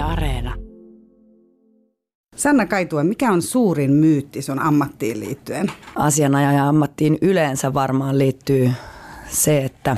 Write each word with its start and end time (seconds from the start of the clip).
Yle 0.00 0.08
Areena. 0.08 0.54
Sanna 2.36 2.66
Kaitue, 2.66 3.04
mikä 3.04 3.32
on 3.32 3.42
suurin 3.42 3.90
myytti 3.90 4.42
sun 4.42 4.58
ammattiin 4.58 5.20
liittyen? 5.20 5.72
Asianajajan 5.96 6.68
ammattiin 6.68 7.18
yleensä 7.22 7.74
varmaan 7.74 8.18
liittyy 8.18 8.72
se, 9.28 9.58
että 9.58 9.96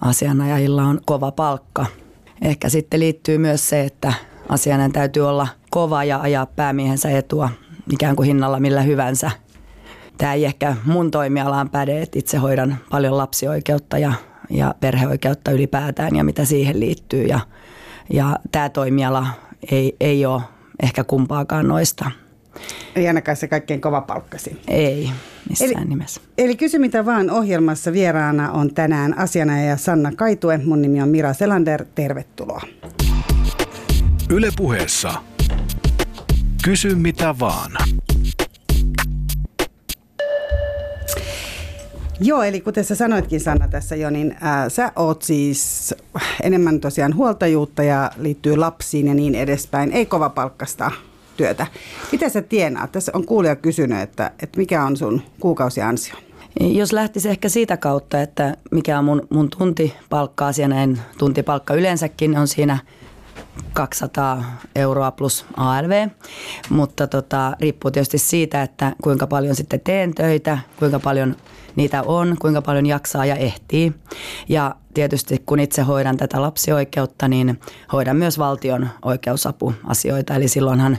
asianajajilla 0.00 0.82
on 0.82 1.00
kova 1.04 1.32
palkka. 1.32 1.86
Ehkä 2.42 2.68
sitten 2.68 3.00
liittyy 3.00 3.38
myös 3.38 3.68
se, 3.68 3.80
että 3.80 4.12
asianajan 4.48 4.92
täytyy 4.92 5.28
olla 5.28 5.48
kova 5.70 6.04
ja 6.04 6.20
ajaa 6.20 6.46
päämiehensä 6.46 7.10
etua 7.10 7.50
ikään 7.92 8.16
kuin 8.16 8.26
hinnalla 8.26 8.60
millä 8.60 8.82
hyvänsä. 8.82 9.30
Tämä 10.18 10.34
ei 10.34 10.44
ehkä 10.44 10.76
mun 10.84 11.10
toimialaan 11.10 11.70
päde, 11.70 12.02
että 12.02 12.18
itse 12.18 12.36
hoidan 12.36 12.76
paljon 12.90 13.16
lapsioikeutta 13.16 13.98
ja, 13.98 14.12
ja 14.50 14.74
perheoikeutta 14.80 15.50
ylipäätään 15.50 16.16
ja 16.16 16.24
mitä 16.24 16.44
siihen 16.44 16.80
liittyy. 16.80 17.24
Ja, 17.24 17.40
ja 18.12 18.38
tämä 18.52 18.68
toimiala 18.68 19.26
ei, 19.70 19.96
ei 20.00 20.26
ole 20.26 20.42
ehkä 20.82 21.04
kumpaakaan 21.04 21.68
noista. 21.68 22.10
Ei 22.96 23.08
ainakaan 23.08 23.36
se 23.36 23.48
kaikkein 23.48 23.80
kova 23.80 24.00
palkkasi. 24.00 24.60
Ei, 24.68 25.10
missään 25.48 25.70
eli, 25.70 25.84
nimessä. 25.84 26.20
Eli 26.38 26.56
kysy 26.56 26.78
mitä 26.78 27.06
vaan 27.06 27.30
ohjelmassa 27.30 27.92
vieraana 27.92 28.52
on 28.52 28.74
tänään 28.74 29.18
asianajaja 29.18 29.76
Sanna 29.76 30.12
Kaitue. 30.12 30.58
Mun 30.58 30.82
nimi 30.82 31.02
on 31.02 31.08
Mira 31.08 31.32
Selander. 31.32 31.84
Tervetuloa. 31.94 32.62
Yle 34.30 34.48
puheessa. 34.56 35.14
Kysy 36.64 36.94
mitä 36.94 37.34
vaan. 37.40 37.70
Joo, 42.20 42.42
eli 42.42 42.60
kuten 42.60 42.84
sä 42.84 42.94
sanoitkin 42.94 43.40
Sanna 43.40 43.68
tässä 43.68 43.96
jo, 43.96 44.10
niin 44.10 44.36
ää, 44.40 44.68
sä 44.68 44.92
oot 44.96 45.22
siis 45.22 45.94
enemmän 46.42 46.80
tosiaan 46.80 47.16
huoltajuutta 47.16 47.82
ja 47.82 48.10
liittyy 48.16 48.56
lapsiin 48.56 49.06
ja 49.06 49.14
niin 49.14 49.34
edespäin. 49.34 49.92
Ei 49.92 50.06
kova 50.06 50.28
palkkasta 50.28 50.90
työtä. 51.36 51.66
Mitä 52.12 52.28
sä 52.28 52.42
tienaat? 52.42 52.92
Tässä 52.92 53.12
on 53.14 53.26
kuulija 53.26 53.56
kysynyt, 53.56 54.00
että, 54.00 54.30
että 54.42 54.58
mikä 54.58 54.84
on 54.84 54.96
sun 54.96 55.22
kuukausiansio? 55.40 56.14
Jos 56.60 56.92
lähtisi 56.92 57.28
ehkä 57.28 57.48
siitä 57.48 57.76
kautta, 57.76 58.20
että 58.20 58.56
mikä 58.70 58.98
on 58.98 59.04
mun, 59.04 59.26
mun 59.30 59.50
tuntipalkka 59.58 60.46
asianajan 60.46 61.00
tuntipalkka 61.18 61.74
yleensäkin 61.74 62.38
on 62.38 62.48
siinä 62.48 62.78
200 63.72 64.44
euroa 64.76 65.10
plus 65.10 65.46
ALV, 65.56 66.08
mutta 66.70 67.06
tota, 67.06 67.56
riippuu 67.60 67.90
tietysti 67.90 68.18
siitä, 68.18 68.62
että 68.62 68.92
kuinka 69.02 69.26
paljon 69.26 69.56
sitten 69.56 69.80
teen 69.80 70.14
töitä, 70.14 70.58
kuinka 70.78 70.98
paljon 70.98 71.36
niitä 71.76 72.02
on, 72.02 72.36
kuinka 72.40 72.62
paljon 72.62 72.86
jaksaa 72.86 73.26
ja 73.26 73.36
ehtii. 73.36 73.92
Ja 74.48 74.74
tietysti 74.94 75.42
kun 75.46 75.60
itse 75.60 75.82
hoidan 75.82 76.16
tätä 76.16 76.42
lapsioikeutta, 76.42 77.28
niin 77.28 77.60
hoidan 77.92 78.16
myös 78.16 78.38
valtion 78.38 78.88
oikeusapuasioita. 79.04 80.34
Eli 80.34 80.48
silloinhan 80.48 80.98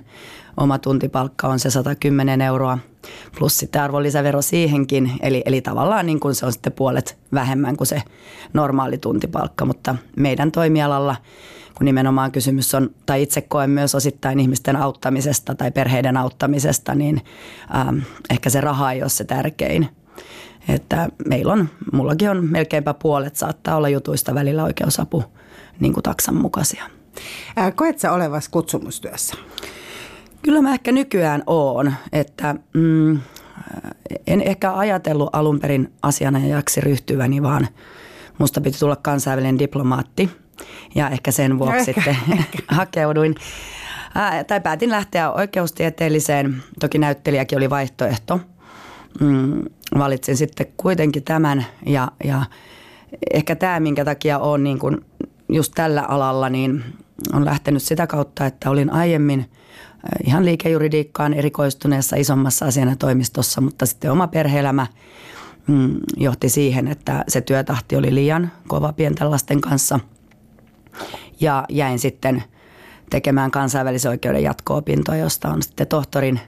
oma 0.58 0.80
tuntipalkka 0.80 1.48
on 1.48 1.60
se 1.60 1.70
110 1.70 2.42
euroa 2.42 2.78
plus 3.38 3.58
sitten 3.58 3.82
arvonlisävero 3.82 4.42
siihenkin. 4.42 5.12
Eli, 5.22 5.42
eli 5.46 5.62
tavallaan 5.62 6.06
niin 6.06 6.20
kuin 6.20 6.36
se 6.36 6.46
on 6.46 6.54
sitten 6.54 6.74
puolet 6.74 7.18
vähemmän 7.34 7.78
kuin 7.78 7.88
se 7.88 8.02
normaali 8.54 8.98
tuntipalkka, 8.98 9.66
mutta 9.66 9.96
meidän 10.16 10.52
toimialalla 10.52 11.16
kun 11.78 11.86
nimenomaan 11.86 12.32
kysymys 12.32 12.76
on, 12.76 12.90
tai 13.06 13.22
itse 13.22 13.42
koen 13.42 13.70
myös 13.70 13.96
osittain 13.96 14.40
ihmisten 14.40 14.76
auttamisesta 14.76 15.56
tai 15.56 15.72
perheiden 15.72 16.18
auttamisesta, 16.18 16.96
niin 16.96 17.22
ähm, 17.76 17.98
ehkä 18.30 18.50
se 18.50 18.62
raha 18.62 18.92
ei 18.92 19.02
ole 19.02 19.10
se 19.10 19.24
tärkein. 19.24 19.90
Että 20.70 21.10
meillä 21.28 21.54
on, 21.54 21.70
mullakin 21.94 22.30
on 22.30 22.46
melkeinpä 22.52 22.94
puolet 22.94 23.36
saattaa 23.36 23.76
olla 23.76 23.90
jutuista 23.90 24.36
välillä 24.36 24.64
oikeusapu 24.64 25.24
niin 25.80 25.94
kuin 25.94 26.04
taksan 26.04 26.36
mukaisia. 26.36 26.84
Ää, 27.56 27.72
koet 27.72 28.00
sä 28.00 28.12
olevas 28.12 28.50
kutsumustyössä? 28.50 29.36
Kyllä 30.42 30.62
mä 30.62 30.74
ehkä 30.74 30.92
nykyään 30.92 31.44
oon, 31.48 31.94
että 32.12 32.56
mm, 32.74 33.20
en 34.28 34.42
ehkä 34.42 34.74
ajatellut 34.74 35.30
alun 35.34 35.60
perin 35.60 35.94
asianajajaksi 36.02 36.82
ryhtyväni, 36.82 37.44
vaan 37.44 37.68
musta 38.38 38.62
piti 38.62 38.80
tulla 38.80 38.96
kansainvälinen 38.96 39.60
diplomaatti 39.60 40.30
ja 40.96 41.10
ehkä 41.10 41.32
sen 41.32 41.60
vuoksi 41.60 41.74
no 41.74 41.80
ehkä, 41.80 41.94
sitten 41.94 42.18
ehkä. 42.40 42.58
hakeuduin. 42.76 43.36
Ää, 44.16 44.44
tai 44.44 44.62
päätin 44.62 44.90
lähteä 44.90 45.32
oikeustieteelliseen, 45.32 46.64
toki 46.80 46.98
näyttelijäkin 46.98 47.58
oli 47.58 47.70
vaihtoehto. 47.70 48.40
Mm, 49.20 49.64
valitsin 49.98 50.38
sitten 50.38 50.68
kuitenkin 50.78 51.24
tämän 51.24 51.66
ja, 51.86 52.12
ja 52.24 52.46
ehkä 53.34 53.56
tämä, 53.56 53.80
minkä 53.80 54.06
takia 54.06 54.40
olen 54.40 54.64
niin 54.64 54.80
kuin 54.80 55.06
just 55.50 55.72
tällä 55.76 56.02
alalla, 56.02 56.50
niin 56.50 56.84
on 57.34 57.46
lähtenyt 57.46 57.84
sitä 57.84 58.08
kautta, 58.08 58.46
että 58.46 58.70
olin 58.70 58.94
aiemmin– 58.94 59.46
ihan 60.26 60.46
liikejuridiikkaan 60.46 61.34
erikoistuneessa 61.34 62.16
isommassa 62.16 62.66
asianatoimistossa, 62.66 63.62
mutta 63.62 63.86
sitten 63.86 64.12
oma 64.12 64.28
perheelämä 64.28 64.88
mm, 65.68 65.96
johti 66.18 66.50
siihen, 66.50 66.88
että 66.88 67.24
se 67.28 67.42
työtahti 67.42 67.96
oli 67.96 68.16
liian 68.16 68.52
kova 68.68 68.94
pienten 68.94 69.32
lasten 69.32 69.62
kanssa. 69.62 70.00
Ja 71.40 71.66
jäin 71.70 72.00
sitten 72.00 72.44
tekemään 73.10 73.52
kansainvälisen 73.52 74.10
oikeuden 74.10 74.44
jatko-opintoa, 74.44 75.16
josta 75.16 75.50
on 75.50 75.64
sitten 75.64 75.88
tohtorin 75.88 76.40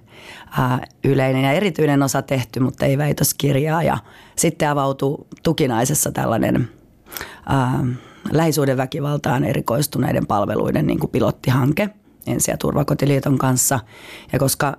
yleinen 1.04 1.44
ja 1.44 1.52
erityinen 1.52 2.04
osa 2.04 2.22
tehty, 2.22 2.60
mutta 2.60 2.86
ei 2.86 2.98
väitöskirjaa. 2.98 3.84
Ja 3.84 3.98
sitten 4.36 4.70
avautui 4.70 5.26
tukinaisessa 5.44 6.12
tällainen 6.12 6.70
ää, 7.46 7.86
lähisuudenväkivaltaan 8.32 9.44
erikoistuneiden 9.44 10.28
palveluiden 10.28 10.88
niin 10.88 11.00
kuin 11.00 11.12
pilottihanke– 11.12 11.90
ensi- 12.28 12.52
ja 12.52 12.58
turvakotiliiton 12.58 13.38
kanssa. 13.38 13.80
Ja 14.34 14.40
koska 14.40 14.78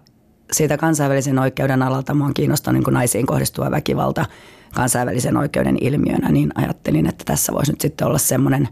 siitä 0.52 0.76
kansainvälisen 0.76 1.38
oikeuden 1.38 1.82
alalta 1.82 2.14
mua 2.14 2.30
kiinnostaa 2.34 2.72
niin 2.72 2.84
naisiin 2.90 3.26
kohdistuva 3.26 3.70
väkivalta 3.70 4.26
kansainvälisen 4.74 5.36
oikeuden 5.36 5.76
ilmiönä, 5.80 6.28
niin 6.28 6.52
ajattelin, 6.54 7.06
että 7.06 7.24
tässä 7.24 7.52
voisi 7.52 7.72
nyt 7.72 7.80
sitten 7.80 8.06
olla 8.06 8.18
semmoinen 8.18 8.68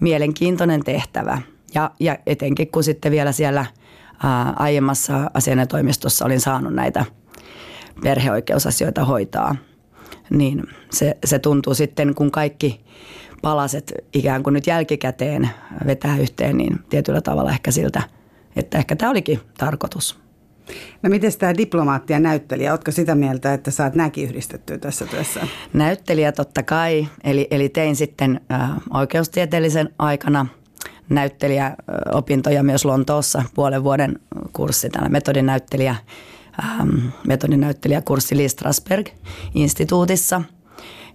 mielenkiintoinen 0.00 0.84
tehtävä. 0.84 1.42
Ja, 1.74 1.90
ja 2.00 2.18
etenkin 2.26 2.68
kun 2.68 2.84
sitten 2.84 3.12
vielä 3.12 3.32
siellä 3.32 3.66
ää, 4.24 4.52
aiemmassa 4.56 5.30
asianajotoimistossa 5.34 6.24
olin 6.24 6.40
saanut 6.40 6.74
näitä 6.74 7.04
perheoikeusasioita 8.02 9.04
hoitaa, 9.04 9.56
niin 10.30 10.62
se, 10.90 11.16
se 11.24 11.38
tuntuu 11.38 11.74
sitten, 11.74 12.14
kun 12.14 12.30
kaikki 12.30 12.84
palaset 13.42 13.92
ikään 14.12 14.42
kuin 14.42 14.54
nyt 14.54 14.66
jälkikäteen 14.66 15.50
vetää 15.86 16.18
yhteen, 16.18 16.56
niin 16.56 16.78
tietyllä 16.90 17.20
tavalla 17.20 17.50
ehkä 17.50 17.70
siltä, 17.70 18.02
että 18.56 18.78
ehkä 18.78 18.96
tämä 18.96 19.10
olikin 19.10 19.40
tarkoitus. 19.58 20.24
No 21.02 21.10
miten 21.10 21.32
tämä 21.38 21.56
diplomaatti 21.56 22.12
ja 22.12 22.20
näyttelijä, 22.20 22.72
oletko 22.72 22.90
sitä 22.90 23.14
mieltä, 23.14 23.54
että 23.54 23.70
saat 23.70 23.94
nämäkin 23.94 24.24
yhdistettyä 24.24 24.78
tässä 24.78 25.06
työssä? 25.06 25.40
Näyttelijä 25.72 26.32
totta 26.32 26.62
kai, 26.62 27.08
eli, 27.24 27.48
eli 27.50 27.68
tein 27.68 27.96
sitten 27.96 28.40
äh, 28.52 28.70
oikeustieteellisen 28.94 29.90
aikana 29.98 30.46
näyttelijäopintoja 31.08 32.62
myös 32.62 32.84
Lontoossa, 32.84 33.42
puolen 33.54 33.84
vuoden 33.84 34.18
kurssi, 34.52 34.90
täällä 34.90 35.08
metodinäyttelijä, 35.08 35.96
ähm, 36.64 36.96
metodinäyttelijäkurssi 37.26 38.36
Lee 38.36 38.48
Strasberg-instituutissa– 38.48 40.42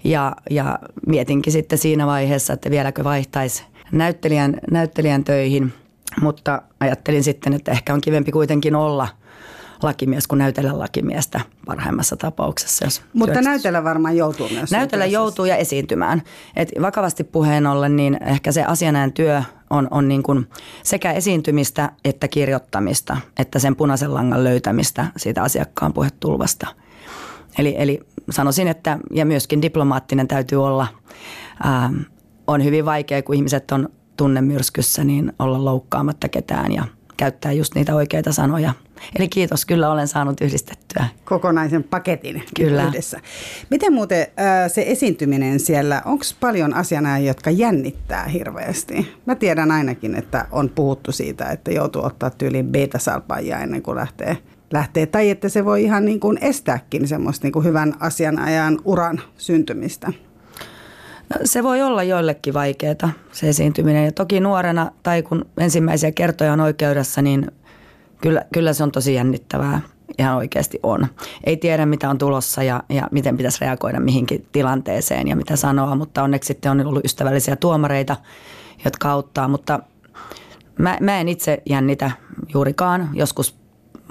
ja, 0.04 0.36
ja 0.50 0.80
mietinkin 1.08 1.54
sitten 1.54 1.78
siinä 1.78 2.08
vaiheessa, 2.08 2.54
että 2.54 2.70
vieläkö 2.70 3.04
vaihtaisi 3.04 3.64
näyttelijän, 3.92 4.60
näyttelijän 4.72 5.24
töihin, 5.24 5.74
mutta 6.22 6.62
ajattelin 6.80 7.24
sitten, 7.24 7.54
että 7.54 7.72
ehkä 7.72 7.94
on 7.94 8.02
kivempi 8.02 8.32
kuitenkin 8.32 8.76
olla 8.76 9.08
lakimies 9.84 10.28
kuin 10.28 10.40
näytellä 10.40 10.80
lakimiestä 10.80 11.42
parhaimmassa 11.66 12.18
tapauksessa. 12.18 12.86
Jos 12.86 13.02
Mutta 13.14 13.42
näytellä 13.42 13.84
varmaan 13.84 14.18
joutuu 14.18 14.50
myös. 14.50 14.72
Näytellä 14.72 15.06
joutuu 15.06 15.46
ja 15.46 15.56
esiintymään. 15.56 16.22
Et 16.56 16.72
vakavasti 16.82 17.24
puheen 17.24 17.68
ollen, 17.68 17.96
niin 17.96 18.18
ehkä 18.26 18.52
se 18.52 18.64
asianajan 18.64 19.14
työ 19.14 19.44
on, 19.70 19.88
on 19.92 20.08
niin 20.08 20.24
kuin 20.24 20.48
sekä 20.84 21.12
esiintymistä 21.12 21.92
että 22.06 22.28
kirjoittamista, 22.28 23.18
että 23.40 23.60
sen 23.60 23.76
punaisen 23.76 24.14
langan 24.14 24.44
löytämistä 24.44 25.08
siitä 25.18 25.44
asiakkaan 25.44 25.94
puhetulvasta– 25.94 26.68
Eli, 27.58 27.76
eli 27.78 28.00
sanoisin, 28.30 28.68
että 28.68 28.98
ja 29.12 29.26
myöskin 29.26 29.62
diplomaattinen 29.62 30.28
täytyy 30.28 30.66
olla. 30.66 30.88
Ää, 31.64 31.86
ähm, 31.86 31.96
on 32.48 32.64
hyvin 32.64 32.86
vaikea, 32.86 33.24
kun 33.24 33.36
ihmiset 33.36 33.72
on 33.72 33.90
tunnemyrskyssä, 34.18 35.04
niin 35.04 35.34
olla 35.40 35.66
loukkaamatta 35.66 36.30
ketään 36.30 36.72
ja 36.72 36.84
käyttää 37.18 37.52
just 37.52 37.76
niitä 37.76 37.96
oikeita 37.96 38.32
sanoja. 38.32 38.74
Eli 39.16 39.28
kiitos, 39.28 39.66
kyllä 39.66 39.92
olen 39.92 40.08
saanut 40.08 40.42
yhdistettyä. 40.42 41.06
Kokonaisen 41.26 41.84
paketin 41.84 42.44
kyllä. 42.56 42.84
yhdessä. 42.84 43.20
Miten 43.70 43.94
muuten 43.94 44.22
äh, 44.22 44.72
se 44.72 44.84
esiintyminen 44.88 45.60
siellä, 45.60 46.02
onko 46.06 46.24
paljon 46.40 46.74
asianajia, 46.74 47.28
jotka 47.28 47.50
jännittää 47.50 48.26
hirveästi? 48.26 49.16
Mä 49.26 49.36
tiedän 49.36 49.72
ainakin, 49.72 50.16
että 50.16 50.46
on 50.52 50.70
puhuttu 50.70 51.12
siitä, 51.12 51.46
että 51.46 51.72
joutuu 51.72 52.06
ottaa 52.06 52.30
tyyliin 52.30 52.68
beta-salpaajia 52.68 53.60
ennen 53.60 53.82
kuin 53.82 53.96
lähtee 53.96 54.38
lähtee. 54.74 55.06
Tai 55.06 55.30
että 55.30 55.50
se 55.50 55.66
voi 55.66 55.84
ihan 55.84 56.06
niin 56.06 56.20
kuin 56.20 56.38
estääkin 56.42 57.08
semmoista 57.08 57.46
niin 57.46 57.54
kuin 57.54 57.66
hyvän 57.66 57.94
asianajan 58.00 58.80
uran 58.86 59.22
syntymistä. 59.38 60.14
Se 61.44 61.64
voi 61.64 61.82
olla 61.82 62.04
joillekin 62.04 62.54
vaikeaa 62.54 63.10
se 63.32 63.50
esiintyminen 63.50 64.06
ja 64.06 64.12
toki 64.12 64.40
nuorena 64.40 64.92
tai 65.04 65.24
kun 65.24 65.46
ensimmäisiä 65.58 66.12
kertoja 66.12 66.54
on 66.54 66.60
oikeudessa, 66.60 67.22
niin 67.22 67.52
kyllä, 68.22 68.46
kyllä 68.54 68.74
se 68.74 68.84
on 68.84 68.92
tosi 68.92 69.14
jännittävää. 69.14 69.82
Ihan 70.18 70.38
oikeasti 70.38 70.80
on. 70.84 71.08
Ei 71.44 71.58
tiedä 71.58 71.86
mitä 71.86 72.10
on 72.10 72.18
tulossa 72.18 72.64
ja, 72.64 72.84
ja 72.90 73.08
miten 73.12 73.38
pitäisi 73.38 73.58
reagoida 73.62 74.00
mihinkin 74.00 74.48
tilanteeseen 74.52 75.28
ja 75.28 75.36
mitä 75.36 75.56
sanoa, 75.56 75.96
mutta 75.96 76.24
onneksi 76.24 76.48
sitten 76.48 76.72
on 76.72 76.86
ollut 76.86 77.06
ystävällisiä 77.06 77.56
tuomareita, 77.56 78.16
jotka 78.86 79.12
auttaa. 79.12 79.48
Mutta 79.48 79.80
mä, 80.78 80.98
mä 81.02 81.20
en 81.20 81.30
itse 81.30 81.62
jännitä 81.70 82.12
juurikaan. 82.54 83.10
Joskus 83.14 83.60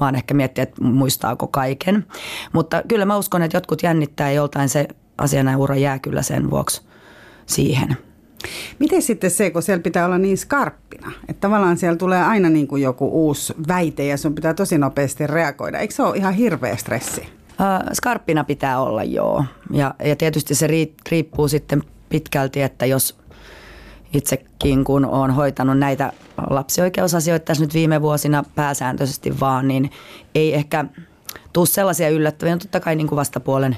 vaan 0.01 0.15
ehkä 0.15 0.35
miettiä, 0.35 0.63
että 0.63 0.85
muistaako 0.85 1.47
kaiken. 1.47 2.07
Mutta 2.53 2.83
kyllä 2.89 3.05
mä 3.05 3.17
uskon, 3.17 3.43
että 3.43 3.57
jotkut 3.57 3.83
jännittää 3.83 4.31
joltain 4.31 4.69
se 4.69 4.89
asianajaura 5.19 5.77
jää 5.77 5.99
kyllä 5.99 6.23
sen 6.23 6.51
vuoksi 6.51 6.83
siihen. 7.47 8.08
Miten 8.79 9.03
sitten 9.03 9.31
se, 9.31 9.51
kun 9.51 9.63
siellä 9.63 9.83
pitää 9.83 10.07
olla 10.07 10.19
niin 10.19 10.39
skarppina, 10.39 11.13
että 11.29 11.41
tavallaan 11.41 11.77
siellä 11.77 11.97
tulee 11.97 12.23
aina 12.23 12.51
niin 12.51 12.69
kuin 12.69 12.83
joku 12.83 13.27
uusi 13.27 13.55
väite 13.69 14.07
ja 14.07 14.17
sun 14.17 14.35
pitää 14.35 14.55
tosi 14.55 14.79
nopeasti 14.79 15.27
reagoida. 15.27 15.79
Eikö 15.79 15.95
se 15.95 16.03
ole 16.03 16.17
ihan 16.17 16.35
hirveä 16.35 16.77
stressi? 16.77 17.29
Skarppina 17.93 18.45
pitää 18.45 18.81
olla, 18.81 19.05
joo. 19.05 19.45
Ja, 19.73 19.95
ja 20.05 20.17
tietysti 20.17 20.55
se 20.55 20.67
riippuu 21.11 21.49
sitten 21.49 21.83
pitkälti, 22.09 22.63
että 22.63 22.87
jos 22.87 23.19
itsekin 24.15 24.85
kun 24.85 25.05
olen 25.05 25.31
hoitanut 25.31 25.79
näitä 25.79 26.13
lapsioikeusasioita 26.51 27.45
tässä 27.45 27.65
nyt 27.65 27.75
viime 27.75 28.03
vuosina 28.03 28.45
pääsääntöisesti 28.55 29.41
vaan, 29.41 29.69
niin 29.69 29.91
ei 30.35 30.55
ehkä 30.55 30.85
tule 31.53 31.67
sellaisia 31.67 32.09
yllättäviä. 32.09 32.55
No 32.55 32.59
totta 32.59 32.81
kai 32.81 32.97
niin 32.97 33.07
kuin 33.07 33.17
vastapuolen 33.17 33.77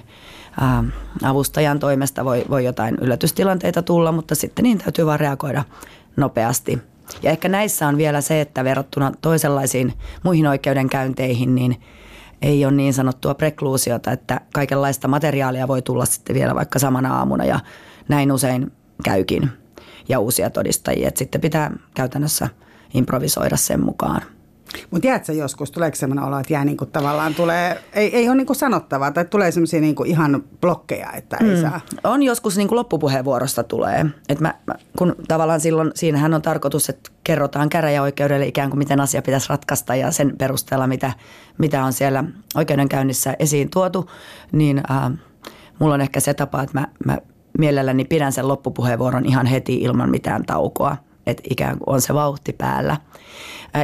avustajan 1.22 1.78
toimesta 1.78 2.24
voi, 2.24 2.44
voi 2.50 2.64
jotain 2.64 2.98
yllätystilanteita 3.00 3.82
tulla, 3.82 4.12
mutta 4.12 4.34
sitten 4.34 4.62
niin 4.62 4.78
täytyy 4.78 5.06
vaan 5.06 5.20
reagoida 5.20 5.64
nopeasti. 6.16 6.78
Ja 7.22 7.30
ehkä 7.30 7.48
näissä 7.48 7.88
on 7.88 7.96
vielä 7.96 8.20
se, 8.20 8.40
että 8.40 8.64
verrattuna 8.64 9.12
toisenlaisiin 9.22 9.92
muihin 10.22 10.46
oikeudenkäynteihin, 10.46 11.54
niin 11.54 11.80
ei 12.42 12.64
ole 12.64 12.72
niin 12.72 12.94
sanottua 12.94 13.34
prekluusiota, 13.34 14.12
että 14.12 14.40
kaikenlaista 14.54 15.08
materiaalia 15.08 15.68
voi 15.68 15.82
tulla 15.82 16.04
sitten 16.04 16.36
vielä 16.36 16.54
vaikka 16.54 16.78
samana 16.78 17.18
aamuna 17.18 17.44
ja 17.44 17.60
näin 18.08 18.32
usein 18.32 18.72
käykin 19.04 19.50
ja 20.08 20.18
uusia 20.20 20.50
todistajia. 20.50 21.08
Että 21.08 21.18
sitten 21.18 21.40
pitää 21.40 21.70
käytännössä 21.94 22.48
improvisoida 22.94 23.56
sen 23.56 23.84
mukaan. 23.84 24.22
Mutta 24.90 25.06
jäätkö 25.06 25.32
joskus, 25.32 25.70
tuleeko 25.70 25.96
sellainen 25.96 26.24
olo, 26.24 26.38
että 26.38 26.52
jää 26.52 26.64
niinku 26.64 26.86
tavallaan 26.86 27.34
tulee, 27.34 27.82
ei, 27.92 28.16
ei 28.16 28.28
ole 28.28 28.36
niinku 28.36 28.54
sanottavaa 28.54 29.10
tai 29.10 29.24
tulee 29.24 29.50
sellaisia 29.50 29.80
niinku 29.80 30.04
ihan 30.04 30.44
blokkeja, 30.60 31.12
että 31.12 31.36
ei 31.40 31.54
mm. 31.54 31.60
saa? 31.60 31.80
On 32.04 32.22
joskus 32.22 32.56
niinku 32.56 32.74
loppupuheenvuorosta 32.74 33.62
tulee. 33.62 34.06
Et 34.28 34.40
mä, 34.40 34.54
mä, 34.66 34.74
kun 34.98 35.16
tavallaan 35.28 35.60
silloin, 35.60 35.90
siinähän 35.94 36.34
on 36.34 36.42
tarkoitus, 36.42 36.88
että 36.88 37.10
kerrotaan 37.24 37.68
käräjäoikeudelle 37.68 38.46
ikään 38.46 38.70
kuin 38.70 38.78
miten 38.78 39.00
asia 39.00 39.22
pitäisi 39.22 39.48
ratkaista 39.48 39.94
ja 39.94 40.10
sen 40.10 40.36
perusteella, 40.38 40.86
mitä, 40.86 41.12
mitä 41.58 41.84
on 41.84 41.92
siellä 41.92 42.24
oikeudenkäynnissä 42.54 43.36
esiin 43.38 43.70
tuotu, 43.70 44.10
niin 44.52 44.82
äh, 44.90 45.12
mulla 45.78 45.94
on 45.94 46.00
ehkä 46.00 46.20
se 46.20 46.34
tapa, 46.34 46.62
että 46.62 46.80
mä, 46.80 46.88
mä 47.04 47.18
mielelläni 47.58 48.04
pidän 48.04 48.32
sen 48.32 48.48
loppupuheenvuoron 48.48 49.26
ihan 49.26 49.46
heti 49.46 49.74
ilman 49.74 50.10
mitään 50.10 50.46
taukoa, 50.46 50.96
että 51.26 51.42
ikään 51.50 51.78
kuin 51.78 51.94
on 51.94 52.00
se 52.00 52.14
vauhti 52.14 52.52
päällä. 52.52 52.96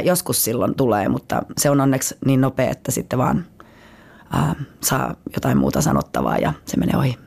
Joskus 0.03 0.43
silloin 0.43 0.75
tulee, 0.75 1.09
mutta 1.09 1.41
se 1.57 1.69
on 1.69 1.81
onneksi 1.81 2.17
niin 2.25 2.41
nopea, 2.41 2.69
että 2.69 2.91
sitten 2.91 3.19
vaan 3.19 3.45
ää, 4.33 4.55
saa 4.83 5.15
jotain 5.33 5.57
muuta 5.57 5.81
sanottavaa 5.81 6.37
ja 6.37 6.53
se 6.65 6.77
menee 6.77 6.97
ohi. 6.97 7.17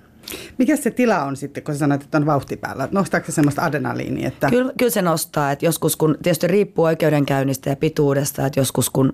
Mikä 0.59 0.77
se 0.77 0.91
tila 0.91 1.23
on 1.25 1.37
sitten, 1.37 1.63
kun 1.63 1.75
sä 1.75 1.79
sanoit, 1.79 2.03
että 2.03 2.19
on 2.19 2.27
vauhti 2.27 2.57
päällä? 2.57 2.89
Nostaako 2.93 3.27
se 3.27 3.33
semmoista 3.33 3.63
adrenaliinia? 3.63 4.29
Että... 4.29 4.51
Kyllä, 4.51 4.73
kyllä 4.79 4.91
se 4.91 5.03
nostaa. 5.03 5.53
Että 5.53 5.65
joskus 5.65 5.97
kun, 5.97 6.17
tietysti 6.23 6.47
riippuu 6.47 6.85
oikeudenkäynnistä 6.85 7.71
ja 7.71 7.77
pituudesta, 7.77 8.47
että 8.47 8.61
joskus 8.61 8.91
kun 8.91 9.13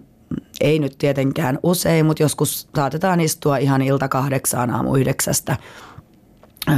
ei 0.61 0.79
nyt 0.79 0.95
tietenkään 0.99 1.59
usein, 1.63 2.07
mutta 2.07 2.23
joskus 2.23 2.69
saatetaan 2.77 3.21
istua 3.21 3.57
ihan 3.57 3.83
ilta 3.83 4.09
kahdeksaan 4.09 4.71
aamu 4.71 4.95
yhdeksästä 4.95 5.57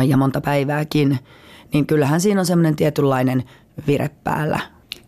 ja 0.07 0.17
monta 0.17 0.41
päivääkin, 0.41 1.19
niin 1.73 1.87
kyllähän 1.87 2.21
siinä 2.21 2.41
on 2.41 2.47
semmoinen 2.47 2.77
tietynlainen 2.77 3.45
vire 3.87 4.11
päällä. 4.25 4.61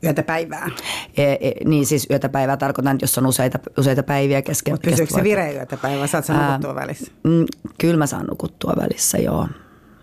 Yötä 0.04 0.22
päivää? 0.22 0.70
E, 1.16 1.32
e, 1.32 1.52
niin 1.64 1.86
siis 1.86 2.06
yötä 2.10 2.28
päivää 2.28 2.56
tarkoitan, 2.56 2.96
että 2.96 3.04
jos 3.04 3.18
on 3.18 3.26
useita, 3.26 3.58
useita 3.78 4.02
päiviä 4.02 4.42
kesken. 4.42 4.74
Mutta 4.74 4.90
pysyykö 4.90 5.14
se 5.14 5.22
vire 5.22 5.54
yötä 5.54 5.76
päivää? 5.76 6.06
Saat 6.06 6.24
sä 6.24 6.46
nukuttua 6.46 6.74
välissä? 6.74 7.12
Mm, 7.24 7.46
kyllä 7.78 7.96
mä 7.96 8.06
saan 8.06 8.26
nukuttua 8.26 8.74
välissä, 8.80 9.18
joo. 9.18 9.48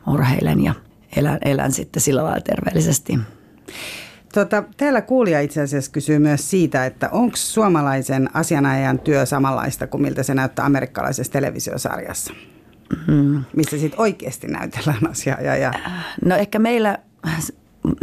Urheilen 0.08 0.64
ja 0.64 0.74
elän, 1.16 1.40
elän 1.46 1.72
sitten 1.72 2.02
sillä 2.02 2.24
lailla 2.24 2.42
terveellisesti. 2.42 3.20
Tota, 4.34 4.64
täällä 4.78 5.02
kuulija 5.02 5.42
itse 5.42 5.62
asiassa 5.62 5.92
kysyy 5.92 6.20
myös 6.20 6.50
siitä, 6.50 6.86
että 6.86 7.10
onko 7.12 7.36
suomalaisen 7.38 8.30
asianajajan 8.34 9.00
työ 9.00 9.26
samanlaista 9.26 9.88
kuin 9.88 10.02
miltä 10.02 10.24
se 10.24 10.34
näyttää 10.34 10.66
amerikkalaisessa 10.66 11.34
televisiosarjassa? 11.34 12.34
Mm. 13.08 13.44
Missä 13.56 13.78
sitten 13.78 14.02
oikeasti 14.02 14.48
näytellään 14.48 15.10
asiaa. 15.10 15.42
Ja, 15.42 15.56
ja. 15.56 15.74
No 16.26 16.36
ehkä 16.36 16.60
meillä, 16.60 16.98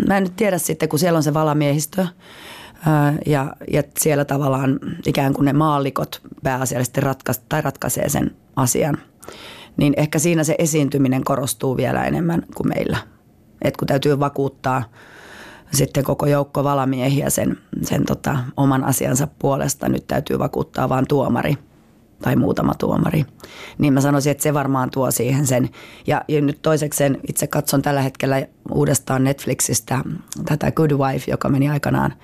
mä 0.08 0.16
en 0.16 0.22
nyt 0.22 0.36
tiedä 0.36 0.58
sitten, 0.58 0.88
kun 0.88 0.98
siellä 0.98 1.16
on 1.16 1.22
se 1.22 1.34
valamiehistö 1.34 2.06
ja, 3.26 3.56
ja 3.72 3.82
siellä 3.98 4.25
tavallaan 4.25 4.78
ikään 5.06 5.34
kuin 5.34 5.44
ne 5.44 5.52
maallikot 5.52 6.22
pääasiallisesti 6.42 7.00
ratkaise, 7.00 7.42
tai 7.48 7.60
ratkaisee 7.60 8.08
sen 8.08 8.36
asian, 8.56 8.98
niin 9.76 9.94
ehkä 9.96 10.19
siinä 10.19 10.44
se 10.44 10.54
esiintyminen 10.58 11.25
korostuu 11.25 11.76
vielä 11.76 12.04
enemmän 12.04 12.42
kuin 12.54 12.69
meillä. 12.69 12.98
Et 13.62 13.76
kun 13.76 13.88
täytyy 13.88 14.20
vakuuttaa 14.20 14.84
sitten 15.72 16.04
koko 16.04 16.26
joukko 16.26 16.64
valamiehiä 16.64 17.30
sen, 17.30 17.58
sen 17.82 18.04
tota, 18.04 18.38
oman 18.56 18.84
asiansa 18.84 19.28
puolesta, 19.38 19.88
nyt 19.88 20.06
täytyy 20.06 20.38
vakuuttaa 20.38 20.88
vain 20.88 21.06
tuomari– 21.08 21.58
tai 22.25 22.37
muutama 22.37 22.75
tuomari. 22.75 23.25
Niin 23.79 23.93
mä 23.93 24.00
sanoisin, 24.00 24.31
että 24.31 24.43
se 24.43 24.55
varmaan 24.55 24.91
tuo 24.91 25.11
siihen 25.11 25.47
sen. 25.47 25.71
Ja, 26.06 26.25
ja 26.29 26.41
nyt 26.41 26.62
toisekseen 26.62 27.19
itse 27.29 27.47
katson 27.47 27.82
tällä 27.82 28.03
hetkellä 28.03 28.47
uudestaan 28.71 29.25
Netflixistä 29.25 29.99
tätä 30.44 30.73
Good 30.73 30.91
Wife, 30.91 31.31
joka 31.31 31.49
meni 31.49 31.71
aikanaan 31.71 32.15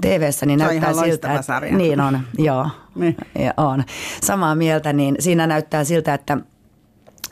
TV-ssä, 0.00 0.46
niin 0.46 0.58
näyttää 0.58 0.94
siltä, 0.94 1.32
että, 1.32 1.42
sarja. 1.42 1.76
niin 1.76 2.00
on, 2.00 2.20
joo, 2.38 2.70
niin. 2.94 3.16
ja 3.38 3.54
on. 3.56 3.84
Samaa 4.22 4.54
mieltä, 4.54 4.92
niin 4.92 5.16
siinä 5.18 5.46
näyttää 5.46 5.84
siltä, 5.84 6.14
että 6.14 6.38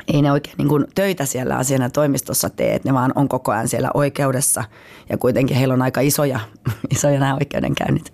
ei 0.08 0.22
ne 0.22 0.32
oikein 0.32 0.54
niin 0.58 0.68
kuin 0.68 0.84
töitä 0.94 1.24
siellä 1.24 1.56
asiana 1.56 1.90
toimistossa 1.90 2.50
tee, 2.50 2.74
että 2.74 2.88
ne 2.88 2.94
vaan 2.94 3.12
on 3.14 3.28
koko 3.28 3.52
ajan 3.52 3.68
siellä 3.68 3.90
oikeudessa 3.94 4.64
ja 5.08 5.18
kuitenkin 5.18 5.56
heillä 5.56 5.74
on 5.74 5.82
aika 5.82 6.00
isoja, 6.00 6.40
isoja 6.94 7.20
nämä 7.20 7.34
oikeudenkäynnit. 7.34 8.12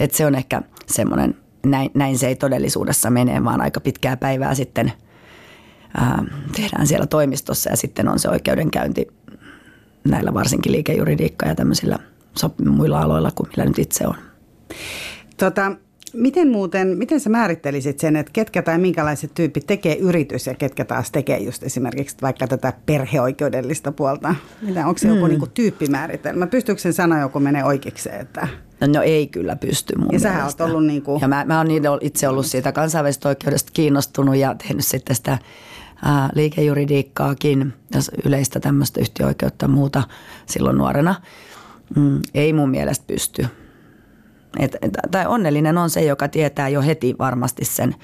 Että 0.00 0.16
se 0.16 0.26
on 0.26 0.34
ehkä 0.34 0.62
semmoinen 0.86 1.36
näin, 1.66 1.90
näin 1.94 2.18
se 2.18 2.26
ei 2.26 2.36
todellisuudessa 2.36 3.10
mene, 3.10 3.44
vaan 3.44 3.60
aika 3.60 3.80
pitkää 3.80 4.16
päivää 4.16 4.54
sitten 4.54 4.92
ää, 5.96 6.24
tehdään 6.56 6.86
siellä 6.86 7.06
toimistossa 7.06 7.70
ja 7.70 7.76
sitten 7.76 8.08
on 8.08 8.18
se 8.18 8.28
oikeudenkäynti 8.28 9.06
näillä 10.08 10.34
varsinkin 10.34 10.72
liikejuridiikka 10.72 11.46
ja 11.46 11.54
tämmöisillä 11.54 11.98
muilla 12.68 13.00
aloilla 13.00 13.30
kuin 13.34 13.48
millä 13.48 13.64
nyt 13.64 13.78
itse 13.78 14.06
on. 14.06 14.14
Tota, 15.36 15.72
miten 16.14 16.48
muuten, 16.48 16.88
miten 16.98 17.20
sä 17.20 17.30
määrittelisit 17.30 17.98
sen, 17.98 18.16
että 18.16 18.32
ketkä 18.32 18.62
tai 18.62 18.78
minkälaiset 18.78 19.34
tyypit 19.34 19.66
tekee 19.66 19.96
yritys 19.96 20.46
ja 20.46 20.54
ketkä 20.54 20.84
taas 20.84 21.10
tekee 21.10 21.38
just 21.38 21.62
esimerkiksi 21.62 22.16
vaikka 22.22 22.46
tätä 22.46 22.72
perheoikeudellista 22.86 23.92
puolta? 23.92 24.34
Mitä, 24.62 24.86
onko 24.86 24.98
se 24.98 25.08
joku 25.08 25.26
niin 25.26 25.38
kuin 25.38 25.50
tyyppimääritelmä? 25.50 26.46
Pystyykö 26.46 26.80
sen 26.80 26.92
sanoa 26.92 27.20
joku 27.20 27.40
menee 27.40 27.64
oikeikseen, 27.64 28.20
että– 28.20 28.48
No, 28.80 28.86
no 28.86 29.02
ei 29.02 29.26
kyllä 29.26 29.56
pysty 29.56 29.98
mun 29.98 30.08
Ja 30.12 30.18
sä 30.18 30.44
oot 30.44 30.60
ollut 30.60 30.86
niin 30.86 31.02
kuin... 31.02 31.20
Ja 31.20 31.28
mä, 31.28 31.44
mä 31.44 31.58
oon 31.58 31.68
itse 32.00 32.28
ollut 32.28 32.46
siitä 32.46 32.72
kansainvälisestä 32.72 33.28
oikeudesta 33.28 33.70
kiinnostunut 33.72 34.36
ja 34.36 34.54
tehnyt 34.54 34.84
sitten 34.84 35.16
sitä 35.16 35.38
ää, 36.04 36.30
liikejuridiikkaakin 36.34 37.72
yleistä 38.24 38.60
tämmöistä 38.60 39.00
yhtiöoikeutta 39.00 39.64
ja 39.64 39.68
muuta 39.68 40.02
silloin 40.46 40.78
nuorena. 40.78 41.14
Mm, 41.96 42.20
ei 42.34 42.52
mun 42.52 42.70
mielestä 42.70 43.04
pysty. 43.06 43.46
Et, 44.58 44.76
tai 45.10 45.26
onnellinen 45.26 45.78
on 45.78 45.90
se, 45.90 46.04
joka 46.04 46.28
tietää 46.28 46.68
jo 46.68 46.82
heti 46.82 47.14
varmasti 47.18 47.64
sen 47.64 47.94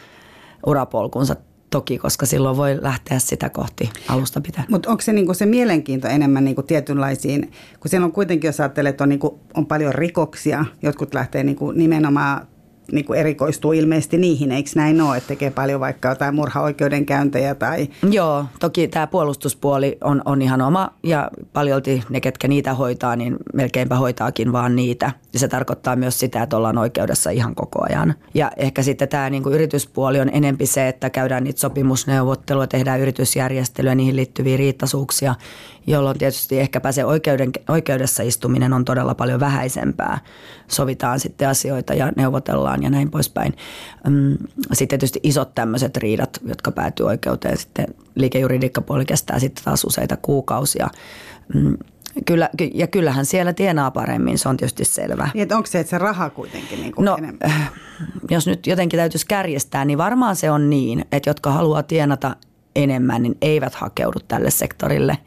urapolkunsa 0.66 1.36
toki, 1.70 1.98
koska 1.98 2.26
silloin 2.26 2.56
voi 2.56 2.78
lähteä 2.82 3.18
sitä 3.18 3.48
kohti 3.48 3.90
alusta 4.08 4.40
pitää. 4.40 4.64
Mutta 4.70 4.90
onko 4.90 5.02
se 5.02 5.12
niinku 5.12 5.34
se 5.34 5.46
mielenkiinto 5.46 6.08
enemmän 6.08 6.44
niinku 6.44 6.62
tietynlaisiin, 6.62 7.50
kun 7.80 7.88
siellä 7.88 8.04
on 8.04 8.12
kuitenkin, 8.12 8.48
jos 8.48 8.60
ajattelee, 8.60 8.90
että 8.90 9.04
on, 9.04 9.08
niinku, 9.08 9.40
on 9.54 9.66
paljon 9.66 9.94
rikoksia, 9.94 10.64
jotkut 10.82 11.14
lähtee 11.14 11.44
niinku 11.44 11.70
nimenomaan 11.70 12.46
niin 12.92 13.04
kuin 13.04 13.18
erikoistuu 13.18 13.72
ilmeisesti 13.72 14.18
niihin, 14.18 14.52
eikö 14.52 14.70
näin 14.74 15.00
ole, 15.00 15.16
että 15.16 15.28
tekee 15.28 15.50
paljon 15.50 15.80
vaikka 15.80 16.08
jotain 16.08 16.34
murhaoikeudenkäyntejä 16.34 17.54
tai... 17.54 17.88
Joo, 18.10 18.44
toki 18.60 18.88
tämä 18.88 19.06
puolustuspuoli 19.06 19.98
on, 20.04 20.22
on 20.24 20.42
ihan 20.42 20.60
oma 20.62 20.90
ja 21.02 21.30
paljolti 21.52 22.02
ne, 22.10 22.20
ketkä 22.20 22.48
niitä 22.48 22.74
hoitaa, 22.74 23.16
niin 23.16 23.36
melkeinpä 23.54 23.96
hoitaakin 23.96 24.52
vaan 24.52 24.76
niitä. 24.76 25.12
Ja 25.32 25.38
se 25.38 25.48
tarkoittaa 25.48 25.96
myös 25.96 26.20
sitä, 26.20 26.42
että 26.42 26.56
ollaan 26.56 26.78
oikeudessa 26.78 27.30
ihan 27.30 27.54
koko 27.54 27.84
ajan. 27.88 28.14
Ja 28.34 28.50
ehkä 28.56 28.82
sitten 28.82 29.08
tämä 29.08 29.30
niin 29.30 29.42
kuin 29.42 29.54
yrityspuoli 29.54 30.20
on 30.20 30.30
enempi 30.32 30.66
se, 30.66 30.88
että 30.88 31.10
käydään 31.10 31.44
niitä 31.44 31.60
sopimusneuvotteluja, 31.60 32.66
tehdään 32.66 33.00
yritysjärjestelyä, 33.00 33.94
niihin 33.94 34.16
liittyviä 34.16 34.56
riittasuuksia 34.56 35.34
jolloin 35.86 36.18
tietysti 36.18 36.60
ehkäpä 36.60 36.92
se 36.92 37.04
oikeuden, 37.04 37.50
oikeudessa 37.68 38.22
istuminen 38.22 38.72
on 38.72 38.84
todella 38.84 39.14
paljon 39.14 39.40
vähäisempää. 39.40 40.18
Sovitaan 40.68 41.20
sitten 41.20 41.48
asioita 41.48 41.94
ja 41.94 42.12
neuvotellaan 42.16 42.82
ja 42.82 42.90
näin 42.90 43.10
poispäin. 43.10 43.56
Mm, 44.08 44.36
sitten 44.72 44.98
tietysti 44.98 45.20
isot 45.22 45.54
tämmöiset 45.54 45.96
riidat, 45.96 46.40
jotka 46.48 46.72
päätyy 46.72 47.06
oikeuteen, 47.06 47.56
sitten 47.56 47.86
liikejuridiikkapuoli 48.14 49.04
kestää 49.04 49.38
sitten 49.38 49.64
taas 49.64 49.84
useita 49.84 50.16
kuukausia. 50.16 50.88
Mm, 51.54 51.76
Kyllä, 52.24 52.50
ja 52.74 52.86
kyllähän 52.86 53.26
siellä 53.26 53.52
tienaa 53.52 53.90
paremmin, 53.90 54.38
se 54.38 54.48
on 54.48 54.56
tietysti 54.56 54.84
selvä. 54.84 55.28
Niin, 55.34 55.54
onko 55.54 55.66
se, 55.66 55.80
että 55.80 55.90
se 55.90 55.98
raha 55.98 56.30
kuitenkin 56.30 56.80
niin 56.80 56.94
kuin 56.94 57.04
no, 57.04 57.16
enemmän? 57.18 57.50
Äh, 57.50 57.72
jos 58.30 58.46
nyt 58.46 58.66
jotenkin 58.66 58.98
täytyisi 58.98 59.26
kärjestää, 59.26 59.84
niin 59.84 59.98
varmaan 59.98 60.36
se 60.36 60.50
on 60.50 60.70
niin, 60.70 61.04
että 61.12 61.30
jotka 61.30 61.50
haluaa 61.50 61.82
tienata 61.82 62.36
enemmän, 62.76 63.22
niin 63.22 63.36
eivät 63.42 63.74
hakeudu 63.74 64.18
tälle 64.28 64.50
sektorille, 64.50 65.18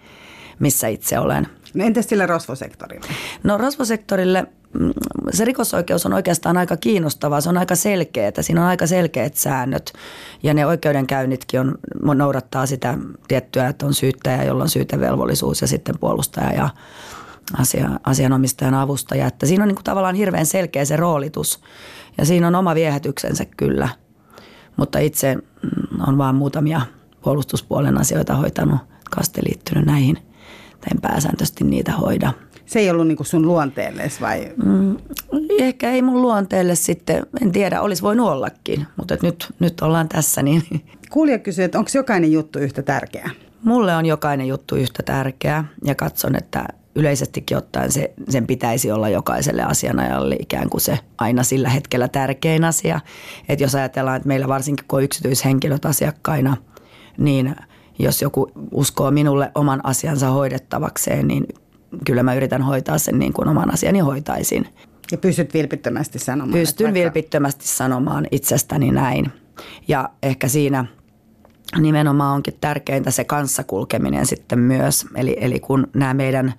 missä 0.59 0.87
itse 0.87 1.19
olen. 1.19 1.47
No 1.73 1.85
entäs 1.85 2.09
sille 2.09 2.25
rosvosektorille? 2.25 3.07
No 3.43 3.57
rosvosektorille 3.57 4.47
mm, 4.79 4.91
se 5.31 5.45
rikosoikeus 5.45 6.05
on 6.05 6.13
oikeastaan 6.13 6.57
aika 6.57 6.77
kiinnostavaa, 6.77 7.41
se 7.41 7.49
on 7.49 7.57
aika 7.57 7.75
selkeää, 7.75 8.31
siinä 8.41 8.61
on 8.61 8.67
aika 8.67 8.87
selkeät 8.87 9.35
säännöt 9.35 9.93
ja 10.43 10.53
ne 10.53 10.65
oikeudenkäynnitkin 10.65 11.59
on, 11.59 11.77
noudattaa 12.17 12.65
sitä 12.65 12.97
tiettyä, 13.27 13.67
että 13.67 13.85
on 13.85 13.93
syyttäjä, 13.93 14.43
jolla 14.43 14.63
on 14.63 14.69
syytevelvollisuus 14.69 15.61
ja 15.61 15.67
sitten 15.67 15.99
puolustaja 15.99 16.53
ja 16.53 16.69
asia, 17.57 17.89
asianomistajan 18.03 18.73
avustaja. 18.73 19.27
Että 19.27 19.45
siinä 19.45 19.63
on 19.63 19.67
niin 19.67 19.75
kuin 19.75 19.83
tavallaan 19.83 20.15
hirveän 20.15 20.45
selkeä 20.45 20.85
se 20.85 20.95
roolitus 20.95 21.61
ja 22.17 22.25
siinä 22.25 22.47
on 22.47 22.55
oma 22.55 22.75
viehätyksensä 22.75 23.45
kyllä, 23.57 23.89
mutta 24.77 24.99
itse 24.99 25.35
mm, 25.35 26.07
on 26.07 26.17
vaan 26.17 26.35
muutamia 26.35 26.81
puolustuspuolen 27.21 27.97
asioita 27.97 28.35
hoitanut, 28.35 28.79
kaste 29.11 29.41
liittynyt 29.45 29.85
näihin, 29.85 30.28
en 30.91 31.01
pääsääntöisesti 31.01 31.63
niitä 31.63 31.91
hoida. 31.91 32.33
Se 32.65 32.79
ei 32.79 32.89
ollut 32.89 33.07
niin 33.07 33.25
sun 33.25 33.47
luonteelle 33.47 34.03
vai? 34.21 34.51
Mm, 34.63 34.97
ehkä 35.59 35.91
ei 35.91 36.01
mun 36.01 36.21
luonteelle 36.21 36.75
sitten, 36.75 37.25
en 37.41 37.51
tiedä, 37.51 37.81
olisi 37.81 38.01
voinut 38.01 38.27
ollakin, 38.27 38.87
mutta 38.97 39.17
nyt, 39.21 39.53
nyt 39.59 39.81
ollaan 39.81 40.09
tässä. 40.09 40.41
Niin. 40.41 40.63
Kuulija 41.11 41.39
kysyy, 41.39 41.65
että 41.65 41.79
onko 41.79 41.91
jokainen 41.93 42.31
juttu 42.31 42.59
yhtä 42.59 42.81
tärkeä? 42.81 43.29
Mulle 43.63 43.95
on 43.95 44.05
jokainen 44.05 44.47
juttu 44.47 44.75
yhtä 44.75 45.03
tärkeä 45.03 45.63
ja 45.85 45.95
katson, 45.95 46.35
että 46.35 46.65
yleisestikin 46.95 47.57
ottaen 47.57 47.91
se, 47.91 48.13
sen 48.29 48.47
pitäisi 48.47 48.91
olla 48.91 49.09
jokaiselle 49.09 49.63
asianajalle 49.63 50.35
ikään 50.39 50.69
kuin 50.69 50.81
se 50.81 50.99
aina 51.17 51.43
sillä 51.43 51.69
hetkellä 51.69 52.07
tärkein 52.07 52.63
asia. 52.63 52.99
Että 53.49 53.63
jos 53.63 53.75
ajatellaan, 53.75 54.17
että 54.17 54.27
meillä 54.27 54.47
varsinkin 54.47 54.85
kun 54.87 54.97
on 54.97 55.03
yksityishenkilöt 55.03 55.85
asiakkaina, 55.85 56.57
niin 57.17 57.55
jos 57.99 58.21
joku 58.21 58.51
uskoo 58.71 59.11
minulle 59.11 59.51
oman 59.55 59.85
asiansa 59.85 60.27
hoidettavakseen, 60.27 61.27
niin 61.27 61.47
kyllä 62.05 62.23
mä 62.23 62.33
yritän 62.33 62.61
hoitaa 62.61 62.97
sen 62.97 63.19
niin 63.19 63.33
kuin 63.33 63.47
oman 63.47 63.73
asiani 63.73 63.99
hoitaisin. 63.99 64.67
Ja 65.11 65.17
pystyt 65.17 65.53
vilpittömästi 65.53 66.19
sanomaan? 66.19 66.53
Pystyn 66.53 66.85
vaikka... 66.85 66.99
vilpittömästi 66.99 67.67
sanomaan 67.67 68.27
itsestäni 68.31 68.91
näin. 68.91 69.31
Ja 69.87 70.09
ehkä 70.23 70.47
siinä 70.47 70.85
nimenomaan 71.79 72.35
onkin 72.35 72.57
tärkeintä 72.61 73.11
se 73.11 73.23
kanssakulkeminen 73.23 74.25
sitten 74.25 74.59
myös. 74.59 75.05
Eli, 75.15 75.37
eli 75.39 75.59
kun 75.59 75.87
nämä 75.93 76.13
meidän 76.13 76.53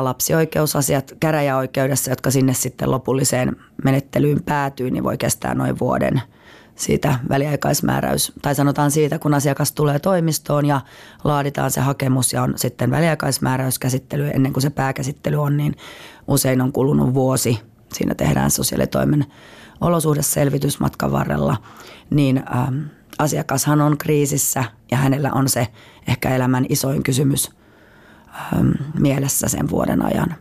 lapsioikeusasiat 0.00 1.14
käräjäoikeudessa, 1.20 2.10
jotka 2.10 2.30
sinne 2.30 2.54
sitten 2.54 2.90
lopulliseen 2.90 3.56
menettelyyn 3.84 4.42
päätyy, 4.42 4.90
niin 4.90 5.04
voi 5.04 5.18
kestää 5.18 5.54
noin 5.54 5.78
vuoden– 5.78 6.22
siitä 6.76 7.18
väliaikaismääräys, 7.28 8.32
tai 8.42 8.54
sanotaan 8.54 8.90
siitä, 8.90 9.18
kun 9.18 9.34
asiakas 9.34 9.72
tulee 9.72 9.98
toimistoon 9.98 10.66
ja 10.66 10.80
laaditaan 11.24 11.70
se 11.70 11.80
hakemus 11.80 12.32
ja 12.32 12.42
on 12.42 12.52
sitten 12.56 12.90
väliaikaismääräyskäsittely 12.90 14.30
ennen 14.34 14.52
kuin 14.52 14.62
se 14.62 14.70
pääkäsittely 14.70 15.36
on, 15.36 15.56
niin 15.56 15.76
usein 16.28 16.60
on 16.60 16.72
kulunut 16.72 17.14
vuosi. 17.14 17.60
Siinä 17.92 18.14
tehdään 18.14 18.50
sosiaalitoimen 18.50 19.26
olosuhdeselvitys 19.80 20.80
matkan 20.80 21.12
varrella, 21.12 21.56
niin 22.10 22.42
ähm, 22.56 22.78
asiakashan 23.18 23.80
on 23.80 23.98
kriisissä 23.98 24.64
ja 24.90 24.96
hänellä 24.96 25.32
on 25.32 25.48
se 25.48 25.68
ehkä 26.08 26.36
elämän 26.36 26.66
isoin 26.68 27.02
kysymys 27.02 27.50
ähm, 28.52 28.70
mielessä 28.98 29.48
sen 29.48 29.70
vuoden 29.70 30.04
ajan. 30.04 30.34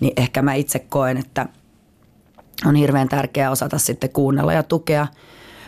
Niin 0.00 0.12
ehkä 0.16 0.42
mä 0.42 0.54
itse 0.54 0.78
koen, 0.78 1.16
että 1.16 1.48
on 2.66 2.74
hirveän 2.74 3.08
tärkeää 3.08 3.50
osata 3.50 3.78
sitten 3.78 4.10
kuunnella 4.10 4.52
ja 4.52 4.62
tukea– 4.62 5.06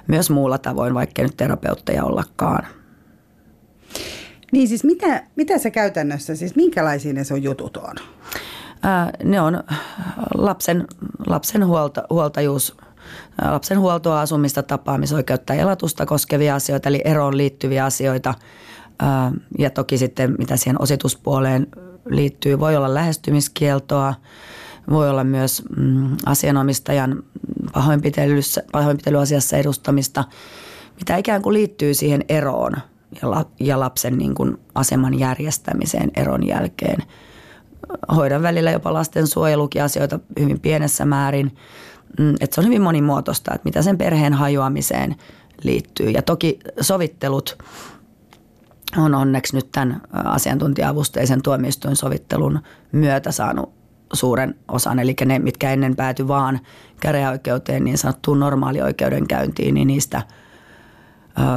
myös 0.06 0.30
muulla 0.30 0.58
tavoin, 0.58 0.94
vaikka 0.94 1.22
nyt 1.22 1.36
terapeutteja 1.36 2.04
ollakaan. 2.04 2.66
Niin 4.52 4.68
siis 4.68 4.84
mitä, 4.84 5.22
mitä 5.36 5.58
se 5.58 5.70
käytännössä, 5.70 6.34
siis 6.34 6.56
minkälaisia 6.56 7.12
ne 7.12 7.24
sun 7.24 7.42
jutut 7.42 7.76
on? 7.76 7.94
Ää, 8.82 9.10
ne 9.24 9.40
on 9.40 9.64
lapsen, 10.34 10.86
lapsen 11.26 11.66
huolta, 11.66 12.02
huoltajuus, 12.10 12.76
lapsen 13.50 13.80
huoltoa, 13.80 14.20
asumista, 14.20 14.62
tapaamisoikeutta 14.62 15.54
ja 15.54 15.62
elatusta 15.62 16.06
koskevia 16.06 16.54
asioita, 16.54 16.88
eli 16.88 17.00
eroon 17.04 17.36
liittyviä 17.36 17.84
asioita. 17.84 18.34
Ää, 18.98 19.32
ja 19.58 19.70
toki 19.70 19.98
sitten 19.98 20.34
mitä 20.38 20.56
siihen 20.56 20.82
osituspuoleen 20.82 21.66
liittyy, 22.08 22.60
voi 22.60 22.76
olla 22.76 22.94
lähestymiskieltoa, 22.94 24.14
voi 24.90 25.10
olla 25.10 25.24
myös 25.24 25.62
mm, 25.76 26.16
asianomistajan 26.26 27.22
pahoinpitelyasiassa 28.72 29.56
edustamista, 29.56 30.24
mitä 30.96 31.16
ikään 31.16 31.42
kuin 31.42 31.54
liittyy 31.54 31.94
siihen 31.94 32.24
eroon 32.28 32.72
ja, 33.22 33.30
la, 33.30 33.44
ja 33.60 33.80
lapsen 33.80 34.18
niin 34.18 34.34
kuin 34.34 34.58
aseman 34.74 35.18
järjestämiseen 35.18 36.10
eron 36.16 36.46
jälkeen. 36.46 37.02
Hoidan 38.16 38.42
välillä 38.42 38.70
jopa 38.70 38.92
lastensuojelukin 38.92 39.82
asioita 39.82 40.18
hyvin 40.40 40.60
pienessä 40.60 41.04
määrin. 41.04 41.56
Mm, 42.18 42.34
että 42.40 42.54
se 42.54 42.60
on 42.60 42.66
hyvin 42.66 42.82
monimuotoista, 42.82 43.54
että 43.54 43.64
mitä 43.64 43.82
sen 43.82 43.98
perheen 43.98 44.32
hajoamiseen 44.32 45.16
liittyy. 45.62 46.10
Ja 46.10 46.22
toki 46.22 46.58
sovittelut 46.80 47.58
on 48.96 49.14
onneksi 49.14 49.56
nyt 49.56 49.68
tämän 49.72 50.00
asiantuntija-avusteisen 50.12 51.42
tuomioistuin 51.42 51.96
sovittelun 51.96 52.60
myötä 52.92 53.32
saanut 53.32 53.75
suuren 54.12 54.54
osan, 54.68 54.98
eli 54.98 55.14
ne, 55.24 55.38
mitkä 55.38 55.72
ennen 55.72 55.96
pääty 55.96 56.28
vaan 56.28 56.60
käräjäoikeuteen 57.00 57.84
niin 57.84 57.98
sanottuun 57.98 58.40
normaalioikeudenkäyntiin, 58.40 59.74
niin 59.74 59.86
niistä 59.86 60.22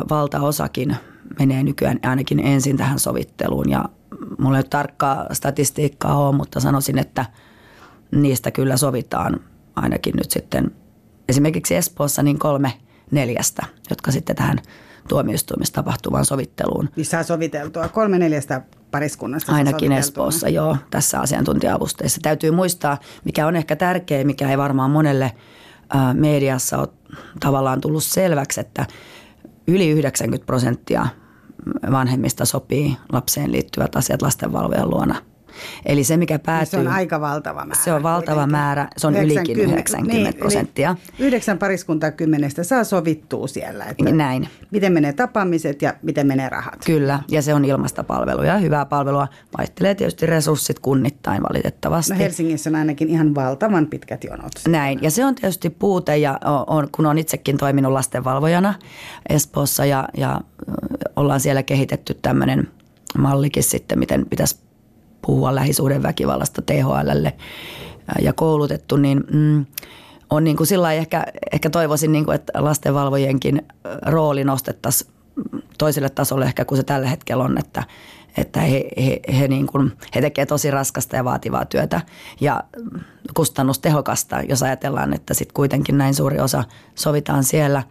valtaosakin 0.09 0.95
menee 1.39 1.63
nykyään 1.63 1.99
ainakin 2.03 2.39
ensin 2.39 2.77
tähän 2.77 2.99
sovitteluun. 2.99 3.69
Ja 3.69 3.85
mulla 4.39 4.57
ei 4.57 4.59
ole 4.59 4.69
tarkkaa 4.69 5.25
statistiikkaa 5.33 6.27
ole, 6.27 6.35
mutta 6.35 6.59
sanoisin, 6.59 6.97
että 6.97 7.25
niistä 8.11 8.51
kyllä 8.51 8.77
sovitaan 8.77 9.39
ainakin 9.75 10.13
nyt 10.15 10.31
sitten 10.31 10.71
esimerkiksi 11.29 11.75
Espoossa 11.75 12.23
niin 12.23 12.39
kolme 12.39 12.73
neljästä, 13.11 13.65
jotka 13.89 14.11
sitten 14.11 14.35
tähän 14.35 14.57
tuomioistuimessa 15.07 15.73
tapahtuvaan 15.73 16.25
sovitteluun. 16.25 16.89
Niin 16.95 17.05
saa 17.05 17.23
soviteltua 17.23 17.87
kolme 17.87 18.19
neljästä 18.19 18.61
pariskunnasta. 18.91 19.51
Ainakin 19.51 19.91
Espoossa, 19.91 20.49
joo, 20.49 20.77
tässä 20.91 21.19
asiantuntija-avusteessa. 21.19 22.19
Täytyy 22.21 22.51
muistaa, 22.51 22.97
mikä 23.25 23.47
on 23.47 23.55
ehkä 23.55 23.75
tärkeä, 23.75 24.23
mikä 24.23 24.49
ei 24.49 24.57
varmaan 24.57 24.91
monelle 24.91 25.25
ä, 25.95 26.13
mediassa 26.13 26.77
ole 26.77 26.87
tavallaan 27.39 27.81
tullut 27.81 28.03
selväksi, 28.03 28.59
että 28.59 28.85
yli 29.67 29.89
90 29.89 30.45
prosenttia 30.45 31.07
vanhemmista 31.91 32.45
sopii 32.45 32.97
lapseen 33.11 33.51
liittyvät 33.51 33.95
asiat 33.95 34.21
lastenvalvojan 34.21 34.89
luona– 34.89 35.15
Eli 35.85 36.03
se, 36.03 36.17
mikä 36.17 36.39
päätyy... 36.39 36.65
Se 36.65 36.77
on 36.77 36.87
aika 36.87 37.21
valtava 37.21 37.65
määrä. 37.65 37.83
Se 37.83 37.93
on 37.93 38.03
valtava 38.03 38.35
kuitenkin. 38.35 38.51
määrä, 38.51 38.87
se 38.97 39.07
on 39.07 39.13
90, 39.13 39.51
ylikin 39.51 39.73
90 39.73 40.29
niin, 40.29 40.39
prosenttia. 40.39 40.95
Yhdeksän 41.19 41.57
pariskuntaa 41.57 42.11
kymmenestä 42.11 42.63
saa 42.63 42.83
sovittua 42.83 43.47
siellä. 43.47 43.85
Että 43.85 44.11
Näin. 44.11 44.49
Miten 44.71 44.93
menee 44.93 45.13
tapaamiset 45.13 45.81
ja 45.81 45.93
miten 46.01 46.27
menee 46.27 46.49
rahat. 46.49 46.85
Kyllä, 46.85 47.19
ja 47.27 47.41
se 47.41 47.53
on 47.53 47.65
ilmasta 47.65 48.03
palvelua. 48.03 48.57
Hyvää 48.57 48.85
palvelua 48.85 49.27
vaihtelee 49.57 49.95
tietysti 49.95 50.25
resurssit 50.25 50.79
kunnittain 50.79 51.43
valitettavasti. 51.43 52.13
No 52.13 52.19
Helsingissä 52.19 52.69
on 52.69 52.75
ainakin 52.75 53.09
ihan 53.09 53.35
valtavan 53.35 53.87
pitkät 53.87 54.23
jonot. 54.23 54.51
Näin, 54.67 54.99
ja 55.01 55.11
se 55.11 55.25
on 55.25 55.35
tietysti 55.35 55.69
puute, 55.69 56.17
ja 56.17 56.39
on, 56.67 56.87
kun 56.91 57.05
on 57.05 57.17
itsekin 57.17 57.57
toiminut 57.57 57.91
lastenvalvojana 57.91 58.73
Espoossa, 59.29 59.85
ja, 59.85 60.07
ja 60.17 60.41
ollaan 61.15 61.39
siellä 61.39 61.63
kehitetty 61.63 62.13
tämmöinen 62.13 62.67
mallikin 63.17 63.63
sitten, 63.63 63.99
miten 63.99 64.25
pitäisi 64.25 64.55
puhua 65.21 65.55
lähisuhdeväkivallasta 65.55 66.61
THLlle 66.61 67.33
ja 68.21 68.33
koulutettu, 68.33 68.97
niin 68.97 69.23
mm, 69.33 69.65
on 70.29 70.43
niin 70.43 70.57
kuin 70.57 70.67
sillä 70.67 70.93
ehkä, 70.93 71.23
ehkä 71.53 71.69
toivoisin, 71.69 72.11
niin 72.11 72.25
kuin, 72.25 72.35
että 72.35 72.53
lastenvalvojienkin 72.55 73.61
rooli 74.05 74.43
nostettaisiin 74.43 75.11
toiselle 75.77 76.09
tasolle 76.09 76.45
ehkä 76.45 76.65
kuin 76.65 76.77
se 76.77 76.83
tällä 76.83 77.07
hetkellä 77.07 77.43
on, 77.43 77.57
että, 77.57 77.83
että 78.37 78.59
he, 78.59 78.85
he, 79.05 79.19
he, 79.39 79.47
niin 79.47 79.67
kuin, 79.67 79.91
he 80.15 80.21
tekevät 80.21 80.49
tosi 80.49 80.71
raskasta 80.71 81.15
ja 81.15 81.23
vaativaa 81.23 81.65
työtä 81.65 82.01
ja 82.41 82.63
kustannustehokasta, 83.33 84.41
jos 84.41 84.63
ajatellaan, 84.63 85.13
että 85.13 85.33
sitten 85.33 85.53
kuitenkin 85.53 85.97
näin 85.97 86.15
suuri 86.15 86.39
osa 86.39 86.63
sovitaan 86.95 87.43
siellä. 87.43 87.83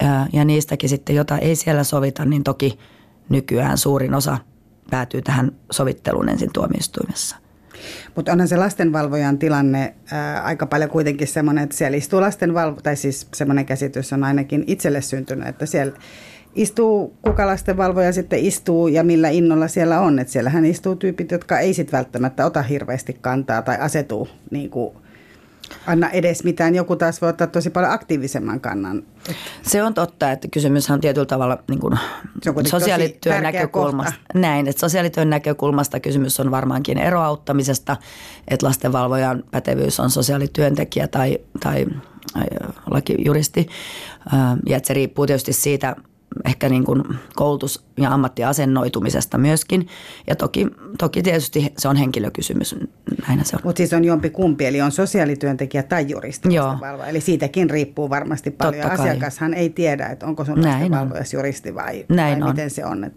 Ja, 0.00 0.26
ja 0.32 0.44
niistäkin 0.44 0.88
sitten, 0.88 1.16
jota 1.16 1.38
ei 1.38 1.56
siellä 1.56 1.84
sovita, 1.84 2.24
niin 2.24 2.44
toki 2.44 2.78
nykyään 3.28 3.78
suurin 3.78 4.14
osa– 4.14 4.38
päätyy 4.90 5.22
tähän 5.22 5.52
sovitteluun 5.70 6.28
ensin 6.28 6.52
tuomioistuimessa. 6.52 7.36
Mutta 8.16 8.32
onhan 8.32 8.48
se 8.48 8.56
lastenvalvojan 8.56 9.38
tilanne 9.38 9.94
ää, 10.12 10.42
aika 10.42 10.66
paljon 10.66 10.90
kuitenkin 10.90 11.28
semmoinen, 11.28 11.64
että 11.64 11.76
siellä 11.76 11.96
istuu 11.96 12.20
lastenvalvo, 12.20 12.80
tai 12.80 12.96
siis 12.96 13.28
semmoinen 13.34 13.66
käsitys 13.66 14.12
on 14.12 14.24
ainakin 14.24 14.64
itselle 14.66 15.00
syntynyt, 15.00 15.48
että 15.48 15.66
siellä 15.66 15.96
istuu, 16.54 17.16
kuka 17.22 17.46
lastenvalvoja 17.46 18.12
sitten 18.12 18.38
istuu 18.38 18.88
ja 18.88 19.04
millä 19.04 19.28
innolla 19.28 19.68
siellä 19.68 20.00
on. 20.00 20.18
Että 20.18 20.32
siellähän 20.32 20.64
istuu 20.64 20.96
tyypit, 20.96 21.30
jotka 21.30 21.58
ei 21.58 21.74
sitten 21.74 21.98
välttämättä 21.98 22.46
ota 22.46 22.62
hirveästi 22.62 23.16
kantaa 23.20 23.62
tai 23.62 23.76
asetuu 23.80 24.28
niin 24.50 24.70
kuin 24.70 24.96
anna 25.86 26.10
edes 26.10 26.44
mitään. 26.44 26.74
Joku 26.74 26.96
taas 26.96 27.22
voi 27.22 27.28
ottaa 27.28 27.46
tosi 27.46 27.70
paljon 27.70 27.92
aktiivisemman 27.92 28.60
kannan. 28.60 29.02
Se 29.62 29.82
on 29.82 29.94
totta, 29.94 30.32
että 30.32 30.48
kysymys 30.48 30.90
on 30.90 31.00
tietyllä 31.00 31.26
tavalla 31.26 31.58
niin 31.70 31.80
kuin 31.80 31.98
sosiaalityön 32.66 33.42
näkökulmasta. 33.42 34.12
Kohta. 34.12 34.38
Näin, 34.38 34.68
että 34.68 34.80
sosiaalityön 34.80 35.30
näkökulmasta 35.30 36.00
kysymys 36.00 36.40
on 36.40 36.50
varmaankin 36.50 36.98
eroauttamisesta, 36.98 37.96
että 38.48 38.66
lastenvalvojan 38.66 39.44
pätevyys 39.50 40.00
on 40.00 40.10
sosiaalityöntekijä 40.10 41.08
tai, 41.08 41.38
tai 41.60 41.86
lakijuristi. 42.90 43.68
Ja 44.66 44.76
että 44.76 44.86
se 44.86 44.94
riippuu 44.94 45.26
tietysti 45.26 45.52
siitä, 45.52 45.96
ehkä 46.44 46.68
niin 46.68 46.84
kuin 46.84 47.02
koulutus- 47.36 47.84
ja 47.96 48.14
ammattiasennoitumisesta 48.14 49.38
myöskin. 49.38 49.88
Ja 50.26 50.36
toki, 50.36 50.66
toki 50.98 51.22
tietysti 51.22 51.72
se 51.78 51.88
on 51.88 51.96
henkilökysymys, 51.96 52.76
näin 53.28 53.44
se 53.44 53.56
on. 53.56 53.60
Mutta 53.64 53.78
siis 53.78 53.92
on 53.92 54.04
jompi 54.04 54.30
kumpi, 54.30 54.66
eli 54.66 54.80
on 54.80 54.92
sosiaalityöntekijä 54.92 55.82
tai 55.82 56.06
juristi 56.08 56.54
Joo. 56.54 56.78
Eli 57.06 57.20
siitäkin 57.20 57.70
riippuu 57.70 58.10
varmasti 58.10 58.50
paljon. 58.50 58.82
Totta 58.88 59.02
Asiakashan 59.02 59.54
ei 59.54 59.70
tiedä, 59.70 60.06
että 60.06 60.26
onko 60.26 60.44
sun 60.44 60.64
lastenvalvojas 60.64 61.34
juristi 61.34 61.74
vai, 61.74 62.04
näin 62.08 62.40
vai 62.40 62.48
on. 62.48 62.54
miten 62.54 62.70
se 62.70 62.84
on. 62.84 63.10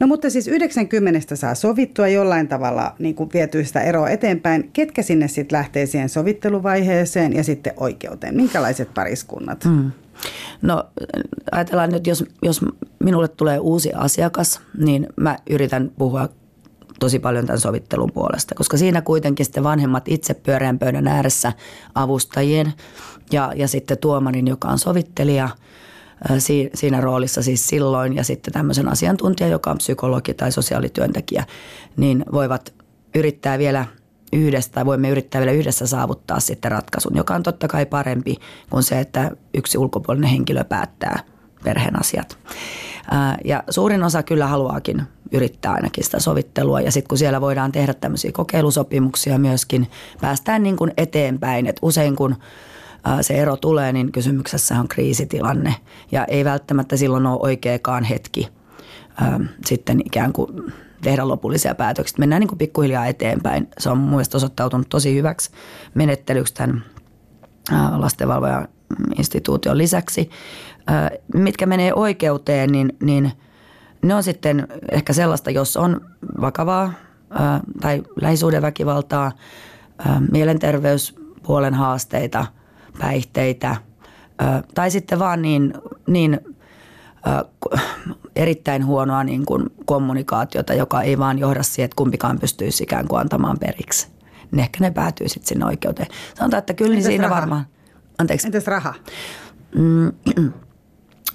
No 0.00 0.06
mutta 0.06 0.30
siis 0.30 0.48
90 0.48 1.36
saa 1.36 1.54
sovittua 1.54 2.08
jollain 2.08 2.48
tavalla 2.48 2.94
niin 2.98 3.14
kuin 3.14 3.30
vietyä 3.34 3.64
sitä 3.64 3.80
eroa 3.80 4.08
eteenpäin. 4.08 4.70
Ketkä 4.72 5.02
sinne 5.02 5.28
sitten 5.28 5.58
lähtee 5.58 5.86
siihen 5.86 6.08
sovitteluvaiheeseen 6.08 7.32
ja 7.32 7.44
sitten 7.44 7.72
oikeuteen? 7.76 8.36
Minkälaiset 8.36 8.94
pariskunnat? 8.94 9.64
Mm. 9.64 9.90
No 10.62 10.84
ajatellaan 11.52 11.90
nyt, 11.90 12.06
jos, 12.06 12.24
jos 12.42 12.60
minulle 12.98 13.28
tulee 13.28 13.58
uusi 13.58 13.92
asiakas, 13.92 14.60
niin 14.78 15.06
mä 15.16 15.36
yritän 15.50 15.90
puhua 15.98 16.28
tosi 17.00 17.18
paljon 17.18 17.46
tämän 17.46 17.60
sovittelun 17.60 18.12
puolesta, 18.12 18.54
koska 18.54 18.76
siinä 18.76 19.02
kuitenkin 19.02 19.46
sitten 19.46 19.64
vanhemmat 19.64 20.08
itse 20.08 20.34
pyöreän 20.34 20.78
pöydän 20.78 21.08
ääressä 21.08 21.52
avustajien 21.94 22.72
ja, 23.32 23.52
ja 23.56 23.68
sitten 23.68 23.98
tuomarin, 23.98 24.46
joka 24.46 24.68
on 24.68 24.78
sovittelija 24.78 25.48
siinä 26.74 27.00
roolissa 27.00 27.42
siis 27.42 27.68
silloin 27.68 28.16
ja 28.16 28.24
sitten 28.24 28.52
tämmöisen 28.54 28.88
asiantuntija, 28.88 29.48
joka 29.48 29.70
on 29.70 29.78
psykologi 29.78 30.34
tai 30.34 30.52
sosiaalityöntekijä, 30.52 31.44
niin 31.96 32.24
voivat 32.32 32.74
yrittää 33.14 33.58
vielä– 33.58 33.84
yhdessä 34.32 34.72
tai 34.72 34.86
voimme 34.86 35.08
yrittää 35.08 35.40
vielä 35.40 35.52
yhdessä 35.52 35.86
saavuttaa 35.86 36.40
sitten 36.40 36.70
ratkaisun, 36.70 37.16
joka 37.16 37.34
on 37.34 37.42
totta 37.42 37.68
kai 37.68 37.86
parempi 37.86 38.36
kuin 38.70 38.82
se, 38.82 39.00
että 39.00 39.30
yksi 39.54 39.78
ulkopuolinen 39.78 40.30
henkilö 40.30 40.64
päättää 40.64 41.18
perheen 41.64 42.00
asiat. 42.00 42.38
Ja 43.44 43.62
suurin 43.70 44.02
osa 44.02 44.22
kyllä 44.22 44.46
haluaakin 44.46 45.02
yrittää 45.32 45.72
ainakin 45.72 46.04
sitä 46.04 46.20
sovittelua. 46.20 46.80
Ja 46.80 46.92
sitten 46.92 47.08
kun 47.08 47.18
siellä 47.18 47.40
voidaan 47.40 47.72
tehdä 47.72 47.94
tämmöisiä 47.94 48.32
kokeilusopimuksia 48.32 49.38
myöskin, 49.38 49.90
päästään 50.20 50.62
niin 50.62 50.76
kuin 50.76 50.92
eteenpäin, 50.96 51.66
että 51.66 51.80
usein 51.82 52.16
kun 52.16 52.36
se 53.20 53.34
ero 53.34 53.56
tulee, 53.56 53.92
niin 53.92 54.12
kysymyksessä 54.12 54.80
on 54.80 54.88
kriisitilanne. 54.88 55.74
Ja 56.12 56.24
ei 56.24 56.44
välttämättä 56.44 56.96
silloin 56.96 57.26
ole 57.26 57.38
oikeakaan 57.42 58.04
hetki 58.04 58.48
sitten 59.66 60.00
ikään 60.04 60.32
kuin 60.32 60.72
tehdä 61.06 61.28
lopullisia 61.28 61.74
päätöksiä. 61.74 62.16
Mennään 62.18 62.40
niin 62.40 62.48
kuin 62.48 62.58
pikkuhiljaa 62.58 63.06
eteenpäin. 63.06 63.68
Se 63.78 63.90
on 63.90 63.98
mun 63.98 64.22
osoittautunut 64.34 64.88
tosi 64.88 65.14
hyväksi 65.14 65.50
menettelyksi 65.94 66.54
tämän 66.54 66.84
lastenvalvojan 67.96 68.68
instituution 69.18 69.78
lisäksi. 69.78 70.30
Mitkä 71.34 71.66
menee 71.66 71.94
oikeuteen, 71.94 72.72
niin, 72.72 72.96
niin 73.02 73.32
ne 74.02 74.14
on 74.14 74.22
sitten 74.22 74.68
ehkä 74.92 75.12
sellaista, 75.12 75.50
jos 75.50 75.76
on 75.76 76.00
vakavaa 76.40 76.92
tai 77.80 78.02
lähisuhdeväkivaltaa, 78.20 79.32
mielenterveyspuolen 80.32 81.74
haasteita, 81.74 82.46
päihteitä 82.98 83.76
tai 84.74 84.90
sitten 84.90 85.18
vaan 85.18 85.42
niin, 85.42 85.74
niin 86.06 86.40
erittäin 88.36 88.86
huonoa 88.86 89.24
niin 89.24 89.46
kuin 89.46 89.64
kommunikaatiota, 89.84 90.74
joka 90.74 91.02
ei 91.02 91.18
vaan 91.18 91.38
johda 91.38 91.62
siihen, 91.62 91.84
että 91.84 91.96
kumpikaan 91.96 92.38
pystyisi 92.38 92.82
ikään 92.82 93.08
kuin 93.08 93.20
antamaan 93.20 93.58
periksi. 93.58 94.08
Niin 94.50 94.60
ehkä 94.60 94.78
ne 94.80 94.90
päätyy 94.90 95.28
sitten 95.28 95.48
sinne 95.48 95.64
oikeuteen. 95.64 96.08
Sanotaan, 96.38 96.58
että 96.58 96.74
kyllä 96.74 96.94
niin 96.94 97.04
siinä 97.04 97.28
raha? 97.28 97.40
varmaan... 97.40 97.66
Anteeksi. 98.18 98.46
Entäs 98.46 98.66
raha? 98.66 98.94
Mm, 99.74 100.12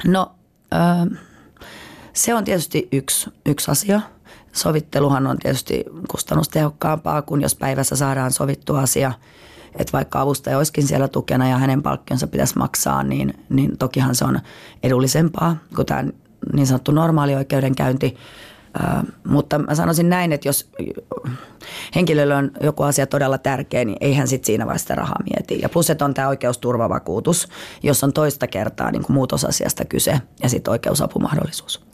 no, 0.08 0.32
se 2.14 2.34
on 2.34 2.44
tietysti 2.44 2.88
yksi, 2.92 3.30
yksi 3.46 3.72
asia. 3.72 4.02
Sovitteluhan 4.54 5.28
on 5.28 5.38
tietysti 5.38 5.86
kustannustehokkaampaa 6.12 7.22
kuin 7.22 7.42
jos 7.42 7.56
päivässä 7.56 7.96
saadaan 7.96 8.32
sovittu 8.32 8.76
asia. 8.76 9.12
Että 9.76 9.94
vaikka 9.94 10.22
avustaja 10.22 10.58
olisikin 10.58 10.88
siellä 10.88 11.08
tukena 11.08 11.48
ja 11.48 11.58
hänen 11.58 11.84
palkkionsa 11.84 12.28
pitäisi 12.28 12.58
maksaa, 12.58 13.04
niin, 13.04 13.34
niin 13.50 13.78
tokihan 13.78 14.16
se 14.16 14.26
on 14.26 14.40
edullisempaa 14.84 15.58
kuin 15.76 15.86
tämä 15.86 16.04
niin 16.54 16.68
sanottu 16.68 16.92
normaali 16.92 17.36
oikeudenkäynti. 17.36 18.18
mutta 19.28 19.60
mä 19.60 19.76
sanoisin 19.76 20.10
näin, 20.10 20.34
että 20.34 20.48
jos 20.48 20.70
henkilölle 21.96 22.36
on 22.36 22.52
joku 22.62 22.84
asia 22.84 23.08
todella 23.08 23.38
tärkeä, 23.38 23.86
niin 23.86 23.98
eihän 24.02 24.28
sit 24.28 24.46
siinä 24.46 24.66
vaiheessa 24.66 24.96
rahaa 24.96 25.24
mieti. 25.24 25.62
Ja 25.62 25.70
plus, 25.70 25.90
että 25.90 26.06
on 26.06 26.14
tämä 26.14 26.28
oikeusturvavakuutus, 26.28 27.48
jos 27.84 28.04
on 28.04 28.14
toista 28.14 28.48
kertaa 28.48 28.92
niin 28.92 29.04
kuin 29.04 29.14
muutosasiasta 29.14 29.86
kyse 29.86 30.22
ja 30.44 30.50
sitten 30.50 30.72
oikeusapumahdollisuus. 30.72 31.86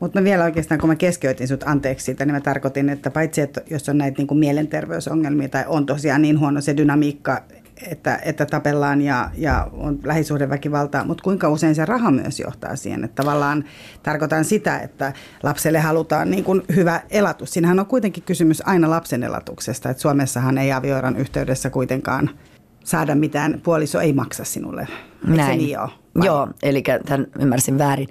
Mutta 0.00 0.24
vielä 0.24 0.44
oikeastaan, 0.44 0.80
kun 0.80 0.88
mä 0.88 0.96
keskeytin 0.96 1.48
sut 1.48 1.62
anteeksi 1.66 2.04
siitä, 2.04 2.24
niin 2.24 2.34
mä 2.34 2.40
tarkoitin, 2.40 2.88
että 2.88 3.10
paitsi, 3.10 3.40
että 3.40 3.60
jos 3.70 3.88
on 3.88 3.98
näitä 3.98 4.18
niin 4.18 4.26
kuin 4.26 4.38
mielenterveysongelmia 4.38 5.48
tai 5.48 5.64
on 5.66 5.86
tosiaan 5.86 6.22
niin 6.22 6.40
huono 6.40 6.60
se 6.60 6.76
dynamiikka 6.76 7.42
että, 7.90 8.18
että 8.24 8.46
tapellaan 8.46 9.02
ja, 9.02 9.30
ja 9.34 9.70
on 9.72 9.98
lähisuhdeväkivaltaa, 10.04 11.04
mutta 11.04 11.24
kuinka 11.24 11.48
usein 11.48 11.74
se 11.74 11.84
raha 11.84 12.10
myös 12.10 12.40
johtaa 12.40 12.76
siihen, 12.76 13.04
että 13.04 13.22
tavallaan 13.22 13.64
tarkoitan 14.02 14.44
sitä, 14.44 14.78
että 14.78 15.12
lapselle 15.42 15.78
halutaan 15.78 16.30
niin 16.30 16.44
kuin 16.44 16.62
hyvä 16.76 17.00
elatus. 17.10 17.50
Siinähän 17.50 17.80
on 17.80 17.86
kuitenkin 17.86 18.22
kysymys 18.22 18.62
aina 18.66 18.90
lapsen 18.90 19.22
elatuksesta, 19.22 19.90
että 19.90 20.00
Suomessahan 20.00 20.58
ei 20.58 20.72
avioeron 20.72 21.16
yhteydessä 21.16 21.70
kuitenkaan 21.70 22.30
saada 22.86 23.14
mitään, 23.14 23.60
puoliso 23.62 24.00
ei 24.00 24.12
maksa 24.12 24.44
sinulle. 24.44 24.80
Eikö 24.80 25.36
Näin. 25.36 25.50
se 25.50 25.56
niin 25.56 25.80
ole? 25.80 25.90
Vai? 26.18 26.26
Joo, 26.26 26.48
eli 26.62 26.82
tämän 27.06 27.26
ymmärsin 27.38 27.78
väärin, 27.78 28.08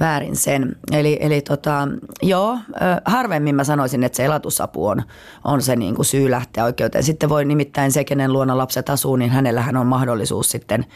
väärin 0.00 0.36
sen. 0.36 0.76
Eli, 0.92 1.18
eli 1.20 1.40
tota, 1.40 1.88
joo, 2.22 2.58
harvemmin 3.04 3.54
mä 3.54 3.64
sanoisin, 3.64 4.04
että 4.04 4.16
se 4.16 4.24
elatusapu 4.24 4.86
on, 4.86 5.02
on 5.44 5.62
se 5.62 5.76
niin 5.76 5.94
kuin 5.94 6.06
syy 6.06 6.30
lähteä 6.30 6.64
oikeuteen. 6.64 7.04
Sitten 7.04 7.28
voi 7.28 7.44
nimittäin 7.44 7.92
se, 7.92 8.04
kenen 8.04 8.32
luona 8.32 8.58
lapset 8.58 8.90
asuu, 8.90 9.16
niin 9.16 9.30
hänellähän 9.30 9.76
on 9.76 9.86
mahdollisuus 9.86 10.50
sitten 10.50 10.86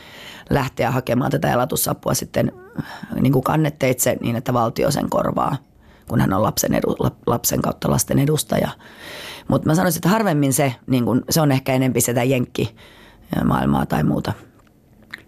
lähteä 0.50 0.90
hakemaan 0.90 1.30
tätä 1.30 1.52
elatusapua 1.52 2.14
sitten 2.14 2.52
niin 3.20 3.32
kuin 3.32 3.44
kannetteitse 3.44 4.16
niin, 4.20 4.36
että 4.36 4.52
valtio 4.52 4.90
sen 4.90 5.10
korvaa 5.10 5.56
kun 6.08 6.20
hän 6.20 6.32
on 6.32 6.42
lapsen, 6.42 6.74
edu, 6.74 6.96
lapsen 7.26 7.62
kautta 7.62 7.90
lasten 7.90 8.18
edustaja. 8.18 8.68
Mutta 9.48 9.66
mä 9.68 9.74
sanoisin, 9.74 9.98
että 9.98 10.08
harvemmin 10.08 10.52
se, 10.52 10.74
niin 10.86 11.04
kun, 11.04 11.24
se 11.30 11.40
on 11.40 11.52
ehkä 11.52 11.74
enempi 11.74 12.00
sitä 12.00 12.22
jenkki 12.22 12.76
maailmaa 13.44 13.86
tai 13.86 14.02
muuta– 14.02 14.32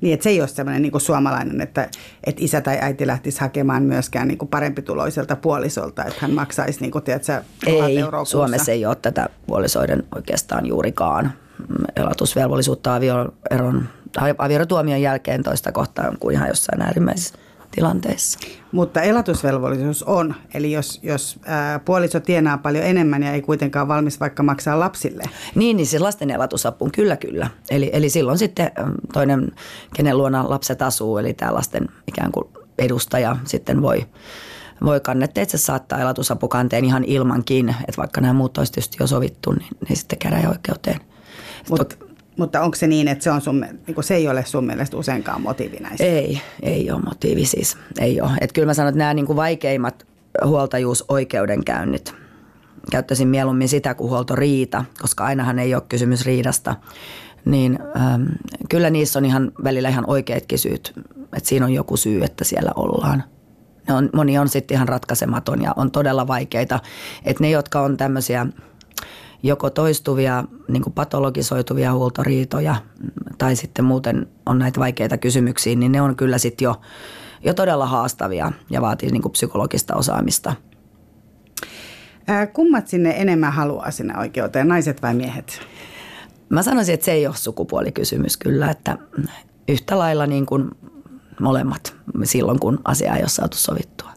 niin, 0.00 0.14
että 0.14 0.24
se 0.24 0.30
ei 0.30 0.40
ole 0.40 0.48
sellainen 0.48 0.82
niin 0.82 0.92
kuin 0.92 1.02
suomalainen, 1.02 1.60
että, 1.60 1.88
että 2.24 2.44
isä 2.44 2.60
tai 2.60 2.78
äiti 2.80 3.06
lähtisi 3.06 3.40
hakemaan 3.40 3.82
myöskään 3.82 4.28
niin 4.28 4.38
kuin 4.38 4.48
parempituloiselta 4.48 5.36
puolisolta, 5.36 6.04
että 6.04 6.18
hän 6.20 6.30
maksaisi 6.30 6.80
niin 6.80 6.90
kuin, 6.90 7.04
tiedätkö, 7.04 7.42
Ei, 7.66 7.96
Suomessa 8.24 8.72
ei 8.72 8.86
ole 8.86 8.96
tätä 9.02 9.28
puolisoiden 9.46 10.04
oikeastaan 10.14 10.66
juurikaan. 10.66 11.32
Elatusvelvollisuutta 11.96 12.94
avioeron, 12.94 13.88
avioerotuomion 14.38 15.02
jälkeen 15.02 15.42
toista 15.42 15.72
kohtaan 15.72 16.16
kuin 16.20 16.36
ihan 16.36 16.48
jossain 16.48 16.82
äärimmäisessä 16.82 17.34
tilanteessa. 17.70 18.38
Mutta 18.72 19.02
elatusvelvollisuus 19.02 20.02
on, 20.02 20.34
eli 20.54 20.72
jos, 20.72 21.00
jos 21.02 21.38
ää, 21.44 21.78
puoliso 21.78 22.20
tienaa 22.20 22.58
paljon 22.58 22.84
enemmän 22.84 23.22
ja 23.22 23.32
ei 23.32 23.42
kuitenkaan 23.42 23.88
valmis 23.88 24.20
vaikka 24.20 24.42
maksaa 24.42 24.80
lapsille. 24.80 25.22
Niin, 25.54 25.76
niin 25.76 25.86
siis 25.86 26.02
lasten 26.02 26.30
elatusapuun 26.30 26.92
kyllä 26.92 27.16
kyllä. 27.16 27.50
Eli, 27.70 27.90
eli 27.92 28.08
silloin 28.08 28.38
sitten 28.38 28.70
toinen, 29.12 29.52
kenen 29.94 30.18
luona 30.18 30.50
lapset 30.50 30.82
asuu, 30.82 31.18
eli 31.18 31.34
tämä 31.34 31.54
lasten 31.54 31.88
ikään 32.06 32.32
kuin 32.32 32.48
edustaja 32.78 33.36
sitten 33.44 33.82
voi, 33.82 34.06
voi 34.84 35.00
kannetteitse 35.00 35.58
saattaa 35.58 36.00
elatusapukanteen 36.00 36.84
ihan 36.84 37.04
ilmankin, 37.04 37.68
että 37.68 37.96
vaikka 37.96 38.20
nämä 38.20 38.32
muut 38.32 38.58
olisi 38.58 38.72
tietysti 38.72 38.96
jo 39.00 39.06
sovittu, 39.06 39.52
niin, 39.52 39.68
niin 39.88 39.96
sitten 39.96 40.18
käräjäoikeuteen. 40.18 41.00
Mutta 41.70 41.96
mutta 42.36 42.62
onko 42.62 42.76
se 42.76 42.86
niin, 42.86 43.08
että 43.08 43.24
se, 43.24 43.30
on 43.30 43.40
sun, 43.40 43.66
niin 43.86 44.04
se 44.04 44.14
ei 44.14 44.28
ole 44.28 44.44
sun 44.44 44.66
mielestä 44.66 44.96
useinkaan 44.96 45.40
motiivi 45.40 45.76
näissä? 45.76 46.04
Ei, 46.04 46.40
ei 46.62 46.90
ole 46.90 47.02
motiivi 47.02 47.44
siis. 47.44 47.76
Ei 47.98 48.20
ole. 48.20 48.30
Et 48.40 48.52
kyllä 48.52 48.66
mä 48.66 48.74
sanon, 48.74 48.88
että 48.88 48.98
nämä 48.98 49.14
niin 49.14 49.26
kuin 49.26 49.36
vaikeimmat 49.36 50.06
huoltajuusoikeudenkäynnit. 50.44 52.14
Käyttäisin 52.90 53.28
mieluummin 53.28 53.68
sitä 53.68 53.94
kuin 53.94 54.10
huoltoriita, 54.10 54.84
koska 55.00 55.24
ainahan 55.24 55.58
ei 55.58 55.74
ole 55.74 55.82
kysymys 55.88 56.26
riidasta. 56.26 56.76
Niin 57.44 57.78
ähm, 57.96 58.22
kyllä 58.68 58.90
niissä 58.90 59.18
on 59.18 59.24
ihan 59.24 59.52
välillä 59.64 59.88
ihan 59.88 60.04
oikeatkin 60.06 60.58
syyt, 60.58 60.92
että 61.36 61.48
siinä 61.48 61.66
on 61.66 61.72
joku 61.72 61.96
syy, 61.96 62.24
että 62.24 62.44
siellä 62.44 62.72
ollaan. 62.76 63.24
Ne 63.88 63.94
on, 63.94 64.10
moni 64.14 64.38
on 64.38 64.48
sitten 64.48 64.74
ihan 64.74 64.88
ratkaisematon 64.88 65.62
ja 65.62 65.72
on 65.76 65.90
todella 65.90 66.26
vaikeita. 66.26 66.80
Että 67.24 67.42
ne, 67.42 67.50
jotka 67.50 67.80
on 67.80 67.96
tämmöisiä 67.96 68.46
joko 69.42 69.70
toistuvia 69.70 70.44
niin 70.68 70.82
kuin 70.82 70.92
patologisoituvia 70.92 71.92
huoltoriitoja 71.92 72.74
tai 73.38 73.56
sitten 73.56 73.84
muuten 73.84 74.26
on 74.46 74.58
näitä 74.58 74.80
vaikeita 74.80 75.18
kysymyksiä, 75.18 75.76
niin 75.76 75.92
ne 75.92 76.00
on 76.02 76.16
kyllä 76.16 76.38
sitten 76.38 76.64
jo, 76.64 76.80
jo 77.44 77.54
todella 77.54 77.86
haastavia 77.86 78.52
ja 78.70 78.80
vaatii 78.80 79.10
niin 79.10 79.22
kuin 79.22 79.32
psykologista 79.32 79.94
osaamista. 79.94 80.54
Ää, 82.26 82.46
kummat 82.46 82.88
sinne 82.88 83.14
enemmän 83.16 83.52
haluaa 83.52 83.90
sinne 83.90 84.18
oikeuteen, 84.18 84.68
naiset 84.68 85.02
vai 85.02 85.14
miehet? 85.14 85.60
Mä 86.48 86.62
sanoisin, 86.62 86.94
että 86.94 87.04
se 87.04 87.12
ei 87.12 87.26
ole 87.26 87.36
sukupuolikysymys 87.36 88.36
kyllä, 88.36 88.70
että 88.70 88.98
yhtä 89.68 89.98
lailla 89.98 90.26
niin 90.26 90.46
kuin 90.46 90.70
molemmat 91.40 91.94
silloin, 92.24 92.60
kun 92.60 92.80
asia 92.84 93.16
ei 93.16 93.22
ole 93.22 93.28
saatu 93.28 93.56
sovittua. 93.56 94.10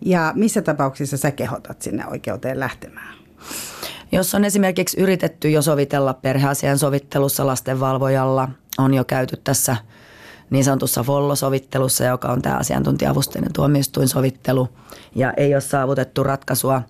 Ja 0.00 0.32
missä 0.36 0.62
tapauksissa 0.62 1.16
sä 1.16 1.30
kehotat 1.30 1.82
sinne 1.82 2.06
oikeuteen 2.06 2.60
lähtemään? 2.60 3.25
Jos 4.12 4.34
on 4.34 4.44
esimerkiksi 4.44 5.00
yritetty 5.00 5.50
jo 5.50 5.62
sovitella 5.62 6.14
perheasian 6.14 6.78
sovittelussa 6.78 7.46
lastenvalvojalla, 7.46 8.48
on 8.78 8.94
jo 8.94 9.04
käyty 9.04 9.36
tässä 9.44 9.76
niin 10.50 10.64
sanotussa 10.64 11.02
Follo-sovittelussa, 11.02 12.04
joka 12.04 12.28
on 12.28 12.42
tämä 12.42 12.56
asiantuntija-avusteinen 12.56 13.52
tuomioistuinsovittelu, 13.52 14.68
ja 15.14 15.32
ei 15.36 15.54
ole 15.54 15.60
saavutettu 15.60 16.22
ratkaisua, 16.22 16.82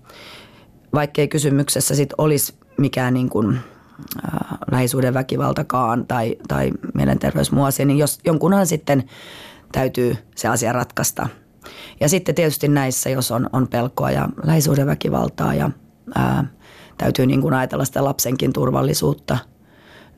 vaikkei 0.94 1.28
kysymyksessä 1.28 1.94
sit 1.94 2.10
olisi 2.18 2.54
mikään 2.78 3.14
niin 3.14 3.28
kuin, 3.28 3.56
äh, 3.56 4.58
lähisuuden 4.70 5.14
väkivaltakaan 5.14 6.06
tai, 6.06 6.36
tai 6.48 6.72
mielenterveysmuosia, 6.94 7.86
niin 7.86 7.98
jos 7.98 8.18
jonkunhan 8.24 8.66
sitten 8.66 9.04
täytyy 9.72 10.16
se 10.34 10.48
asia 10.48 10.72
ratkaista. 10.72 11.28
Ja 12.00 12.08
sitten 12.08 12.34
tietysti 12.34 12.68
näissä, 12.68 13.10
jos 13.10 13.30
on, 13.30 13.50
on 13.52 13.68
pelkoa 13.68 14.10
ja 14.10 14.28
lähisuuden 14.44 14.86
väkivaltaa 14.86 15.54
ja 15.54 15.70
ää, 16.14 16.44
täytyy 16.98 17.26
niin 17.26 17.40
kuin 17.40 17.54
ajatella 17.54 17.84
sitä 17.84 18.04
lapsenkin 18.04 18.52
turvallisuutta, 18.52 19.38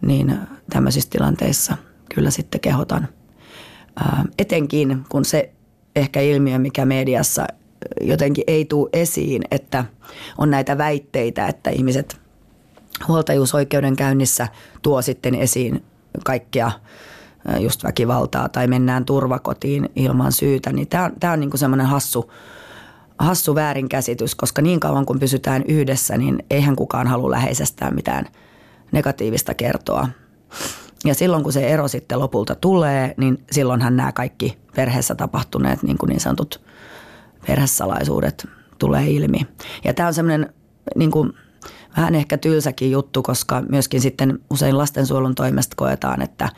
niin 0.00 0.38
tämmöisissä 0.70 1.10
tilanteissa 1.10 1.76
kyllä 2.14 2.30
sitten 2.30 2.60
kehotan. 2.60 3.08
Ää, 3.96 4.24
etenkin 4.38 5.04
kun 5.08 5.24
se 5.24 5.52
ehkä 5.96 6.20
ilmiö, 6.20 6.58
mikä 6.58 6.84
mediassa 6.84 7.46
jotenkin 8.00 8.44
ei 8.46 8.64
tule 8.64 8.88
esiin, 8.92 9.42
että 9.50 9.84
on 10.38 10.50
näitä 10.50 10.78
väitteitä, 10.78 11.46
että 11.46 11.70
ihmiset 11.70 12.20
huoltajuusoikeudenkäynnissä 13.08 14.48
tuo 14.82 15.02
sitten 15.02 15.34
esiin 15.34 15.84
kaikkia 16.24 16.70
just 17.60 17.84
väkivaltaa 17.84 18.48
tai 18.48 18.66
mennään 18.66 19.04
turvakotiin 19.04 19.88
ilman 19.96 20.32
syytä, 20.32 20.72
niin 20.72 20.88
tämä 20.88 21.04
on, 21.04 21.12
tää 21.20 21.32
on 21.32 21.40
niinku 21.40 21.56
semmoinen 21.56 21.86
hassu, 21.86 22.32
hassu 23.18 23.54
väärinkäsitys, 23.54 24.34
koska 24.34 24.62
niin 24.62 24.80
kauan 24.80 25.06
kun 25.06 25.18
pysytään 25.18 25.62
yhdessä, 25.68 26.18
niin 26.18 26.44
eihän 26.50 26.76
kukaan 26.76 27.06
halua 27.06 27.30
läheisestään 27.30 27.94
mitään 27.94 28.26
negatiivista 28.92 29.54
kertoa. 29.54 30.08
Ja 31.04 31.14
silloin 31.14 31.42
kun 31.42 31.52
se 31.52 31.68
ero 31.68 31.88
sitten 31.88 32.18
lopulta 32.18 32.54
tulee, 32.54 33.14
niin 33.16 33.44
silloinhan 33.50 33.96
nämä 33.96 34.12
kaikki 34.12 34.58
perheessä 34.76 35.14
tapahtuneet 35.14 35.82
niin, 35.82 35.98
kuin 35.98 36.08
niin 36.08 36.20
sanotut 36.20 36.60
perhesalaisuudet 37.46 38.48
tulee 38.78 39.10
ilmi. 39.10 39.40
Ja 39.84 39.94
tämä 39.94 40.06
on 40.06 40.14
semmoinen 40.14 40.54
niin 40.96 41.10
kuin, 41.10 41.32
vähän 41.96 42.14
ehkä 42.14 42.38
tylsäkin 42.38 42.90
juttu, 42.90 43.22
koska 43.22 43.62
myöskin 43.68 44.00
sitten 44.00 44.38
usein 44.50 44.78
lastensuojelun 44.78 45.34
toimesta 45.34 45.76
koetaan, 45.76 46.22
että 46.22 46.48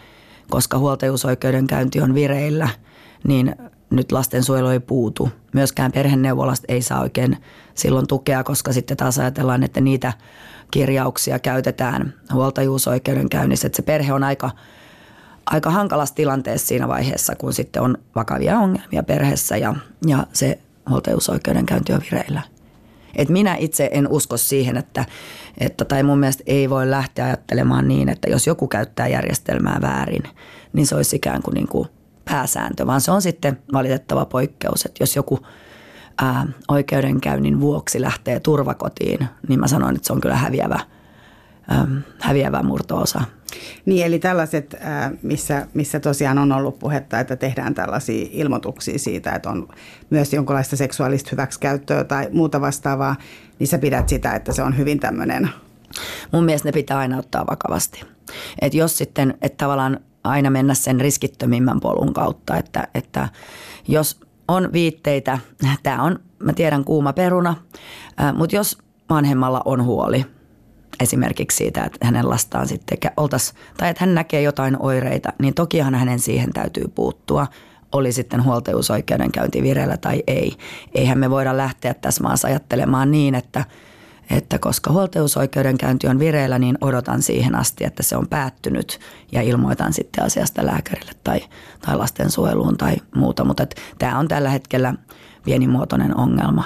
koska 0.51 0.79
huoltajuusoikeudenkäynti 0.79 2.01
on 2.01 2.14
vireillä, 2.14 2.68
niin 3.27 3.55
nyt 3.90 4.12
lastensuojelu 4.12 4.68
ei 4.68 4.81
puutu. 4.81 5.31
Myöskään 5.53 5.92
perheneuvolasta 5.92 6.64
ei 6.68 6.83
saa 6.83 7.00
oikein 7.00 7.37
silloin 7.74 8.07
tukea, 8.07 8.44
koska 8.44 8.72
sitten 8.72 8.96
taas 8.96 9.18
ajatellaan, 9.18 9.62
että 9.62 9.81
niitä 9.81 10.12
kirjauksia 10.70 11.38
käytetään 11.38 12.14
huoltajuusoikeudenkäynnissä. 12.33 13.66
Että 13.66 13.76
se 13.76 13.83
perhe 13.83 14.12
on 14.12 14.24
aika, 14.24 14.50
aika 15.46 15.70
hankalassa 15.70 16.14
tilanteessa 16.14 16.66
siinä 16.66 16.88
vaiheessa, 16.88 17.37
kun 17.37 17.53
sitten 17.53 17.83
on 17.83 17.98
vakavia 18.14 18.59
ongelmia 18.59 19.03
perheessä 19.03 19.57
ja, 19.57 19.74
ja 20.07 20.26
se 20.33 20.59
huoltajuusoikeudenkäynti 20.88 21.92
on 21.92 22.00
vireillä. 22.00 22.42
Et 23.16 23.29
minä 23.29 23.57
itse 23.57 23.90
en 23.92 24.09
usko 24.09 24.37
siihen, 24.37 24.76
että, 24.76 25.05
että, 25.59 25.85
tai 25.85 26.03
mun 26.03 26.18
mielestä 26.18 26.42
ei 26.46 26.70
voi 26.70 26.90
lähteä 26.90 27.24
ajattelemaan 27.24 27.88
niin, 27.88 28.09
että 28.09 28.31
jos 28.31 28.46
joku 28.46 28.68
käyttää 28.68 29.09
järjestelmää 29.09 29.79
väärin, 29.83 30.22
niin 30.72 30.87
se 30.87 30.94
olisi 30.94 31.16
ikään 31.16 31.42
kuin, 31.42 31.55
niin 31.55 31.68
kuin 31.68 31.88
pääsääntö, 32.31 32.87
vaan 32.87 33.01
se 33.01 33.11
on 33.11 33.23
sitten 33.23 33.59
valitettava 33.73 34.27
poikkeus, 34.27 34.85
että 34.85 35.03
jos 35.03 35.16
joku 35.16 35.38
ää, 36.23 36.47
oikeudenkäynnin 36.69 37.61
vuoksi 37.61 38.01
lähtee 38.01 38.40
turvakotiin, 38.40 39.29
niin 39.49 39.61
mä 39.61 39.69
sanoin, 39.69 39.97
että 39.97 40.07
se 40.07 40.12
on 40.12 40.21
kyllä 40.21 40.37
häviävä, 40.37 40.81
ää, 41.69 41.87
häviävä 42.21 42.62
murtoosa. 42.62 43.21
Niin, 43.87 44.07
eli 44.07 44.19
tällaiset, 44.19 44.77
missä, 45.23 45.66
missä 45.75 46.01
tosiaan 46.01 46.38
on 46.38 46.53
ollut 46.53 46.79
puhetta, 46.79 47.21
että 47.21 47.37
tehdään 47.37 47.75
tällaisia 47.75 48.29
ilmoituksia 48.31 48.99
siitä, 48.99 49.33
että 49.33 49.51
on 49.51 49.69
myös 50.11 50.33
jonkinlaista 50.33 50.77
seksuaalista 50.77 51.29
hyväksikäyttöä 51.33 52.05
tai 52.05 52.29
muuta 52.33 52.61
vastaavaa, 52.61 53.16
niin 53.59 53.69
sä 53.69 53.79
pidät 53.79 54.09
sitä, 54.09 54.35
että 54.35 54.53
se 54.53 54.62
on 54.62 54.79
hyvin 54.79 55.01
tämmöinen 55.01 55.51
Mun 56.33 56.45
mielestä 56.45 56.69
ne 56.69 56.73
pitää 56.73 56.99
aina 56.99 57.19
ottaa 57.19 57.47
vakavasti. 57.47 58.05
Et 58.61 58.75
jos 58.75 58.99
sitten, 58.99 59.38
että 59.43 59.64
tavallaan 59.64 60.01
aina 60.24 60.50
mennä 60.50 60.74
sen 60.74 61.00
riskittömimmän 61.00 61.80
polun 61.80 62.12
kautta, 62.12 62.56
että, 62.56 62.88
että 62.94 63.28
jos 63.88 64.20
on 64.48 64.72
viitteitä, 64.72 65.38
tämä 65.83 66.02
on, 66.02 66.18
mä 66.38 66.52
tiedän, 66.52 66.85
kuuma 66.85 67.12
peruna, 67.12 67.56
mutta 68.35 68.56
jos 68.56 68.78
vanhemmalla 69.11 69.62
on 69.64 69.85
huoli 69.85 70.26
esimerkiksi 71.00 71.56
siitä, 71.56 71.85
että 71.85 72.06
hänen 72.06 72.28
lastaan 72.28 72.68
sitten 72.68 72.98
oltaisiin, 73.16 73.59
tai 73.76 73.90
että 73.90 74.04
hän 74.04 74.14
näkee 74.14 74.42
jotain 74.42 74.76
oireita, 74.83 75.33
niin 75.38 75.54
tokihan 75.54 75.94
hänen 75.94 76.18
siihen 76.18 76.52
täytyy 76.52 76.85
puuttua 76.94 77.46
oli 77.92 78.12
sitten 78.12 78.44
huoltajuusoikeudenkäynti 78.44 79.62
vireillä 79.62 79.96
tai 79.96 80.22
ei. 80.26 80.56
Eihän 80.94 81.18
me 81.18 81.30
voida 81.30 81.56
lähteä 81.56 81.94
tässä 81.94 82.22
maassa 82.22 82.48
ajattelemaan 82.48 83.11
niin, 83.11 83.35
että– 83.35 83.64
että 84.31 84.59
koska 84.59 84.93
huoltajuusoikeudenkäynti 84.93 86.07
on 86.07 86.19
vireillä, 86.19 86.59
niin 86.59 86.79
odotan 86.81 87.23
siihen 87.23 87.55
asti, 87.55 87.85
että 87.85 88.03
se 88.03 88.16
on 88.16 88.29
päättynyt 88.29 89.01
ja 89.33 89.43
ilmoitan 89.43 89.93
sitten 89.93 90.25
asiasta 90.25 90.66
lääkärille 90.66 91.12
tai, 91.25 91.40
tai 91.87 91.97
lastensuojeluun 91.97 92.77
tai 92.77 92.97
muuta. 93.14 93.45
Mutta 93.45 93.66
tämä 93.99 94.19
on 94.19 94.29
tällä 94.29 94.51
hetkellä 94.51 94.95
pienimuotoinen 95.45 96.16
ongelma. 96.16 96.64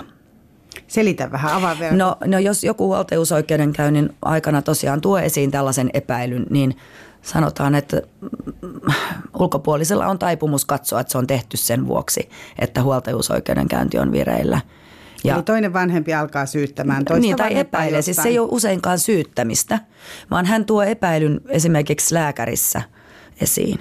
Selitä 0.86 1.32
vähän, 1.32 1.52
avaa 1.52 1.78
vielä. 1.78 1.96
No, 1.96 2.16
no 2.24 2.38
jos 2.38 2.64
joku 2.64 2.86
huoltajuusoikeudenkäynnin 2.86 4.14
aikana 4.22 4.62
tosiaan 4.62 5.00
tuo 5.00 5.18
esiin 5.18 5.50
tällaisen 5.50 5.90
epäilyn, 5.94 6.46
niin 6.50 6.76
sanotaan, 7.22 7.74
että 7.74 8.02
ulkopuolisella 9.38 10.06
on 10.06 10.18
taipumus 10.18 10.64
katsoa, 10.64 11.00
että 11.00 11.12
se 11.12 11.18
on 11.18 11.26
tehty 11.26 11.56
sen 11.56 11.86
vuoksi, 11.86 12.28
että 12.58 12.82
huoltajuusoikeudenkäynti 12.82 13.98
on 13.98 14.12
vireillä– 14.12 14.60
ja, 15.24 15.34
Eli 15.34 15.42
toinen 15.42 15.72
vanhempi 15.72 16.14
alkaa 16.14 16.46
syyttämään 16.46 17.04
toista 17.04 17.20
Niin, 17.20 17.36
tai 17.36 17.58
epäilee. 17.58 18.02
Siis 18.02 18.16
se 18.16 18.28
ei 18.28 18.38
ole 18.38 18.48
useinkaan 18.50 18.98
syyttämistä, 18.98 19.78
vaan 20.30 20.46
hän 20.46 20.64
tuo 20.64 20.82
epäilyn 20.82 21.40
esimerkiksi 21.48 22.14
lääkärissä 22.14 22.82
esiin. 23.40 23.78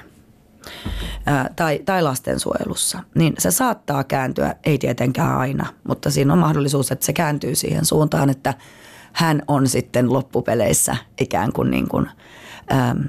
Ää, 1.25 1.49
tai, 1.55 1.79
tai 1.85 2.03
lastensuojelussa, 2.03 2.99
niin 3.15 3.33
se 3.39 3.51
saattaa 3.51 4.03
kääntyä, 4.03 4.55
ei 4.65 4.77
tietenkään 4.77 5.37
aina, 5.37 5.65
mutta 5.87 6.11
siinä 6.11 6.33
on 6.33 6.39
mahdollisuus, 6.39 6.91
että 6.91 7.05
se 7.05 7.13
kääntyy 7.13 7.55
siihen 7.55 7.85
suuntaan, 7.85 8.29
että 8.29 8.53
hän 9.13 9.41
on 9.47 9.67
sitten 9.67 10.13
loppupeleissä 10.13 10.95
ikään 11.21 11.53
kuin, 11.53 11.71
niin 11.71 11.89
kuin 11.89 12.09
äm, 12.71 13.03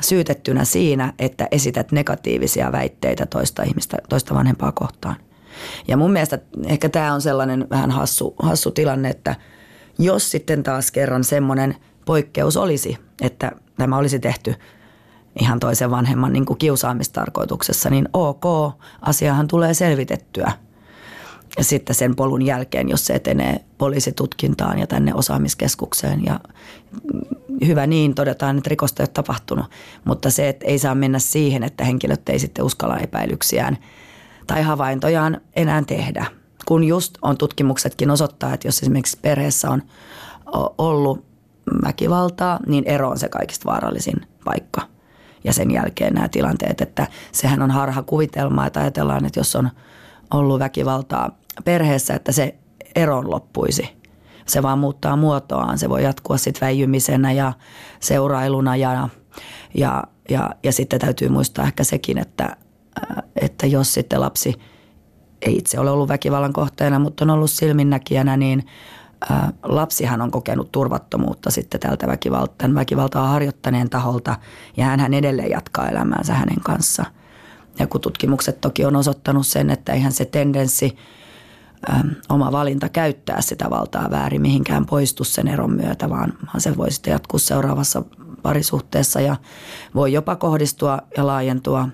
syytettynä 0.00 0.64
siinä, 0.64 1.12
että 1.18 1.48
esität 1.50 1.92
negatiivisia 1.92 2.72
väitteitä 2.72 3.26
toista 3.26 3.62
ihmistä, 3.62 3.96
toista 4.08 4.34
vanhempaa 4.34 4.72
kohtaan. 4.72 5.16
Ja 5.88 5.96
mun 5.96 6.12
mielestä 6.12 6.38
ehkä 6.66 6.88
tämä 6.88 7.14
on 7.14 7.22
sellainen 7.22 7.66
vähän 7.70 7.90
hassu, 7.90 8.34
hassu 8.42 8.70
tilanne, 8.70 9.10
että 9.10 9.36
jos 9.98 10.30
sitten 10.30 10.62
taas 10.62 10.90
kerran 10.90 11.24
semmoinen 11.24 11.76
poikkeus 12.04 12.56
olisi, 12.56 12.98
että 13.22 13.52
tämä 13.76 13.96
olisi 13.96 14.18
tehty 14.18 14.54
ihan 15.40 15.60
toisen 15.60 15.90
vanhemman 15.90 16.32
niin 16.32 16.44
kuin 16.46 16.58
kiusaamistarkoituksessa, 16.58 17.90
niin 17.90 18.08
ok, 18.12 18.44
asiahan 19.00 19.48
tulee 19.48 19.74
selvitettyä. 19.74 20.52
Ja 21.58 21.64
sitten 21.64 21.94
sen 21.94 22.16
polun 22.16 22.42
jälkeen, 22.42 22.88
jos 22.88 23.06
se 23.06 23.14
etenee 23.14 23.64
poliisitutkintaan 23.78 24.78
ja 24.78 24.86
tänne 24.86 25.14
osaamiskeskukseen 25.14 26.24
ja 26.24 26.40
hyvä 27.66 27.86
niin, 27.86 28.14
todetaan, 28.14 28.58
että 28.58 28.70
rikosta 28.70 29.02
ei 29.02 29.04
ole 29.04 29.10
tapahtunut. 29.14 29.66
Mutta 30.04 30.30
se, 30.30 30.48
että 30.48 30.66
ei 30.66 30.78
saa 30.78 30.94
mennä 30.94 31.18
siihen, 31.18 31.62
että 31.62 31.84
henkilöt 31.84 32.28
ei 32.28 32.38
sitten 32.38 32.64
uskalla 32.64 32.98
epäilyksiään– 32.98 33.78
tai 34.46 34.62
havaintojaan 34.62 35.40
enää 35.56 35.82
tehdä, 35.86 36.26
kun 36.66 36.84
just 36.84 37.14
on 37.22 37.38
tutkimuksetkin 37.38 38.10
osoittaa, 38.10 38.54
että 38.54 38.68
jos 38.68 38.82
esimerkiksi 38.82 39.18
perheessä 39.22 39.70
on 39.70 39.82
ollut 40.78 41.24
väkivaltaa, 41.84 42.60
niin 42.66 42.84
ero 42.86 43.10
on 43.10 43.18
se 43.18 43.28
kaikista 43.28 43.70
vaarallisin 43.70 44.26
paikka. 44.44 44.82
Ja 45.44 45.52
sen 45.52 45.70
jälkeen 45.70 46.14
nämä 46.14 46.28
tilanteet, 46.28 46.80
että 46.80 47.06
sehän 47.32 47.62
on 47.62 47.70
harha 47.70 48.02
kuvitelma, 48.02 48.66
että 48.66 48.80
ajatellaan, 48.80 49.26
että 49.26 49.40
jos 49.40 49.56
on 49.56 49.70
ollut 50.34 50.58
väkivaltaa 50.58 51.38
perheessä, 51.64 52.14
että 52.14 52.32
se 52.32 52.54
eron 52.94 53.30
loppuisi. 53.30 53.88
Se 54.46 54.62
vaan 54.62 54.78
muuttaa 54.78 55.16
muotoaan. 55.16 55.78
Se 55.78 55.88
voi 55.88 56.04
jatkua 56.04 56.36
sitten 56.36 56.66
väijymisenä 56.66 57.32
ja 57.32 57.52
seurailuna 58.00 58.76
ja, 58.76 59.08
ja, 59.74 60.04
ja, 60.30 60.50
ja 60.62 60.72
sitten 60.72 61.00
täytyy 61.00 61.28
muistaa 61.28 61.64
ehkä 61.64 61.84
sekin, 61.84 62.18
että, 62.18 62.56
että 63.36 63.66
jos 63.66 63.94
sitten 63.94 64.20
lapsi 64.20 64.54
ei 65.42 65.56
itse 65.56 65.80
ole 65.80 65.90
ollut 65.90 66.08
väkivallan 66.08 66.52
kohteena, 66.52 66.98
mutta 66.98 67.24
on 67.24 67.30
ollut 67.30 67.50
silminnäkijänä, 67.50 68.36
niin 68.36 68.66
lapsihan 69.62 70.22
on 70.22 70.30
kokenut 70.30 70.72
turvattomuutta 70.72 71.50
sitten 71.50 71.80
tältä 71.80 72.06
väkivalta, 72.06 72.74
väkivaltaa 72.74 73.28
harjoittaneen 73.28 73.90
taholta 73.90 74.36
ja 74.76 74.84
hän 74.84 75.14
edelleen 75.14 75.50
jatkaa 75.50 75.88
elämäänsä 75.88 76.34
hänen 76.34 76.60
kanssa. 76.60 77.04
Ja 77.78 77.86
kun 77.86 78.00
tutkimukset 78.00 78.60
toki 78.60 78.84
on 78.84 78.96
osoittanut 78.96 79.46
sen, 79.46 79.70
että 79.70 79.92
eihän 79.92 80.12
se 80.12 80.24
tendenssi 80.24 80.96
oma 82.28 82.52
valinta 82.52 82.88
käyttää 82.88 83.40
sitä 83.40 83.70
valtaa 83.70 84.10
väärin 84.10 84.42
mihinkään 84.42 84.86
poistu 84.86 85.24
sen 85.24 85.48
eron 85.48 85.72
myötä, 85.72 86.10
vaan, 86.10 86.32
se 86.58 86.76
voi 86.76 86.90
sitten 86.90 87.12
jatkuu 87.12 87.38
seuraavassa 87.38 88.02
parisuhteessa 88.42 89.20
ja 89.20 89.36
voi 89.94 90.12
jopa 90.12 90.36
kohdistua 90.36 90.98
ja 91.16 91.26
laajentua 91.26 91.88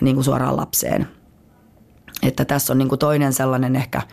niin 0.00 0.16
kuin 0.16 0.24
suoraan 0.24 0.56
lapseen. 0.56 1.08
Että 2.22 2.44
tässä 2.44 2.72
on 2.72 2.78
niin 2.78 2.88
kuin 2.88 2.98
toinen 2.98 3.32
sellainen 3.32 3.76
ehkä– 3.76 4.02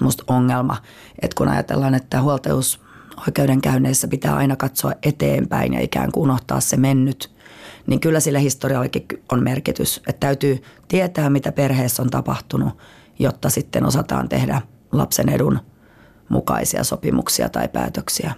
musta 0.00 0.24
ongelma, 0.26 0.76
että 1.22 1.34
kun 1.34 1.48
ajatellaan, 1.48 1.94
että 1.94 2.22
huoltajuus 2.22 2.80
oikeudenkäynneissä 3.26 4.08
pitää 4.08 4.36
aina 4.36 4.56
katsoa 4.56 4.92
eteenpäin 5.02 5.72
ja 5.74 5.80
ikään 5.80 6.12
kuin 6.12 6.24
unohtaa 6.24 6.60
se 6.60 6.76
mennyt, 6.76 7.30
niin 7.86 8.00
kyllä 8.00 8.20
sillä 8.20 8.38
historiallakin 8.38 9.06
on 9.32 9.42
merkitys. 9.42 9.96
Että 9.96 10.26
täytyy 10.26 10.62
tietää, 10.88 11.30
mitä 11.30 11.52
perheessä 11.52 12.02
on 12.02 12.10
tapahtunut, 12.10 12.78
jotta 13.18 13.50
sitten 13.50 13.86
osataan 13.86 14.28
tehdä 14.28 14.62
lapsen 14.92 15.28
edun 15.28 15.58
mukaisia 16.28 16.84
sopimuksia 16.84 17.48
tai 17.48 17.68
päätöksiä. 17.68 18.34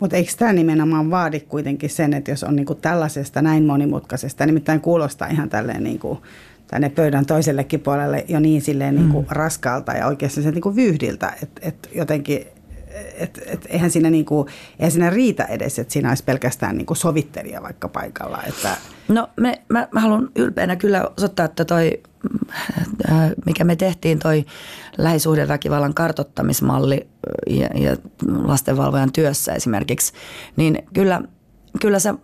Mutta 0.00 0.16
eikö 0.16 0.32
tämä 0.38 0.52
nimenomaan 0.52 1.10
vaadi 1.10 1.40
kuitenkin 1.40 1.90
sen, 1.90 2.14
että 2.14 2.30
jos 2.30 2.44
on 2.44 2.56
niinku 2.56 2.74
tällaisesta 2.74 3.42
näin 3.42 3.64
monimutkaisesta, 3.64 4.46
nimittäin 4.46 4.80
kuulostaa 4.80 5.28
ihan 5.28 5.48
tälleen 5.48 5.84
niinku 5.84 6.22
tänne 6.66 6.88
pöydän 6.88 7.26
toisellekin 7.26 7.80
puolelle 7.80 8.24
jo 8.28 8.40
niin 8.40 8.62
silleen 8.62 9.00
mm. 9.00 9.24
raskaalta 9.28 9.92
ja 9.92 10.06
oikeasti 10.06 10.42
se 10.42 10.50
niin 10.50 10.62
kuin 10.62 10.76
vyyhdiltä, 10.76 11.32
että 11.42 11.60
et 11.64 11.88
jotenkin 11.94 12.46
et, 13.18 13.40
et, 13.46 13.66
eihän, 13.68 13.90
siinä 13.90 14.10
niin 14.10 14.24
kuin, 14.24 14.48
eihän 14.78 14.90
siinä 14.90 15.10
riitä 15.10 15.44
edes, 15.44 15.78
että 15.78 15.92
siinä 15.92 16.08
olisi 16.08 16.24
pelkästään 16.24 16.76
niin 16.76 16.86
kuin 16.86 16.96
sovittelija 16.96 17.62
vaikka 17.62 17.88
paikalla. 17.88 18.42
Että... 18.48 18.76
No 19.08 19.30
me, 19.36 19.62
mä, 19.68 19.88
mä 19.92 20.00
haluan 20.00 20.30
ylpeänä 20.36 20.76
kyllä 20.76 21.10
osoittaa, 21.16 21.46
että 21.46 21.64
toi, 21.64 22.02
mikä 23.46 23.64
me 23.64 23.76
tehtiin, 23.76 24.18
toi 24.18 24.44
lähisuhdeväkivallan 24.98 25.94
kartottamismalli 25.94 27.06
ja, 27.46 27.68
ja 27.74 27.96
lastenvalvojan 28.44 29.12
työssä 29.12 29.52
esimerkiksi, 29.52 30.12
niin 30.56 30.82
kyllä– 30.94 31.22
kyllä 31.80 31.98
se, 31.98 32.14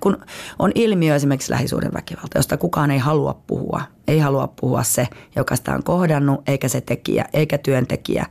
kun 0.00 0.18
on 0.58 0.72
ilmiö 0.74 1.14
esimerkiksi 1.14 1.52
lähisuhdeväkivalta, 1.52 2.38
josta 2.38 2.56
kukaan 2.56 2.90
ei 2.90 2.98
halua 2.98 3.42
puhua. 3.46 3.80
Ei 4.08 4.18
halua 4.18 4.52
puhua 4.60 4.82
se, 4.82 5.08
joka 5.36 5.56
sitä 5.56 5.74
on 5.74 5.82
kohdannut, 5.82 6.48
eikä 6.48 6.68
se 6.68 6.80
tekijä, 6.80 7.24
eikä 7.32 7.58
työntekijä 7.58 8.26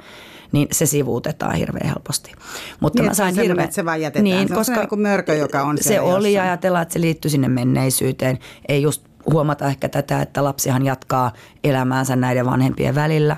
niin 0.51 0.67
se 0.71 0.85
sivuutetaan 0.85 1.55
hirveän 1.55 1.87
helposti. 1.87 2.31
Mutta 2.79 3.01
niin, 3.01 3.09
mä 3.09 3.13
sain 3.13 3.35
hirveän... 3.35 3.65
Että 3.65 3.75
se 3.75 3.85
vaan 3.85 4.01
jätetään. 4.01 4.23
Niin, 4.23 4.47
se 4.47 4.53
koska 4.53 4.73
on 4.73 4.79
niin 4.79 4.89
kuin 4.89 5.01
mörkö, 5.01 5.33
joka 5.33 5.63
on 5.63 5.77
Se 5.81 5.99
oli 5.99 6.33
ja 6.33 6.43
ajatellaan, 6.43 6.81
että 6.81 6.93
se 6.93 7.01
liittyy 7.01 7.31
sinne 7.31 7.47
menneisyyteen. 7.47 8.39
Ei 8.67 8.81
just 8.81 9.05
huomata 9.31 9.67
ehkä 9.67 9.89
tätä, 9.89 10.21
että 10.21 10.43
lapsihan 10.43 10.85
jatkaa 10.85 11.33
elämäänsä 11.63 12.15
näiden 12.15 12.45
vanhempien 12.45 12.95
välillä. 12.95 13.37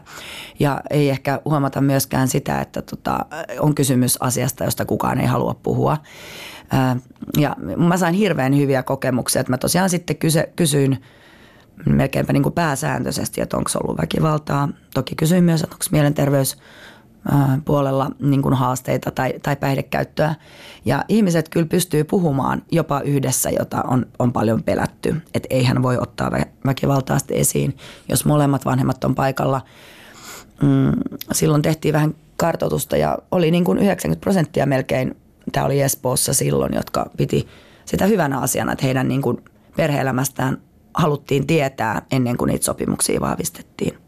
Ja 0.60 0.82
ei 0.90 1.10
ehkä 1.10 1.42
huomata 1.46 1.82
myöskään 1.82 2.28
sitä, 2.28 2.62
että 2.62 2.82
tota, 2.82 3.26
on 3.60 3.76
kysymys 3.76 4.18
asiasta, 4.22 4.64
josta 4.64 4.86
kukaan 4.86 5.20
ei 5.20 5.28
halua 5.28 5.56
puhua. 5.64 5.98
Ja 7.38 7.56
mä 7.78 7.98
sain 7.98 8.16
hirveän 8.16 8.58
hyviä 8.58 8.84
kokemuksia, 8.84 9.40
että 9.40 9.54
mä 9.54 9.58
tosiaan 9.58 9.90
sitten 9.90 10.16
kyse, 10.16 10.54
kysyin 10.56 11.02
melkeinpä 11.86 12.34
niin 12.34 12.44
kuin 12.44 12.54
pääsääntöisesti, 12.54 13.42
että 13.42 13.58
onko 13.58 13.70
ollut 13.84 13.98
väkivaltaa. 13.98 14.70
Toki 14.94 15.16
kysyin 15.16 15.44
myös, 15.44 15.64
että 15.64 15.76
onko 15.76 15.86
mielenterveys 15.92 16.58
puolella 17.66 18.12
niin 18.20 18.42
kuin 18.42 18.54
haasteita 18.54 19.12
tai, 19.12 19.34
tai 19.44 19.56
päihdekäyttöä. 19.56 20.36
Ja 20.86 21.06
ihmiset 21.08 21.50
kyllä 21.50 21.66
pystyy 21.66 22.04
puhumaan 22.04 22.62
jopa 22.72 23.02
yhdessä, 23.02 23.50
jota 23.50 23.82
on, 23.88 24.06
on 24.20 24.34
paljon 24.34 24.64
pelätty. 24.64 25.16
Että 25.34 25.48
eihän 25.50 25.84
voi 25.84 25.98
ottaa 25.98 26.32
väkivaltaa 26.66 27.18
esiin, 27.30 27.78
jos 28.10 28.26
molemmat 28.26 28.66
vanhemmat 28.66 29.04
on 29.04 29.16
paikalla. 29.16 29.62
Mm, 30.62 30.92
silloin 31.32 31.62
tehtiin 31.62 31.94
vähän 31.94 32.16
kartoitusta 32.38 32.98
ja 32.98 33.18
oli 33.32 33.52
niin 33.52 33.64
kuin 33.64 33.78
90 33.78 34.22
prosenttia 34.22 34.66
melkein 34.66 35.16
tämä 35.52 35.66
oli 35.66 35.82
Espoossa 35.82 36.34
silloin, 36.34 36.74
jotka 36.74 37.10
piti 37.18 37.48
sitä 37.86 38.06
hyvänä 38.06 38.40
asiana, 38.40 38.72
että 38.72 38.86
heidän 38.86 39.08
niin 39.08 39.22
kuin 39.22 39.38
perhe-elämästään 39.76 40.58
haluttiin 40.94 41.48
tietää 41.48 42.02
ennen 42.12 42.38
kuin 42.38 42.48
niitä 42.50 42.66
sopimuksia 42.66 43.20
vahvistettiin. 43.20 44.07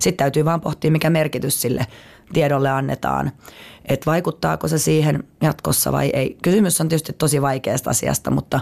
Sitten 0.00 0.16
täytyy 0.16 0.44
vaan 0.44 0.60
pohtia, 0.60 0.90
mikä 0.90 1.10
merkitys 1.10 1.60
sille 1.62 1.86
tiedolle 2.32 2.70
annetaan, 2.70 3.32
että 3.84 4.10
vaikuttaako 4.10 4.68
se 4.68 4.78
siihen 4.78 5.24
jatkossa 5.42 5.92
vai 5.92 6.10
ei. 6.12 6.36
Kysymys 6.42 6.80
on 6.80 6.88
tietysti 6.88 7.12
tosi 7.12 7.42
vaikeasta 7.42 7.90
asiasta, 7.90 8.30
mutta 8.30 8.60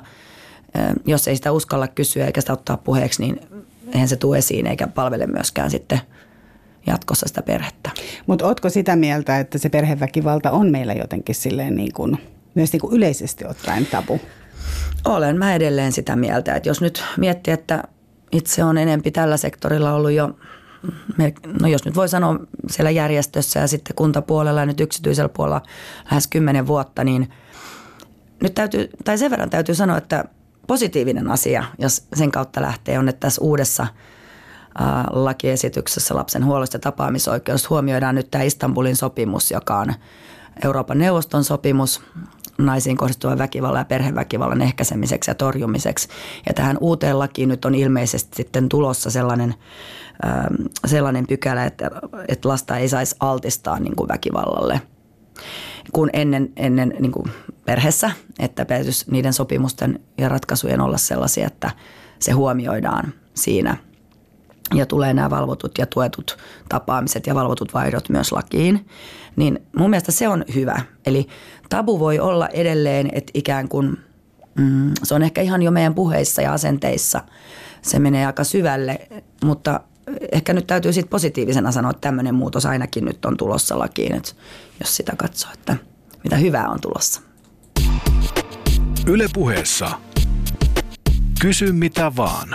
jos 1.06 1.28
ei 1.28 1.36
sitä 1.36 1.52
uskalla 1.52 1.88
kysyä 1.88 2.26
eikä 2.26 2.40
sitä 2.40 2.52
ottaa 2.52 2.76
puheeksi, 2.76 3.22
niin 3.22 3.40
eihän 3.92 4.08
se 4.08 4.16
tule 4.16 4.38
esiin 4.38 4.66
eikä 4.66 4.86
palvele 4.86 5.26
myöskään 5.26 5.70
sitten– 5.70 6.00
jatkossa 6.86 7.28
sitä 7.28 7.42
perhettä. 7.42 7.90
Mutta 8.26 8.46
ootko 8.46 8.70
sitä 8.70 8.96
mieltä, 8.96 9.38
että 9.38 9.58
se 9.58 9.68
perheväkivalta 9.68 10.50
on 10.50 10.70
meillä 10.70 10.92
jotenkin 10.92 11.34
silleen 11.34 11.76
niin 11.76 11.92
kuin, 11.92 12.18
myös 12.54 12.72
niin 12.72 12.80
kuin 12.80 12.96
yleisesti 12.96 13.46
ottaen 13.46 13.86
tabu? 13.86 14.20
Olen 15.04 15.38
mä 15.38 15.54
edelleen 15.54 15.92
sitä 15.92 16.16
mieltä, 16.16 16.54
että 16.54 16.68
jos 16.68 16.80
nyt 16.80 17.04
miettii, 17.16 17.54
että 17.54 17.82
itse 18.32 18.64
on 18.64 18.78
enempi 18.78 19.10
tällä 19.10 19.36
sektorilla 19.36 19.92
ollut 19.92 20.12
jo, 20.12 20.36
no 21.60 21.68
jos 21.68 21.84
nyt 21.84 21.94
voi 21.94 22.08
sanoa 22.08 22.40
siellä 22.70 22.90
järjestössä 22.90 23.60
ja 23.60 23.66
sitten 23.66 23.96
kuntapuolella 23.96 24.60
ja 24.60 24.66
nyt 24.66 24.80
yksityisellä 24.80 25.28
puolella 25.28 25.62
lähes 26.10 26.26
kymmenen 26.26 26.66
vuotta, 26.66 27.04
niin 27.04 27.30
nyt 28.42 28.54
täytyy, 28.54 28.90
tai 29.04 29.18
sen 29.18 29.30
verran 29.30 29.50
täytyy 29.50 29.74
sanoa, 29.74 29.98
että 29.98 30.24
positiivinen 30.66 31.30
asia, 31.30 31.64
jos 31.78 32.06
sen 32.14 32.30
kautta 32.30 32.62
lähtee, 32.62 32.98
on, 32.98 33.08
että 33.08 33.20
tässä 33.20 33.42
uudessa– 33.42 33.86
lakiesityksessä 35.10 36.14
lapsen 36.14 36.44
huollosta 36.44 36.76
ja 36.76 36.80
tapaamisoikeus 36.80 37.70
huomioidaan 37.70 38.14
nyt 38.14 38.30
tämä 38.30 38.44
Istanbulin 38.44 38.96
sopimus, 38.96 39.50
joka 39.50 39.78
on 39.78 39.94
Euroopan 40.64 40.98
neuvoston 40.98 41.44
sopimus 41.44 42.02
naisiin 42.58 42.96
kohdistuvan 42.96 43.38
väkivallan 43.38 43.80
ja 43.80 43.84
perheväkivallan 43.84 44.62
ehkäisemiseksi 44.62 45.30
ja 45.30 45.34
torjumiseksi. 45.34 46.08
Ja 46.46 46.54
tähän 46.54 46.78
uuteen 46.80 47.18
lakiin 47.18 47.48
nyt 47.48 47.64
on 47.64 47.74
ilmeisesti 47.74 48.36
sitten 48.36 48.68
tulossa 48.68 49.10
sellainen, 49.10 49.54
sellainen 50.86 51.26
pykälä, 51.26 51.64
että, 51.64 51.90
että 52.28 52.48
lasta 52.48 52.76
ei 52.76 52.88
saisi 52.88 53.16
altistaa 53.20 53.80
niin 53.80 53.96
kuin 53.96 54.08
väkivallalle 54.08 54.80
kuin 55.92 56.10
ennen, 56.12 56.52
ennen 56.56 56.94
niin 56.98 57.12
kuin 57.12 57.30
perheessä, 57.64 58.10
että 58.38 58.64
täytyisi 58.64 59.04
niiden 59.10 59.32
sopimusten 59.32 60.00
ja 60.18 60.28
ratkaisujen 60.28 60.80
olla 60.80 60.98
sellaisia, 60.98 61.46
että 61.46 61.70
se 62.18 62.32
huomioidaan 62.32 63.14
siinä– 63.34 63.76
ja 64.74 64.86
tulee 64.86 65.14
nämä 65.14 65.30
valvotut 65.30 65.78
ja 65.78 65.86
tuetut 65.86 66.38
tapaamiset 66.68 67.26
ja 67.26 67.34
valvotut 67.34 67.74
vaihdot 67.74 68.08
myös 68.08 68.32
lakiin, 68.32 68.86
niin 69.36 69.62
mun 69.76 69.90
mielestä 69.90 70.12
se 70.12 70.28
on 70.28 70.44
hyvä. 70.54 70.80
Eli 71.06 71.28
tabu 71.68 71.98
voi 71.98 72.18
olla 72.18 72.48
edelleen, 72.48 73.08
että 73.12 73.30
ikään 73.34 73.68
kuin 73.68 73.98
mm, 74.58 74.92
se 75.02 75.14
on 75.14 75.22
ehkä 75.22 75.42
ihan 75.42 75.62
jo 75.62 75.70
meidän 75.70 75.94
puheissa 75.94 76.42
ja 76.42 76.52
asenteissa. 76.52 77.20
Se 77.82 77.98
menee 77.98 78.26
aika 78.26 78.44
syvälle, 78.44 79.08
mutta 79.44 79.80
ehkä 80.32 80.52
nyt 80.52 80.66
täytyy 80.66 80.92
sitten 80.92 81.10
positiivisena 81.10 81.72
sanoa, 81.72 81.90
että 81.90 82.00
tämmöinen 82.00 82.34
muutos 82.34 82.66
ainakin 82.66 83.04
nyt 83.04 83.24
on 83.24 83.36
tulossa 83.36 83.78
lakiin, 83.78 84.14
että 84.14 84.32
jos 84.80 84.96
sitä 84.96 85.12
katsoo, 85.16 85.50
että 85.52 85.76
mitä 86.24 86.36
hyvää 86.36 86.68
on 86.68 86.80
tulossa. 86.80 87.20
Ylepuheessa 89.06 89.90
Kysy 91.40 91.72
mitä 91.72 92.12
vaan. 92.16 92.48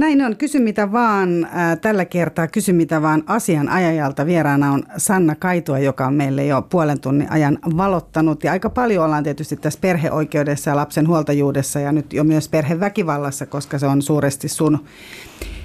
Näin 0.00 0.22
on. 0.22 0.36
Kysy 0.36 0.60
mitä 0.60 0.92
vaan. 0.92 1.48
Tällä 1.80 2.04
kertaa 2.04 2.46
kysy 2.46 2.72
mitä 2.72 3.02
vaan 3.02 3.22
asianajajalta. 3.26 4.26
Vieraana 4.26 4.72
on 4.72 4.82
Sanna 4.96 5.34
Kaitua, 5.34 5.78
joka 5.78 6.06
on 6.06 6.14
meille 6.14 6.44
jo 6.44 6.62
puolen 6.62 7.00
tunnin 7.00 7.32
ajan 7.32 7.58
valottanut. 7.76 8.44
Ja 8.44 8.52
aika 8.52 8.70
paljon 8.70 9.04
ollaan 9.04 9.24
tietysti 9.24 9.56
tässä 9.56 9.78
perheoikeudessa 9.82 10.70
ja 10.70 10.76
lapsen 10.76 11.08
huoltajuudessa 11.08 11.80
ja 11.80 11.92
nyt 11.92 12.12
jo 12.12 12.24
myös 12.24 12.48
perheväkivallassa, 12.48 13.46
koska 13.46 13.78
se 13.78 13.86
on 13.86 14.02
suuresti 14.02 14.48
sun 14.48 14.78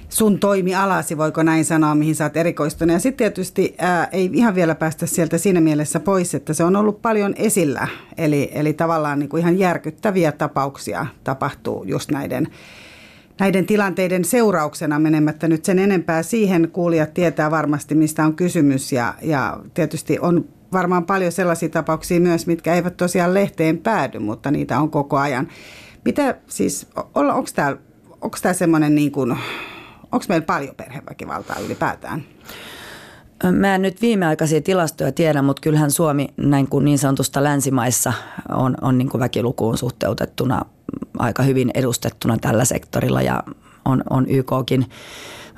sun 0.10 0.40
toimialasi, 0.40 1.18
voiko 1.18 1.44
näin 1.44 1.66
sanoa, 1.66 1.96
mihin 1.96 2.16
sä 2.16 2.24
oot 2.24 2.38
erikoistunut. 2.38 2.94
Ja 2.94 3.00
sitten 3.00 3.18
tietysti 3.18 3.76
ää, 3.78 4.08
ei 4.12 4.30
ihan 4.34 4.56
vielä 4.56 4.76
päästä 4.76 5.06
sieltä 5.06 5.38
siinä 5.38 5.62
mielessä 5.62 6.00
pois, 6.00 6.36
että 6.36 6.54
se 6.54 6.64
on 6.64 6.76
ollut 6.76 7.02
paljon 7.02 7.34
esillä. 7.38 7.88
Eli, 8.18 8.52
eli 8.54 8.74
tavallaan 8.74 9.20
niin 9.20 9.30
kuin 9.30 9.42
ihan 9.42 9.60
järkyttäviä 9.60 10.32
tapauksia 10.32 11.06
tapahtuu 11.24 11.84
just 11.84 12.12
näiden 12.12 12.48
näiden 13.40 13.66
tilanteiden 13.66 14.26
seurauksena 14.26 15.00
menemättä 15.00 15.48
nyt 15.48 15.66
sen 15.66 15.80
enempää 15.80 16.24
siihen 16.24 16.70
kuulijat 16.72 17.14
tietää 17.14 17.52
varmasti, 17.52 17.96
mistä 17.96 18.26
on 18.26 18.36
kysymys 18.36 18.92
ja, 18.92 19.14
ja 19.22 19.60
tietysti 19.74 20.20
on 20.20 20.46
varmaan 20.74 21.06
paljon 21.06 21.32
sellaisia 21.32 21.70
tapauksia 21.70 22.20
myös, 22.20 22.48
mitkä 22.48 22.74
eivät 22.74 22.98
tosiaan 22.98 23.34
lehteen 23.34 23.78
päädy, 23.78 24.20
mutta 24.20 24.52
niitä 24.52 24.80
on 24.80 24.90
koko 24.90 25.18
ajan. 25.18 25.48
Mitä 26.06 26.38
siis, 26.48 26.88
onko 27.16 28.38
tämä 28.42 28.54
semmoinen 28.54 28.96
niin 28.96 29.12
kuin, 29.12 29.32
onko 30.12 30.26
meillä 30.30 30.46
paljon 30.46 30.76
perheväkivaltaa 30.76 31.60
ylipäätään? 31.60 32.24
Mä 33.52 33.76
en 33.76 33.82
nyt 33.82 34.02
viimeaikaisia 34.02 34.62
tilastoja 34.62 35.12
tiedä, 35.12 35.42
mutta 35.42 35.62
kyllähän 35.62 35.92
Suomi 35.92 36.28
näin 36.38 36.68
kuin 36.68 36.86
niin 36.86 37.00
sanotusta 37.00 37.44
länsimaissa 37.44 38.14
on, 38.50 38.76
on 38.82 38.98
niin 38.98 39.10
kuin 39.10 39.20
väkilukuun 39.20 39.78
suhteutettuna 39.78 40.62
aika 41.20 41.44
hyvin 41.44 41.72
edustettuna 41.74 42.38
tällä 42.38 42.66
sektorilla 42.66 43.22
ja 43.22 43.44
on, 43.86 44.04
on 44.10 44.30
YKkin 44.30 44.86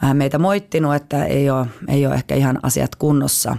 vähän 0.02 0.18
meitä 0.18 0.40
moittinut, 0.40 0.96
että 0.96 1.26
ei 1.26 1.50
ole, 1.50 1.68
ei 1.88 2.06
ole 2.06 2.16
ehkä 2.16 2.36
ihan 2.36 2.60
asiat 2.64 2.96
kunnossa. 2.96 3.58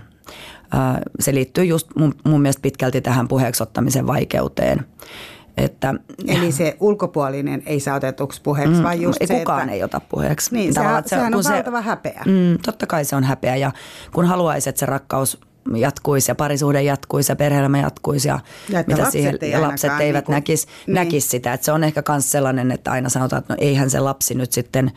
Se 1.20 1.34
liittyy 1.34 1.64
just 1.64 1.88
mun, 1.96 2.14
mun 2.24 2.42
mielestä 2.42 2.62
pitkälti 2.62 3.00
tähän 3.00 3.28
puheeksi 3.28 3.62
ottamisen 3.62 4.06
vaikeuteen. 4.06 4.84
Että, 5.58 5.94
Eli 6.28 6.52
se 6.52 6.76
ulkopuolinen 6.80 7.62
ei 7.66 7.80
saa 7.80 7.96
otetuksi 7.96 8.42
puheeksi, 8.42 8.74
mm, 8.74 8.82
vai 8.82 9.02
just 9.02 9.20
ei 9.20 9.26
se, 9.26 9.38
kukaan 9.38 9.60
että, 9.60 9.72
ei 9.72 9.82
ota 9.82 10.00
puheeksi. 10.00 10.54
Niin, 10.54 10.74
sehän, 10.74 11.02
se, 11.04 11.08
sehän 11.08 11.34
on 11.34 11.44
se, 11.44 11.52
valtava 11.52 11.80
häpeä. 11.80 12.22
Mm, 12.26 12.58
totta 12.66 12.86
kai 12.86 13.04
se 13.04 13.16
on 13.16 13.24
häpeä 13.24 13.56
ja 13.56 13.72
kun 14.12 14.24
haluaisi, 14.24 14.68
että 14.68 14.78
se 14.78 14.86
rakkaus 14.86 15.38
jatkuisi 15.76 16.30
ja 16.30 16.34
parisuhde 16.34 16.82
jatkuisi 16.82 17.32
ja 17.32 17.36
perhe 17.36 17.78
jatkuisi 17.82 18.28
ja, 18.28 18.38
ja 18.68 18.84
mitä 18.86 19.02
lapset 19.02 19.12
siihen, 19.12 19.38
ei 19.40 19.60
lapset 19.60 19.92
eivät 20.00 20.28
niin 20.28 20.34
näkisi 20.34 20.66
niin. 20.86 20.94
näkis 20.94 21.30
sitä. 21.30 21.52
Että 21.52 21.64
se 21.64 21.72
on 21.72 21.84
ehkä 21.84 22.02
myös 22.08 22.30
sellainen, 22.30 22.72
että 22.72 22.90
aina 22.90 23.08
sanotaan, 23.08 23.40
että 23.40 23.52
no 23.52 23.56
eihän 23.60 23.90
se 23.90 24.00
lapsi 24.00 24.34
nyt 24.34 24.52
sitten 24.52 24.92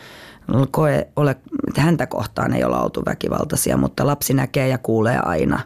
koe 0.72 1.08
ole, 1.16 1.32
että 1.68 1.82
häntä 1.82 2.08
kohtaan 2.08 2.54
ei 2.54 2.64
olla 2.64 2.82
oltu 2.82 3.04
väkivaltaisia, 3.06 3.78
mutta 3.78 4.08
lapsi 4.08 4.34
näkee 4.34 4.68
ja 4.68 4.78
kuulee 4.78 5.20
aina. 5.20 5.60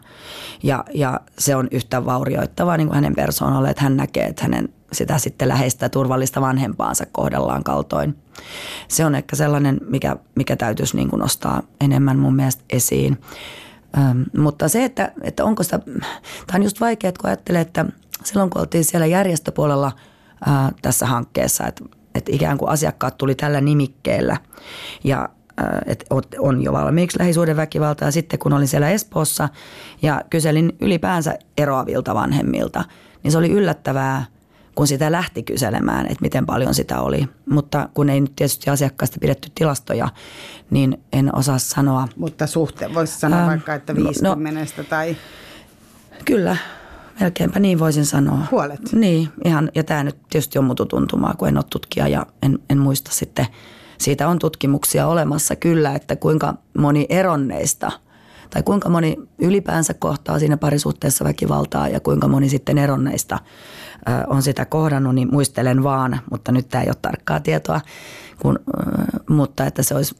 Ja, 0.62 0.84
ja 0.94 1.20
se 1.38 1.56
on 1.56 1.68
yhtä 1.70 2.04
vaurioittavaa 2.04 2.76
niin 2.76 2.88
kuin 2.88 2.94
hänen 2.94 3.14
persoonalle, 3.14 3.70
että 3.70 3.82
hän 3.82 3.96
näkee, 3.96 4.24
että 4.24 4.42
hänen 4.42 4.68
sitä 4.92 5.18
sitten 5.18 5.48
läheistä 5.48 5.88
turvallista 5.88 6.40
vanhempaansa 6.40 7.06
kohdellaan 7.12 7.64
kaltoin. 7.64 8.16
Se 8.88 9.04
on 9.04 9.14
ehkä 9.14 9.36
sellainen, 9.36 9.80
mikä, 9.88 10.16
mikä 10.34 10.56
täytyisi 10.56 10.96
niin 10.96 11.10
kuin 11.10 11.20
nostaa 11.20 11.62
enemmän 11.80 12.18
mun 12.18 12.36
mielestä 12.36 12.64
esiin. 12.70 13.18
Ähm, 13.98 14.22
mutta 14.36 14.68
se, 14.68 14.84
että, 14.84 15.12
että 15.22 15.44
onko 15.44 15.62
sitä, 15.62 15.78
tämä 16.46 16.56
on 16.56 16.62
just 16.62 16.80
vaikea, 16.80 17.12
kun 17.12 17.28
ajattelee, 17.28 17.60
että 17.60 17.86
silloin 18.24 18.50
kun 18.50 18.60
oltiin 18.60 18.84
siellä 18.84 19.06
järjestöpuolella 19.06 19.92
ää, 20.46 20.72
tässä 20.82 21.06
hankkeessa, 21.06 21.66
että, 21.66 21.84
että 22.14 22.32
ikään 22.34 22.58
kuin 22.58 22.68
asiakkaat 22.68 23.18
tuli 23.18 23.34
tällä 23.34 23.60
nimikkeellä 23.60 24.36
ja 25.04 25.28
että 25.86 26.06
on 26.38 26.62
jo 26.62 26.72
valmiiksi 26.72 27.18
lähisuhdeväkivalta. 27.18 28.04
Ja 28.04 28.10
sitten 28.10 28.38
kun 28.38 28.52
olin 28.52 28.68
siellä 28.68 28.90
Espoossa 28.90 29.48
ja 30.02 30.22
kyselin 30.30 30.76
ylipäänsä 30.80 31.38
eroavilta 31.58 32.14
vanhemmilta, 32.14 32.84
niin 33.22 33.32
se 33.32 33.38
oli 33.38 33.50
yllättävää– 33.50 34.24
kun 34.76 34.86
sitä 34.86 35.12
lähti 35.12 35.42
kyselemään, 35.42 36.06
että 36.06 36.20
miten 36.20 36.46
paljon 36.46 36.74
sitä 36.74 37.00
oli. 37.00 37.28
Mutta 37.50 37.88
kun 37.94 38.10
ei 38.10 38.20
nyt 38.20 38.36
tietysti 38.36 38.70
asiakkaista 38.70 39.18
pidetty 39.20 39.50
tilastoja, 39.54 40.08
niin 40.70 41.00
en 41.12 41.36
osaa 41.36 41.58
sanoa. 41.58 42.08
Mutta 42.16 42.46
suhteen 42.46 42.94
voisi 42.94 43.20
sanoa 43.20 43.38
ähm, 43.38 43.48
vaikka, 43.48 43.74
että 43.74 43.94
50 43.94 44.82
no, 44.82 44.88
tai... 44.88 45.16
Kyllä, 46.24 46.56
melkeinpä 47.20 47.60
niin 47.60 47.78
voisin 47.78 48.06
sanoa. 48.06 48.38
Puolet. 48.50 48.92
Niin, 48.92 49.28
ihan, 49.44 49.70
ja 49.74 49.84
tämä 49.84 50.04
nyt 50.04 50.16
tietysti 50.30 50.58
on 50.58 50.64
mututuntumaa, 50.64 51.34
kun 51.38 51.48
en 51.48 51.56
ole 51.56 51.64
tutkija 51.70 52.08
ja 52.08 52.26
en, 52.42 52.58
en 52.70 52.78
muista 52.78 53.10
sitten. 53.14 53.46
Siitä 53.98 54.28
on 54.28 54.38
tutkimuksia 54.38 55.06
olemassa 55.06 55.56
kyllä, 55.56 55.94
että 55.94 56.16
kuinka 56.16 56.54
moni 56.78 57.06
eronneista– 57.08 57.92
tai 58.50 58.62
kuinka 58.62 58.88
moni 58.88 59.16
ylipäänsä 59.38 59.94
kohtaa 59.94 60.38
siinä 60.38 60.56
parisuhteessa 60.56 61.24
väkivaltaa 61.24 61.88
ja 61.88 62.00
kuinka 62.00 62.28
moni 62.28 62.48
sitten 62.48 62.78
eronneista 62.78 63.38
on 64.26 64.42
sitä 64.42 64.64
kohdannut, 64.64 65.14
niin 65.14 65.28
muistelen 65.32 65.82
vaan, 65.82 66.20
mutta 66.30 66.52
nyt 66.52 66.68
tämä 66.68 66.82
ei 66.82 66.88
ole 66.88 66.96
tarkkaa 67.02 67.40
tietoa, 67.40 67.80
kun, 68.38 68.58
mutta 69.28 69.66
että 69.66 69.82
se 69.82 69.94
olisi 69.94 70.16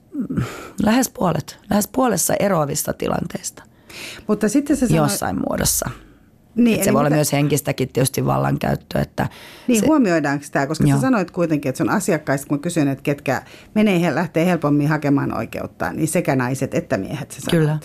lähes 0.82 1.10
puolet, 1.10 1.58
lähes 1.70 1.88
puolessa 1.88 2.34
eroavista 2.40 2.92
tilanteista. 2.92 3.62
Mutta 4.26 4.48
sitten 4.48 4.76
se 4.76 4.86
sanoi... 4.86 5.04
Jossain 5.04 5.36
muodossa. 5.48 5.90
Niin, 6.54 6.84
se 6.84 6.84
voi 6.84 6.90
mitä... 6.90 6.98
olla 7.00 7.10
myös 7.10 7.32
henkistäkin 7.32 7.88
tietysti 7.88 8.26
vallankäyttöä. 8.26 9.02
Että 9.02 9.28
niin, 9.66 9.80
se... 9.80 9.86
huomioidaanko 9.86 10.44
tämä? 10.52 10.66
Koska 10.66 10.84
Joo. 10.86 10.96
sä 10.96 11.00
sanoit 11.00 11.30
kuitenkin, 11.30 11.68
että 11.68 11.76
se 11.76 11.82
on 11.82 11.90
asiakkaista, 11.90 12.46
kun 12.46 12.60
kysyn, 12.60 12.88
että 12.88 13.02
ketkä 13.02 13.42
menee, 13.74 14.14
lähtee 14.14 14.46
helpommin 14.46 14.88
hakemaan 14.88 15.36
oikeutta, 15.36 15.92
niin 15.92 16.08
sekä 16.08 16.36
naiset 16.36 16.74
että 16.74 16.96
miehet 16.96 17.30
sä 17.30 17.40
sanoit. 17.40 17.60
Kyllä. 17.60 17.78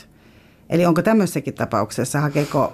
Eli 0.69 0.85
onko 0.85 1.01
tämmöisessäkin 1.01 1.53
tapauksessa, 1.53 2.21
hakeeko 2.21 2.73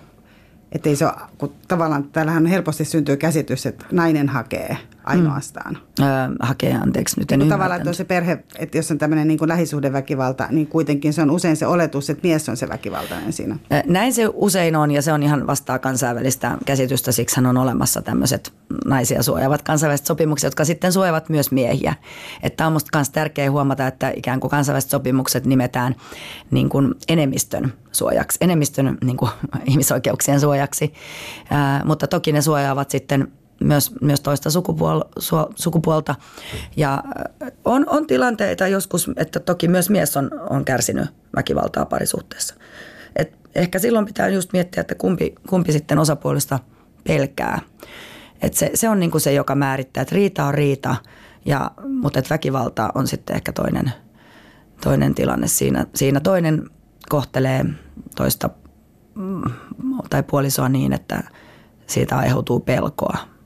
että 0.72 0.90
ei 0.90 0.96
se 0.96 1.06
ole, 1.06 1.14
kun 1.38 1.54
tavallaan 1.68 2.04
täällähän 2.04 2.46
helposti 2.46 2.86
syntyy 2.86 3.18
käsitys, 3.18 3.66
että 3.66 3.86
nainen 3.92 4.30
hakee 4.30 4.78
ainoastaan. 5.08 5.78
Mm. 6.00 6.06
Öö, 6.06 6.28
hakee, 6.40 6.76
anteeksi, 6.76 7.20
nyt 7.20 7.32
en 7.32 7.40
niin 7.40 7.50
Tavallaan, 7.50 7.80
että 7.80 7.90
on 7.90 7.96
se 7.96 8.04
perhe, 8.04 8.44
että 8.60 8.78
jos 8.78 8.92
on 8.92 8.98
tämmöinen 8.98 9.28
niin 9.28 9.38
kuin 9.38 9.50
lähisuhdeväkivalta, 9.50 10.48
niin 10.52 10.68
kuitenkin 10.68 11.14
se 11.14 11.22
on 11.22 11.32
usein 11.32 11.58
se 11.58 11.68
oletus, 11.68 12.10
että 12.10 12.28
mies 12.28 12.50
on 12.50 12.58
se 12.58 12.70
väkivaltainen 12.70 13.34
siinä. 13.34 13.58
Näin 13.86 14.14
se 14.14 14.30
usein 14.34 14.76
on 14.76 14.92
ja 14.92 15.02
se 15.02 15.14
on 15.14 15.24
ihan 15.24 15.48
vastaa 15.48 15.80
kansainvälistä 15.80 16.58
käsitystä, 16.66 17.12
siksi 17.12 17.40
on 17.40 17.58
olemassa 17.58 18.02
tämmöiset 18.02 18.54
naisia 18.86 19.24
suojaavat 19.24 19.62
kansainväliset 19.62 20.08
sopimukset, 20.08 20.48
jotka 20.48 20.66
sitten 20.66 20.94
suojavat 20.94 21.30
myös 21.30 21.52
miehiä. 21.52 21.94
Että 22.44 22.68
on 22.68 22.74
musta 22.74 22.98
myös 22.98 23.10
tärkeää 23.10 23.52
huomata, 23.52 23.88
että 23.88 24.14
ikään 24.16 24.40
kuin 24.40 24.52
kansainväliset 24.52 24.92
sopimukset 24.92 25.46
nimetään 25.46 25.96
niin 26.52 26.70
kuin 26.70 26.96
enemmistön 27.08 27.74
suojaksi, 27.92 28.38
enemmistön 28.42 28.98
niin 29.04 29.18
kuin 29.18 29.32
ihmisoikeuksien 29.72 30.40
suojaksi, 30.40 30.94
Ää, 31.50 31.82
mutta 31.86 32.08
toki 32.08 32.32
ne 32.32 32.42
suojaavat 32.42 32.90
sitten 32.90 33.32
myös, 33.60 33.92
myös 34.02 34.22
toista 34.22 34.52
sukupuol, 34.52 35.02
su, 35.20 35.36
sukupuolta. 35.56 36.16
Ja 36.76 37.04
on, 37.66 37.86
on 37.90 38.08
tilanteita 38.08 38.68
joskus, 38.68 39.12
että 39.16 39.40
toki 39.40 39.68
myös 39.68 39.90
mies 39.90 40.18
on, 40.18 40.32
on 40.50 40.66
kärsinyt 40.66 41.10
väkivaltaa 41.36 41.86
parisuhteessa. 41.86 42.56
Et 43.16 43.34
ehkä 43.56 43.80
silloin 43.80 44.06
pitää 44.06 44.28
just 44.28 44.54
miettiä, 44.54 44.82
että 44.82 44.96
kumpi, 44.96 45.36
kumpi 45.50 45.72
sitten 45.72 46.00
osapuolista 46.00 46.60
pelkää. 47.04 47.60
Et 48.42 48.54
se, 48.54 48.72
se 48.74 48.90
on 48.90 49.00
niinku 49.00 49.20
se, 49.20 49.34
joka 49.34 49.56
määrittää, 49.56 50.02
että 50.02 50.16
riita 50.16 50.46
on 50.46 50.54
riita, 50.54 50.96
ja, 51.46 51.72
mutta 52.02 52.20
että 52.20 52.34
väkivalta 52.34 52.90
on 52.96 53.08
sitten 53.08 53.36
ehkä 53.36 53.52
toinen, 53.52 53.92
toinen 54.84 55.16
tilanne 55.16 55.48
siinä. 55.48 55.86
Siinä 55.96 56.20
toinen 56.20 56.70
kohtelee 57.10 57.66
toista 58.16 58.50
mm, 59.16 59.42
tai 60.10 60.24
puolisoa 60.24 60.70
niin, 60.70 60.94
että 60.94 61.24
siitä 61.88 62.18
aiheutuu 62.18 62.60
pelkoa 62.60 63.37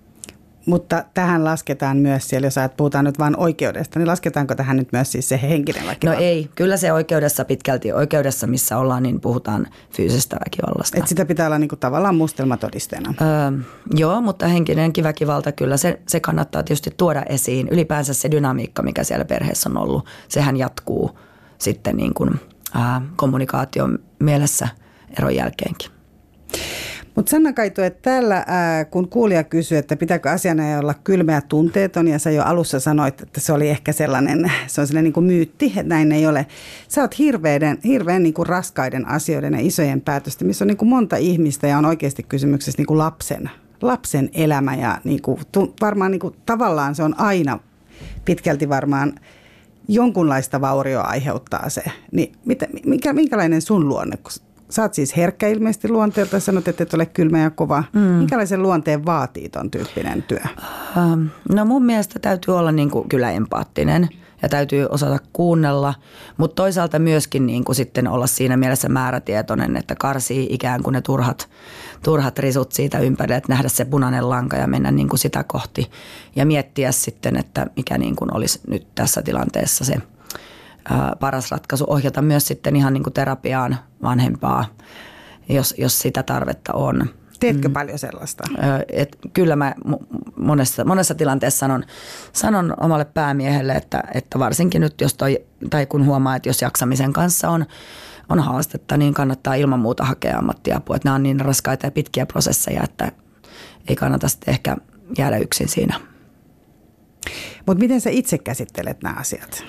mutta 0.65 1.04
tähän 1.13 1.43
lasketaan 1.43 1.97
myös 1.97 2.30
siellä, 2.30 2.47
jos 2.47 2.56
puhutaan 2.78 3.06
nyt 3.06 3.19
vain 3.19 3.38
oikeudesta, 3.38 4.00
niin 4.00 4.08
lasketaanko 4.08 4.56
tähän 4.56 4.78
nyt 4.78 4.91
myös 4.91 5.12
siis 5.12 5.30
se 5.30 5.39
henkinen 5.41 5.88
väkivalta? 5.88 6.19
No 6.19 6.26
ei, 6.26 6.50
kyllä 6.56 6.78
se 6.78 6.93
oikeudessa 6.93 7.45
pitkälti, 7.45 7.93
oikeudessa 7.93 8.47
missä 8.47 8.78
ollaan, 8.78 9.04
niin 9.04 9.21
puhutaan 9.21 9.67
fyysisestä 9.95 10.38
väkivallasta. 10.45 10.97
Et 10.97 11.08
sitä 11.08 11.26
pitää 11.26 11.45
olla 11.45 11.58
niin 11.58 11.69
kuin 11.69 11.80
tavallaan 11.80 12.15
mustelmatodisteena. 12.15 13.13
Öö, 13.21 13.60
joo, 13.95 14.21
mutta 14.21 14.47
henkinenkin 14.47 15.04
väkivalta 15.04 15.52
kyllä, 15.52 15.78
se, 15.78 16.00
se 16.08 16.19
kannattaa 16.19 16.63
tietysti 16.63 16.91
tuoda 16.97 17.24
esiin. 17.30 17.67
Ylipäänsä 17.67 18.13
se 18.13 18.32
dynamiikka, 18.32 18.82
mikä 18.82 19.04
siellä 19.04 19.26
perheessä 19.26 19.69
on 19.69 19.78
ollut, 19.78 20.06
sehän 20.28 20.58
jatkuu 20.58 21.19
sitten 21.58 21.97
niin 21.97 22.14
kuin, 22.14 22.39
ää, 22.74 23.01
kommunikaation 23.16 23.99
mielessä 24.20 24.68
eron 25.20 25.36
jälkeenkin. 25.36 25.91
Mutta 27.16 27.30
Sanna 27.30 27.53
Kaitu, 27.53 27.82
että 27.82 27.99
täällä 28.01 28.43
ää, 28.47 28.86
kun 28.86 29.09
kuulija 29.09 29.43
kysyy, 29.43 29.78
että 29.78 29.95
pitääkö 29.95 30.30
asiana 30.30 30.80
olla 30.80 30.93
kylmä 30.93 31.32
ja 31.32 31.41
tunteeton, 31.41 32.07
ja 32.07 32.20
sä 32.20 32.32
jo 32.32 32.43
alussa 32.43 32.80
sanoit, 32.80 33.22
että 33.22 33.39
se 33.39 33.53
oli 33.53 33.70
ehkä 33.70 33.91
sellainen, 33.91 34.51
se 34.68 34.82
on 34.82 34.88
sellainen 34.88 35.03
niin 35.03 35.14
kuin 35.14 35.26
myytti, 35.26 35.66
että 35.66 35.84
näin 35.84 36.12
ei 36.12 36.28
ole. 36.28 36.45
Sä 36.88 37.01
oot 37.01 37.20
hirveän, 37.20 37.78
hirveän 37.84 38.24
niin 38.24 38.34
kuin 38.34 38.47
raskaiden 38.47 39.07
asioiden 39.07 39.53
ja 39.53 39.59
isojen 39.62 40.01
päätösten, 40.01 40.47
missä 40.47 40.64
on 40.64 40.68
niin 40.68 40.78
kuin 40.78 40.89
monta 40.89 41.16
ihmistä 41.16 41.68
ja 41.68 41.78
on 41.78 41.86
oikeasti 41.86 42.24
kysymyksessä 42.24 42.80
niin 42.80 42.88
kuin 42.88 42.97
lapsen, 42.97 43.49
lapsen 43.82 44.30
elämä 44.34 44.76
ja 44.76 45.01
niin 45.03 45.22
kuin, 45.22 45.39
varmaan 45.82 46.12
niin 46.12 46.20
kuin, 46.20 46.36
tavallaan 46.45 46.95
se 46.95 47.03
on 47.03 47.20
aina 47.20 47.59
pitkälti 48.26 48.70
varmaan 48.70 49.14
jonkunlaista 49.88 50.62
vaurioa 50.62 51.03
aiheuttaa 51.03 51.70
se, 51.70 51.84
niin 52.12 52.32
mitä, 52.45 52.68
mikä, 52.86 53.14
minkälainen 53.14 53.62
sun 53.62 53.88
luonne, 53.88 54.18
kun 54.18 54.32
sä 54.72 54.82
oot 54.82 54.93
siis 54.93 55.17
herkkä 55.17 55.47
ilmeisesti 55.47 55.89
luonteelta, 55.89 56.39
sanot, 56.39 56.67
että 56.67 56.84
et 56.84 56.93
ole 56.93 57.05
kylmä 57.05 57.39
ja 57.39 57.49
kova. 57.49 57.84
Mm. 57.93 57.99
Minkälaisen 57.99 58.61
luonteen 58.61 59.05
vaatii 59.05 59.49
ton 59.49 59.72
tyyppinen 59.72 60.24
työ? 60.24 60.39
Ähm, 60.97 61.26
no 61.49 61.65
mun 61.65 61.86
mielestä 61.86 62.19
täytyy 62.19 62.57
olla 62.57 62.72
niin 62.72 62.91
kuin 62.91 63.09
kyllä 63.09 63.32
empaattinen 63.32 64.09
ja 64.41 64.49
täytyy 64.49 64.88
osata 64.89 65.17
kuunnella, 65.34 65.93
mutta 66.38 66.55
toisaalta 66.55 66.99
myöskin 66.99 67.45
niin 67.45 67.63
kuin 67.63 67.76
sitten 67.76 68.07
olla 68.07 68.28
siinä 68.28 68.57
mielessä 68.57 68.89
määrätietoinen, 68.89 69.78
että 69.78 69.95
karsii 69.95 70.47
ikään 70.49 70.84
kuin 70.84 70.93
ne 70.93 71.01
turhat, 71.01 71.49
turhat 72.03 72.39
risut 72.39 72.72
siitä 72.72 72.99
ympärille, 72.99 73.38
että 73.38 73.53
nähdä 73.53 73.69
se 73.69 73.86
punainen 73.86 74.30
lanka 74.30 74.57
ja 74.57 74.67
mennä 74.67 74.91
niin 74.91 75.09
kuin 75.09 75.19
sitä 75.19 75.43
kohti 75.43 75.91
ja 76.36 76.45
miettiä 76.45 76.91
sitten, 76.91 77.38
että 77.38 77.67
mikä 77.76 77.97
niin 77.97 78.15
kuin 78.15 78.36
olisi 78.36 78.59
nyt 78.67 78.88
tässä 78.95 79.22
tilanteessa 79.22 79.86
se 79.86 79.95
paras 81.19 81.51
ratkaisu. 81.51 81.86
Ohjata 81.88 82.21
myös 82.21 82.47
sitten 82.47 82.75
ihan 82.75 82.93
niin 82.93 83.03
kuin 83.03 83.13
terapiaan 83.13 83.77
vanhempaa, 84.03 84.65
jos, 85.49 85.75
jos 85.77 85.99
sitä 85.99 86.23
tarvetta 86.23 86.73
on. 86.73 87.09
Teetkö 87.39 87.67
mm. 87.67 87.73
paljon 87.73 87.99
sellaista? 87.99 88.43
Et 88.89 89.17
kyllä 89.34 89.55
mä 89.55 89.75
monessa, 90.38 90.86
monessa 90.86 91.15
tilanteessa 91.15 91.59
sanon, 91.59 91.84
sanon 92.34 92.73
omalle 92.79 93.05
päämiehelle, 93.05 93.73
että, 93.73 94.03
että 94.13 94.39
varsinkin 94.39 94.82
nyt 94.82 95.01
jos 95.01 95.13
toi, 95.13 95.45
tai 95.69 95.86
kun 95.86 96.05
huomaa, 96.05 96.36
että 96.36 96.49
jos 96.49 96.61
jaksamisen 96.61 97.13
kanssa 97.13 97.49
on, 97.49 97.65
on 98.29 98.39
haastetta, 98.39 98.97
niin 98.97 99.13
kannattaa 99.13 99.55
ilman 99.55 99.79
muuta 99.79 100.03
hakea 100.03 100.38
ammattiapua. 100.38 100.95
Että 100.95 101.07
nämä 101.07 101.15
on 101.15 101.23
niin 101.23 101.39
raskaita 101.39 101.88
ja 101.88 101.91
pitkiä 101.91 102.25
prosesseja, 102.25 102.84
että 102.84 103.11
ei 103.88 103.95
kannata 103.95 104.27
sitten 104.27 104.51
ehkä 104.51 104.77
jäädä 105.17 105.38
yksin 105.38 105.67
siinä. 105.67 105.99
Mutta 107.65 107.79
miten 107.79 108.01
sä 108.01 108.09
itse 108.09 108.38
käsittelet 108.38 109.03
nämä 109.03 109.15
asiat? 109.19 109.63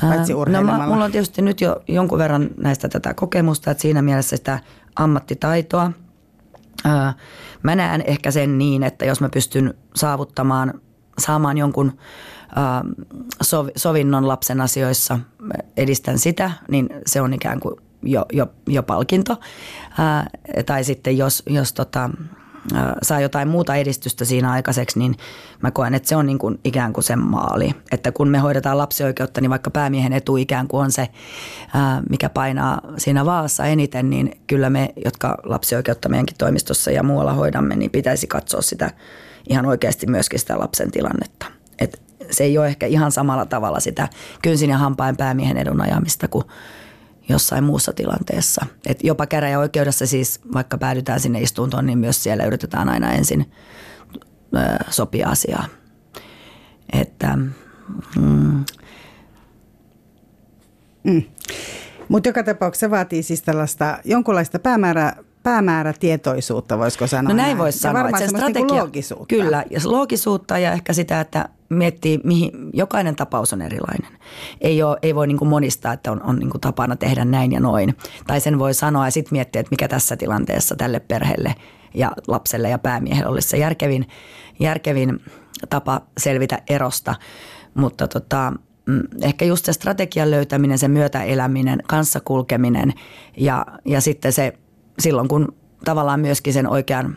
Paitsi 0.00 0.32
no, 0.32 0.62
mä, 0.62 0.86
mulla 0.86 1.04
on 1.04 1.12
tietysti 1.12 1.42
nyt 1.42 1.60
jo 1.60 1.82
jonkun 1.88 2.18
verran 2.18 2.50
näistä 2.56 2.88
tätä 2.88 3.14
kokemusta, 3.14 3.70
että 3.70 3.82
siinä 3.82 4.02
mielessä 4.02 4.36
sitä 4.36 4.58
ammattitaitoa– 4.96 5.92
Mä 7.62 7.76
näen 7.76 8.04
ehkä 8.06 8.30
sen 8.30 8.58
niin, 8.58 8.82
että 8.82 9.04
jos 9.04 9.20
mä 9.20 9.28
pystyn 9.28 9.74
saavuttamaan, 9.96 10.80
saamaan 11.18 11.58
jonkun 11.58 11.98
sovinnon 13.76 14.28
lapsen 14.28 14.60
asioissa, 14.60 15.18
edistän 15.76 16.18
sitä, 16.18 16.50
niin 16.68 16.88
se 17.06 17.20
on 17.20 17.34
ikään 17.34 17.60
kuin 17.60 17.74
jo, 18.02 18.26
jo, 18.32 18.46
jo 18.66 18.82
palkinto. 18.82 19.40
Tai 20.66 20.84
sitten 20.84 21.18
jos, 21.18 21.42
jos 21.46 21.72
tota, 21.72 22.10
saa 23.02 23.20
jotain 23.20 23.48
muuta 23.48 23.74
edistystä 23.74 24.24
siinä 24.24 24.50
aikaiseksi, 24.50 24.98
niin 24.98 25.16
mä 25.62 25.70
koen, 25.70 25.94
että 25.94 26.08
se 26.08 26.16
on 26.16 26.26
niin 26.26 26.38
kuin 26.38 26.60
ikään 26.64 26.92
kuin 26.92 27.04
sen 27.04 27.18
maali. 27.18 27.74
Että 27.92 28.12
kun 28.12 28.28
me 28.28 28.38
hoidetaan 28.38 28.78
lapsioikeutta, 28.78 29.40
niin 29.40 29.50
vaikka 29.50 29.70
päämiehen 29.70 30.12
etu 30.12 30.36
ikään 30.36 30.68
kuin 30.68 30.84
on 30.84 30.92
se, 30.92 31.08
mikä 32.10 32.28
painaa 32.28 32.80
siinä 32.96 33.24
vaassa 33.24 33.64
eniten, 33.64 34.10
niin 34.10 34.40
kyllä 34.46 34.70
me, 34.70 34.92
jotka 35.04 35.38
lapsioikeutta 35.44 36.08
meidänkin 36.08 36.36
toimistossa 36.38 36.90
ja 36.90 37.02
muualla 37.02 37.32
hoidamme, 37.32 37.76
niin 37.76 37.90
pitäisi 37.90 38.26
katsoa 38.26 38.62
sitä 38.62 38.90
ihan 39.48 39.66
oikeasti 39.66 40.06
myöskin 40.06 40.38
sitä 40.38 40.58
lapsen 40.58 40.90
tilannetta. 40.90 41.46
Et 41.78 42.02
se 42.30 42.44
ei 42.44 42.58
ole 42.58 42.66
ehkä 42.66 42.86
ihan 42.86 43.12
samalla 43.12 43.46
tavalla 43.46 43.80
sitä 43.80 44.08
kynsin 44.42 44.70
ja 44.70 44.78
hampain 44.78 45.16
päämiehen 45.16 45.56
edun 45.56 45.80
ajamista 45.80 46.28
kuin 46.28 46.44
jossain 47.28 47.64
muussa 47.64 47.92
tilanteessa. 47.92 48.66
Et 48.86 49.04
jopa 49.04 49.26
käräjäoikeudessa 49.26 50.06
siis, 50.06 50.40
vaikka 50.54 50.78
päädytään 50.78 51.20
sinne 51.20 51.40
istuntoon, 51.40 51.86
niin 51.86 51.98
myös 51.98 52.22
siellä 52.22 52.44
yritetään 52.44 52.88
aina 52.88 53.12
ensin 53.12 53.52
sopia 54.90 55.28
asiaa. 55.28 55.66
Että, 56.92 57.36
mm. 58.16 58.64
Mm. 61.04 61.22
Mutta 62.08 62.28
joka 62.28 62.42
tapauksessa 62.42 62.86
se 62.86 62.90
vaatii 62.90 63.22
siis 63.22 63.42
tällaista 63.42 63.98
jonkunlaista 64.04 64.58
päämäärää, 64.58 65.16
päämäärätietoisuutta, 65.42 66.78
voisiko 66.78 67.06
sanoa. 67.06 67.32
No 67.32 67.36
näin 67.36 67.58
voisi 67.58 67.78
sanoa. 67.78 68.02
Varmaan 68.02 68.22
että 68.22 68.36
strategia, 68.36 68.66
niin 68.66 68.76
loogisuutta. 68.76 69.26
Kyllä, 69.26 69.64
ja 69.70 69.80
loogisuutta 69.84 70.58
ja 70.58 70.72
ehkä 70.72 70.92
sitä, 70.92 71.20
että 71.20 71.48
miettii, 71.68 72.20
mihin 72.24 72.52
jokainen 72.72 73.16
tapaus 73.16 73.52
on 73.52 73.62
erilainen. 73.62 74.18
Ei, 74.60 74.82
ole, 74.82 74.98
ei 75.02 75.14
voi 75.14 75.26
niin 75.26 75.38
kuin 75.38 75.48
monistaa, 75.48 75.92
että 75.92 76.12
on, 76.12 76.22
on 76.22 76.38
niin 76.38 76.50
kuin 76.50 76.60
tapana 76.60 76.96
tehdä 76.96 77.24
näin 77.24 77.52
ja 77.52 77.60
noin. 77.60 77.96
Tai 78.26 78.40
sen 78.40 78.58
voi 78.58 78.74
sanoa 78.74 79.06
ja 79.06 79.10
sitten 79.10 79.34
miettiä, 79.34 79.60
että 79.60 79.70
mikä 79.70 79.88
tässä 79.88 80.16
tilanteessa 80.16 80.76
tälle 80.76 81.00
perheelle 81.00 81.54
ja 81.94 82.12
lapselle 82.28 82.68
ja 82.68 82.78
päämiehelle 82.78 83.30
olisi 83.30 83.48
se 83.48 83.56
järkevin, 83.56 84.08
järkevin 84.60 85.20
tapa 85.70 86.00
selvitä 86.18 86.62
erosta. 86.68 87.14
Mutta 87.74 88.08
tota, 88.08 88.52
mm, 88.86 89.02
ehkä 89.22 89.44
just 89.44 89.64
se 89.64 89.72
strategian 89.72 90.30
löytäminen, 90.30 90.78
se 90.78 90.88
myötäeläminen, 90.88 91.82
kanssakulkeminen 91.86 92.92
ja, 93.36 93.66
ja 93.84 94.00
sitten 94.00 94.32
se 94.32 94.58
silloin, 95.02 95.28
kun 95.28 95.54
tavallaan 95.84 96.20
myöskin 96.20 96.52
sen 96.52 96.68
oikean 96.68 97.16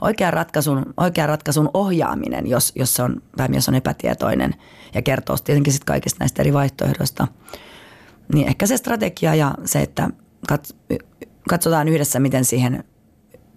oikean 0.00 0.32
ratkaisun, 0.32 0.94
oikean 0.96 1.28
ratkaisun 1.28 1.70
ohjaaminen, 1.74 2.46
jos, 2.46 2.72
jos, 2.76 2.94
se 2.94 3.02
on, 3.02 3.22
tai 3.36 3.48
jos 3.52 3.68
on 3.68 3.74
epätietoinen 3.74 4.54
ja 4.94 5.02
kertoo 5.02 5.36
tietenkin 5.44 5.72
sit 5.72 5.84
kaikista 5.84 6.16
näistä 6.20 6.42
eri 6.42 6.52
vaihtoehdoista. 6.52 7.28
Niin 8.34 8.48
ehkä 8.48 8.66
se 8.66 8.76
strategia 8.76 9.34
ja 9.34 9.54
se, 9.64 9.80
että 9.80 10.10
katsotaan 11.48 11.88
yhdessä, 11.88 12.20
miten 12.20 12.44
siihen 12.44 12.84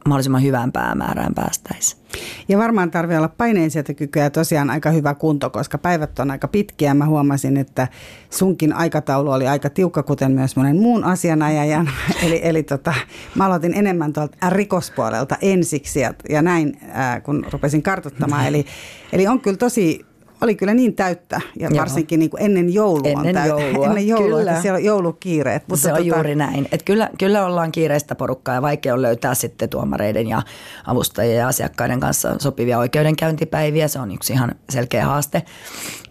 mahdollisimman 0.06 0.43
hyvään 0.43 0.72
päämäärään 0.72 1.34
päästäisiin. 1.36 2.02
Ja 2.47 2.58
varmaan 2.58 2.91
tarvii 2.91 3.18
olla 3.18 3.28
paineensietokykyä 3.28 4.24
ja 4.24 4.30
tosiaan 4.30 4.70
aika 4.70 4.89
hyvä 4.89 5.16
kunto, 5.16 5.50
koska 5.50 5.78
päivät 5.78 6.20
on 6.20 6.32
aika 6.32 6.47
pitkiä. 6.47 6.93
Mä 6.93 7.06
huomasin, 7.06 7.58
että 7.58 7.88
sunkin 8.30 8.74
aikataulu 8.74 9.32
oli 9.32 9.47
aika 9.47 9.70
tiukka, 9.70 10.04
kuten 10.04 10.32
myös 10.32 10.56
monen 10.56 10.76
muun 10.76 11.04
asianajajan. 11.04 11.89
eli 12.26 12.39
eli 12.43 12.64
tota, 12.64 12.93
mä 13.36 13.45
aloitin 13.45 13.74
enemmän 13.74 14.14
tuolta 14.14 14.50
rikospuolelta 14.50 15.38
ensiksi 15.41 16.00
ja, 16.00 16.14
ja 16.30 16.41
näin, 16.41 16.78
ää, 16.91 17.22
kun 17.22 17.45
rupesin 17.52 17.84
kartoittamaan. 17.84 18.47
Eli, 18.47 18.66
eli 19.14 19.28
on 19.28 19.39
kyllä 19.39 19.58
tosi 19.58 20.09
oli 20.41 20.55
kyllä 20.55 20.73
niin 20.73 20.95
täyttä 20.95 21.41
ja 21.59 21.69
Joo. 21.69 21.79
varsinkin 21.79 22.19
niin 22.19 22.29
kuin 22.29 22.43
ennen 22.43 22.73
joulua 22.73 23.09
ennen 23.09 23.37
on 23.37 23.47
joulua. 23.61 23.85
Ennen 23.85 24.07
joulua, 24.07 24.37
kyllä. 24.37 24.51
että 24.51 24.61
siellä 24.61 24.77
on 24.77 24.83
joulukiireet. 24.83 25.63
Mutta 25.67 25.81
se 25.83 25.93
on 25.93 25.97
tota... 25.97 26.07
juuri 26.07 26.35
näin. 26.35 26.65
Että 26.71 26.85
kyllä, 26.85 27.09
kyllä 27.17 27.45
ollaan 27.45 27.71
kiireistä 27.71 28.15
porukkaa 28.15 28.55
ja 28.55 28.61
vaikea 28.61 28.93
on 28.93 29.01
löytää 29.01 29.35
sitten 29.35 29.69
tuomareiden 29.69 30.27
ja 30.27 30.41
avustajien 30.85 31.37
ja 31.37 31.47
asiakkaiden 31.47 31.99
kanssa 31.99 32.35
sopivia 32.39 32.79
oikeudenkäyntipäiviä. 32.79 33.87
Se 33.87 33.99
on 33.99 34.11
yksi 34.11 34.33
ihan 34.33 34.55
selkeä 34.69 35.05
haaste, 35.05 35.43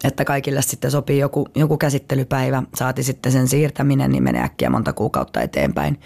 että 0.04 0.24
kaikille 0.24 0.62
sitten 0.62 0.90
sopii 0.90 1.18
joku, 1.18 1.48
joku 1.54 1.76
käsittelypäivä. 1.76 2.62
Saati 2.74 3.02
sitten 3.02 3.32
sen 3.32 3.48
siirtäminen, 3.48 4.12
niin 4.12 4.22
menee 4.22 4.42
äkkiä 4.42 4.70
monta 4.70 4.92
kuukautta 4.92 5.40
eteenpäin. 5.40 6.00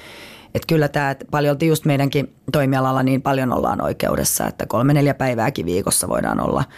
Että 0.55 0.67
kyllä 0.67 0.89
tämä 0.89 1.17
paljon 1.31 1.57
just 1.63 1.85
meidänkin 1.85 2.35
toimialalla 2.53 3.03
niin 3.03 3.23
paljon 3.23 3.53
ollaan 3.53 3.81
oikeudessa, 3.81 4.47
että 4.47 4.67
kolme 4.67 4.95
neljä 4.95 5.15
päivääkin 5.15 5.67
viikossa 5.67 6.09
voidaan 6.09 6.41
olla– 6.41 6.65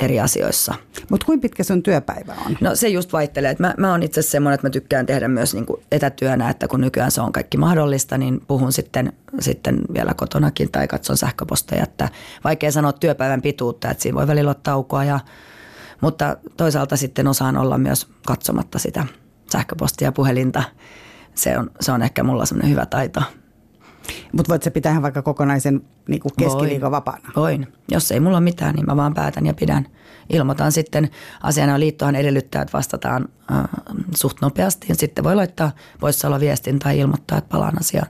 eri 0.00 0.20
asioissa. 0.20 0.74
Mutta 1.10 1.26
kuinka 1.26 1.42
pitkä 1.42 1.64
sun 1.64 1.82
työpäivä 1.82 2.34
on? 2.46 2.56
No 2.60 2.74
se 2.74 2.88
just 2.88 3.12
vaihtelee. 3.12 3.56
Mä, 3.58 3.74
mä 3.78 3.90
oon 3.90 4.02
itse 4.02 4.22
semmoinen, 4.22 4.54
että 4.54 4.66
mä 4.66 4.70
tykkään 4.70 5.06
tehdä 5.06 5.28
myös 5.28 5.54
niin 5.54 5.66
kuin 5.66 5.82
etätyönä, 5.92 6.50
että 6.50 6.68
kun 6.68 6.80
nykyään 6.80 7.10
se 7.10 7.20
on 7.20 7.32
kaikki 7.32 7.58
mahdollista, 7.58 8.18
niin 8.18 8.40
puhun 8.48 8.72
sitten, 8.72 9.12
sitten 9.40 9.80
vielä 9.94 10.14
kotonakin 10.14 10.72
tai 10.72 10.88
katson 10.88 11.16
sähköposteja. 11.16 11.82
Että 11.82 12.08
vaikea 12.44 12.72
sanoa 12.72 12.92
työpäivän 12.92 13.42
pituutta, 13.42 13.90
että 13.90 14.02
siinä 14.02 14.16
voi 14.16 14.26
välillä 14.26 14.48
olla 14.48 14.60
taukoa, 14.62 15.04
ja, 15.04 15.20
mutta 16.00 16.36
toisaalta 16.56 16.96
sitten 16.96 17.28
osaan 17.28 17.56
olla 17.56 17.78
myös 17.78 18.08
katsomatta 18.26 18.78
sitä 18.78 19.06
sähköpostia 19.52 20.08
ja 20.08 20.12
puhelinta. 20.12 20.62
Se 21.34 21.58
on, 21.58 21.70
se 21.80 21.92
on 21.92 22.02
ehkä 22.02 22.22
mulla 22.22 22.46
semmoinen 22.46 22.70
hyvä 22.70 22.86
taito. 22.86 23.22
Mutta 24.32 24.50
voit 24.50 24.62
se 24.62 24.70
pitää 24.70 25.02
vaikka 25.02 25.22
kokonaisen 25.22 25.82
niin 26.08 26.20
kuin 26.20 26.32
keskiviikon 26.38 26.90
vapaana? 26.90 27.28
Voin. 27.36 27.66
Jos 27.90 28.12
ei 28.12 28.20
mulla 28.20 28.36
ole 28.36 28.44
mitään, 28.44 28.74
niin 28.74 28.86
mä 28.86 28.96
vaan 28.96 29.14
päätän 29.14 29.46
ja 29.46 29.54
pidän. 29.54 29.86
Ilmoitan 30.32 30.72
sitten. 30.72 31.10
Asiana 31.42 31.80
liittohan 31.80 32.14
edellyttää, 32.14 32.62
että 32.62 32.78
vastataan 32.78 33.28
äh, 33.52 33.64
suht 34.16 34.36
nopeasti. 34.40 34.86
Ja 34.88 34.94
sitten 34.94 35.24
voi 35.24 35.36
laittaa 35.36 35.72
viestin 36.40 36.78
tai 36.78 36.98
ilmoittaa, 36.98 37.38
että 37.38 37.50
palaan 37.52 37.80
asiaan. 37.80 38.08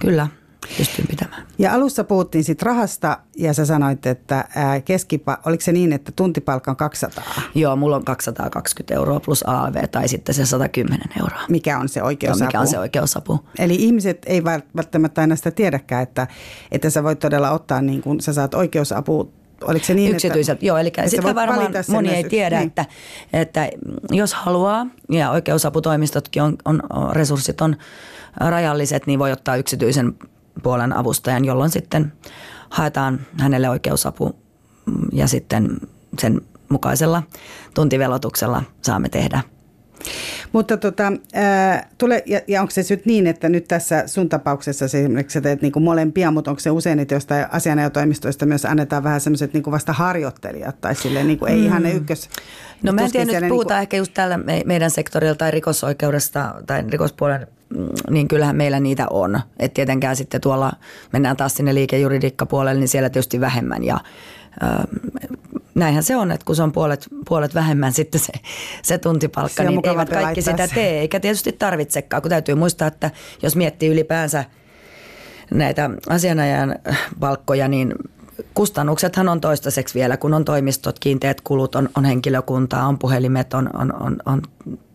Kyllä, 0.00 0.28
pystyn 0.78 1.06
pitämään. 1.10 1.46
Ja 1.58 1.74
alussa 1.74 2.04
puhuttiin 2.04 2.44
sitten 2.44 2.66
rahasta 2.66 3.18
ja 3.38 3.54
sä 3.54 3.66
sanoit, 3.66 4.06
että 4.06 4.44
keskipa, 4.84 5.38
oliko 5.46 5.60
se 5.60 5.72
niin, 5.72 5.92
että 5.92 6.12
tuntipalkka 6.16 6.70
on 6.70 6.76
200? 6.76 7.24
Joo, 7.54 7.76
mulla 7.76 7.96
on 7.96 8.04
220 8.04 8.94
euroa 8.94 9.20
plus 9.20 9.44
AV 9.46 9.88
tai 9.90 10.08
sitten 10.08 10.34
se 10.34 10.46
110 10.46 11.00
euroa. 11.20 11.40
Mikä 11.48 11.78
on 11.78 11.88
se 11.88 12.02
oikeusapu? 12.02 12.42
Joo, 12.42 12.46
mikä 12.46 12.60
on 12.60 12.66
se 12.66 12.78
oikeusapu. 12.78 13.40
Eli 13.58 13.74
ihmiset 13.74 14.22
ei 14.26 14.44
välttämättä 14.76 15.20
aina 15.20 15.36
sitä 15.36 15.50
tiedäkään, 15.50 16.02
että, 16.02 16.26
että 16.72 16.90
sä 16.90 17.02
voit 17.02 17.18
todella 17.18 17.50
ottaa 17.50 17.82
niin 17.82 18.02
kuin 18.02 18.20
sä 18.20 18.32
saat 18.32 18.54
oikeusapua 18.54 19.28
Oliko 19.64 19.86
se 19.86 19.94
niin, 19.94 20.12
Yksityiseltä, 20.12 20.56
että, 20.56 20.66
joo. 20.66 20.78
Eli 20.78 20.92
sitä 21.06 21.34
varmaan 21.34 21.72
moni 21.88 22.08
ei 22.08 22.24
tiedä, 22.24 22.58
niin. 22.58 22.66
että, 22.66 22.86
että 23.32 23.68
jos 24.10 24.34
haluaa, 24.34 24.86
ja 25.10 25.30
oikeusaputoimistotkin 25.30 26.42
on, 26.42 26.56
on, 26.64 26.82
resurssit 27.12 27.60
on 27.60 27.76
rajalliset, 28.40 29.06
niin 29.06 29.18
voi 29.18 29.32
ottaa 29.32 29.56
yksityisen 29.56 30.14
puolen 30.62 30.92
avustajan, 30.92 31.44
jolloin 31.44 31.70
sitten 31.70 32.12
haetaan 32.70 33.20
hänelle 33.40 33.68
oikeusapu 33.68 34.36
ja 35.12 35.26
sitten 35.26 35.80
sen 36.18 36.40
mukaisella 36.68 37.22
tuntivelotuksella 37.74 38.62
saamme 38.82 39.08
tehdä 39.08 39.42
Mutta 40.52 40.76
tota, 40.76 41.12
ää, 41.34 41.88
tule, 41.98 42.22
ja, 42.26 42.40
ja 42.48 42.60
onko 42.60 42.70
se 42.70 42.82
nyt 42.90 43.06
niin, 43.06 43.26
että 43.26 43.48
nyt 43.48 43.68
tässä 43.68 44.06
sun 44.06 44.28
tapauksessa 44.28 44.88
se 44.88 45.00
esimerkiksi 45.00 45.40
teet 45.40 45.62
niin 45.62 45.72
kuin 45.72 45.82
molempia, 45.82 46.30
mutta 46.30 46.50
onko 46.50 46.60
se 46.60 46.70
usein, 46.70 46.98
että 46.98 47.14
jostain 47.14 47.46
asianajotoimistoista 47.50 48.46
myös 48.46 48.64
annetaan 48.64 49.02
vähän 49.04 49.20
semmoiset 49.20 49.52
niin 49.52 49.62
kuin 49.62 49.72
vasta 49.72 49.92
harjoittelijat 49.92 50.80
tai 50.80 50.94
silleen 50.94 51.26
niin 51.26 51.38
kuin 51.38 51.52
ei 51.52 51.58
mm. 51.58 51.64
ihan 51.64 51.82
ne 51.82 51.92
ykkös... 51.92 52.28
No 52.82 52.92
mä 52.92 53.00
en 53.00 53.12
tiedä, 53.12 53.40
nyt 53.40 53.48
puhutaan 53.48 53.48
niin 53.48 53.66
kuin... 53.68 53.82
ehkä 53.82 53.96
just 53.96 54.14
tällä 54.14 54.38
me, 54.38 54.62
meidän 54.66 54.90
sektorilla 54.90 55.34
tai 55.34 55.50
rikosoikeudesta 55.50 56.54
tai 56.66 56.84
rikospuolen 56.88 57.40
mm, 57.40 57.46
niin 58.10 58.28
kyllähän 58.28 58.56
meillä 58.56 58.80
niitä 58.80 59.06
on. 59.10 59.40
Että 59.58 59.74
tietenkään 59.74 60.16
sitten 60.16 60.40
tuolla 60.40 60.72
mennään 61.12 61.36
taas 61.36 61.54
sinne 61.54 61.74
liikejuridiikkapuolelle, 61.74 62.80
niin 62.80 62.88
siellä 62.88 63.10
tietysti 63.10 63.40
vähemmän. 63.40 63.84
Ja 63.84 64.00
näinhän 65.74 66.02
se 66.02 66.16
on, 66.16 66.32
että 66.32 66.44
kun 66.44 66.56
se 66.56 66.62
on 66.62 66.72
puolet, 66.72 67.06
puolet 67.28 67.54
vähemmän 67.54 67.92
sitten 68.02 68.20
se, 68.20 68.32
se 68.82 68.98
tuntipalkka, 68.98 69.62
se 69.62 69.64
niin 69.64 69.88
eivät 69.88 70.10
kaikki 70.10 70.42
sitä 70.42 70.68
tee. 70.68 71.00
Eikä 71.00 71.20
tietysti 71.20 71.52
tarvitsekaan, 71.52 72.22
kun 72.22 72.30
täytyy 72.30 72.54
muistaa, 72.54 72.88
että 72.88 73.10
jos 73.42 73.56
miettii 73.56 73.88
ylipäänsä 73.88 74.44
näitä 75.54 75.90
asianajan 76.08 76.76
palkkoja, 77.20 77.68
niin 77.68 77.94
kustannuksethan 78.54 79.28
on 79.28 79.40
toistaiseksi 79.40 79.94
vielä, 79.94 80.16
kun 80.16 80.34
on 80.34 80.44
toimistot, 80.44 80.98
kiinteät 80.98 81.40
kulut, 81.40 81.74
on, 81.74 81.88
on 81.96 82.04
henkilökuntaa, 82.04 82.86
on 82.86 82.98
puhelimet, 82.98 83.54
on, 83.54 83.70
on, 83.74 84.02
on, 84.02 84.16
on 84.26 84.42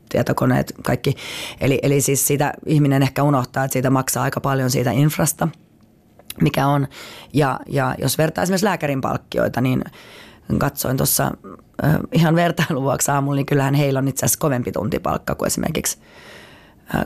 tietokoneet, 0.10 0.74
kaikki. 0.84 1.16
Eli, 1.62 1.80
eli 1.84 2.02
siis 2.02 2.28
siitä 2.28 2.54
ihminen 2.66 3.04
ehkä 3.04 3.24
unohtaa, 3.24 3.64
että 3.64 3.74
siitä 3.74 3.90
maksaa 3.90 4.24
aika 4.24 4.42
paljon 4.42 4.70
siitä 4.70 4.92
infrasta, 4.92 5.48
mikä 6.42 6.68
on. 6.68 6.88
Ja, 7.34 7.60
ja 7.68 7.96
jos 8.02 8.18
vertaa 8.18 8.44
esimerkiksi 8.44 8.66
lääkärin 8.66 9.02
palkkioita, 9.02 9.62
niin 9.62 9.84
katsoin 10.58 10.98
tuossa 10.98 11.32
äh, 11.84 11.96
ihan 12.12 12.36
vertailun 12.36 12.84
vuoksi 12.84 13.12
aamulla, 13.12 13.36
niin 13.36 13.46
kyllähän 13.46 13.74
heillä 13.74 14.00
on 14.00 14.08
itse 14.08 14.26
asiassa 14.26 14.40
kovempi 14.40 14.72
tuntipalkka 14.72 15.36
kuin 15.36 15.48
esimerkiksi 15.48 15.98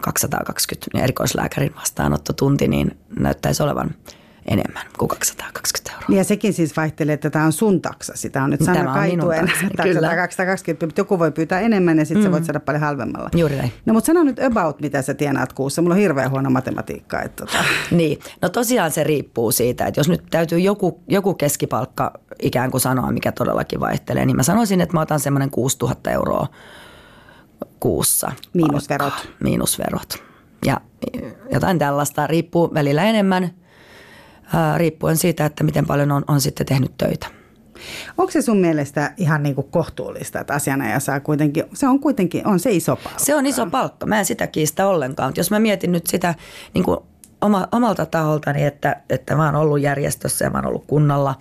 220 0.02 0.90
niin 0.94 1.04
erikoislääkärin 1.04 1.76
vastaanottotunti, 1.76 2.68
niin 2.68 2.98
näyttäisi 3.20 3.64
olevan 3.64 3.92
enemmän 4.46 4.84
kuin 4.98 5.10
220 5.10 5.92
euroa. 5.92 6.06
Niin 6.08 6.18
ja 6.18 6.24
sekin 6.24 6.54
siis 6.54 6.78
vaihtelee, 6.78 7.14
että 7.14 7.30
tämä 7.30 7.46
on 7.46 7.54
sun 7.54 7.82
taksa. 7.82 8.14
Sitä 8.16 8.44
on 8.44 8.50
nyt 8.50 8.62
Sanna 8.62 8.94
Kaituen 8.94 9.52
taksa 9.78 10.02
220, 10.16 10.86
mutta 10.86 11.02
joku 11.02 11.20
voi 11.20 11.32
pyytää 11.32 11.60
enemmän 11.60 11.98
ja 11.98 12.06
sitten 12.06 12.22
mm. 12.22 12.28
sä 12.28 12.32
voit 12.32 12.46
saada 12.46 12.60
paljon 12.60 12.82
halvemmalla. 12.82 13.30
Juuri 13.36 13.56
näin. 13.56 13.72
No 13.86 13.94
mutta 13.94 14.06
sano 14.08 14.24
nyt 14.24 14.40
about, 14.40 14.82
mitä 14.82 15.02
sä 15.02 15.14
tienaat 15.14 15.54
kuussa. 15.54 15.82
Mulla 15.82 15.96
on 15.96 16.02
hirveän 16.02 16.32
huono 16.32 16.50
matematiikka. 16.50 17.22
Että 17.22 17.46
tota. 17.46 17.64
Niin, 17.92 18.20
no 18.42 18.50
tosiaan 18.50 18.92
se 18.92 19.04
riippuu 19.04 19.52
siitä, 19.52 19.86
että 19.86 20.00
jos 20.00 20.10
nyt 20.10 20.24
täytyy 20.30 20.60
joku, 20.60 21.04
joku 21.08 21.34
keskipalkka 21.34 22.14
ikään 22.42 22.72
kuin 22.72 22.82
sanoa, 22.82 23.12
mikä 23.12 23.32
todellakin 23.32 23.80
vaihtelee, 23.80 24.26
niin 24.26 24.36
mä 24.36 24.44
sanoisin, 24.44 24.82
että 24.82 24.94
mä 24.94 25.02
otan 25.02 25.20
semmoinen 25.20 25.50
6000 25.50 26.12
euroa 26.12 26.48
kuussa. 27.80 28.32
Miinusverot. 28.54 29.14
Palkkaa. 29.14 29.32
Miinusverot. 29.44 30.24
Ja 30.66 30.82
jotain 31.52 31.80
tällaista 31.80 32.28
riippuu 32.28 32.74
välillä 32.74 33.04
enemmän, 33.04 33.52
riippuen 34.78 35.18
siitä, 35.18 35.46
että 35.46 35.64
miten 35.64 35.86
paljon 35.86 36.12
on, 36.12 36.24
on 36.28 36.42
sitten 36.42 36.66
tehnyt 36.66 36.98
töitä. 36.98 37.28
Onko 38.18 38.32
se 38.32 38.42
sun 38.42 38.58
mielestä 38.58 39.14
ihan 39.18 39.44
niin 39.44 39.56
kuin 39.56 39.68
kohtuullista, 39.72 40.40
että 40.40 40.54
asianaja 40.54 41.00
saa 41.00 41.20
kuitenkin, 41.20 41.64
se 41.74 41.88
on 41.88 42.00
kuitenkin, 42.00 42.48
on 42.48 42.60
se 42.60 42.72
iso 42.72 42.96
palkka? 42.96 43.20
Se 43.20 43.36
on 43.36 43.46
iso 43.46 43.66
palkka, 43.66 44.06
mä 44.06 44.20
en 44.20 44.26
sitä 44.26 44.48
kiistä 44.48 44.88
ollenkaan. 44.88 45.30
Mutta 45.30 45.40
jos 45.40 45.52
mä 45.52 45.60
mietin 45.60 45.92
nyt 45.92 46.08
sitä 46.08 46.36
niin 46.74 46.84
kuin 46.84 46.98
oma, 47.42 47.68
omalta 47.72 48.06
taholtani, 48.06 48.64
että, 48.64 49.02
että 49.10 49.36
mä 49.36 49.46
oon 49.46 49.56
ollut 49.56 49.82
järjestössä 49.82 50.46
ja 50.46 50.52
mä 50.52 50.58
oon 50.58 50.68
ollut 50.68 50.86
kunnalla, 50.88 51.36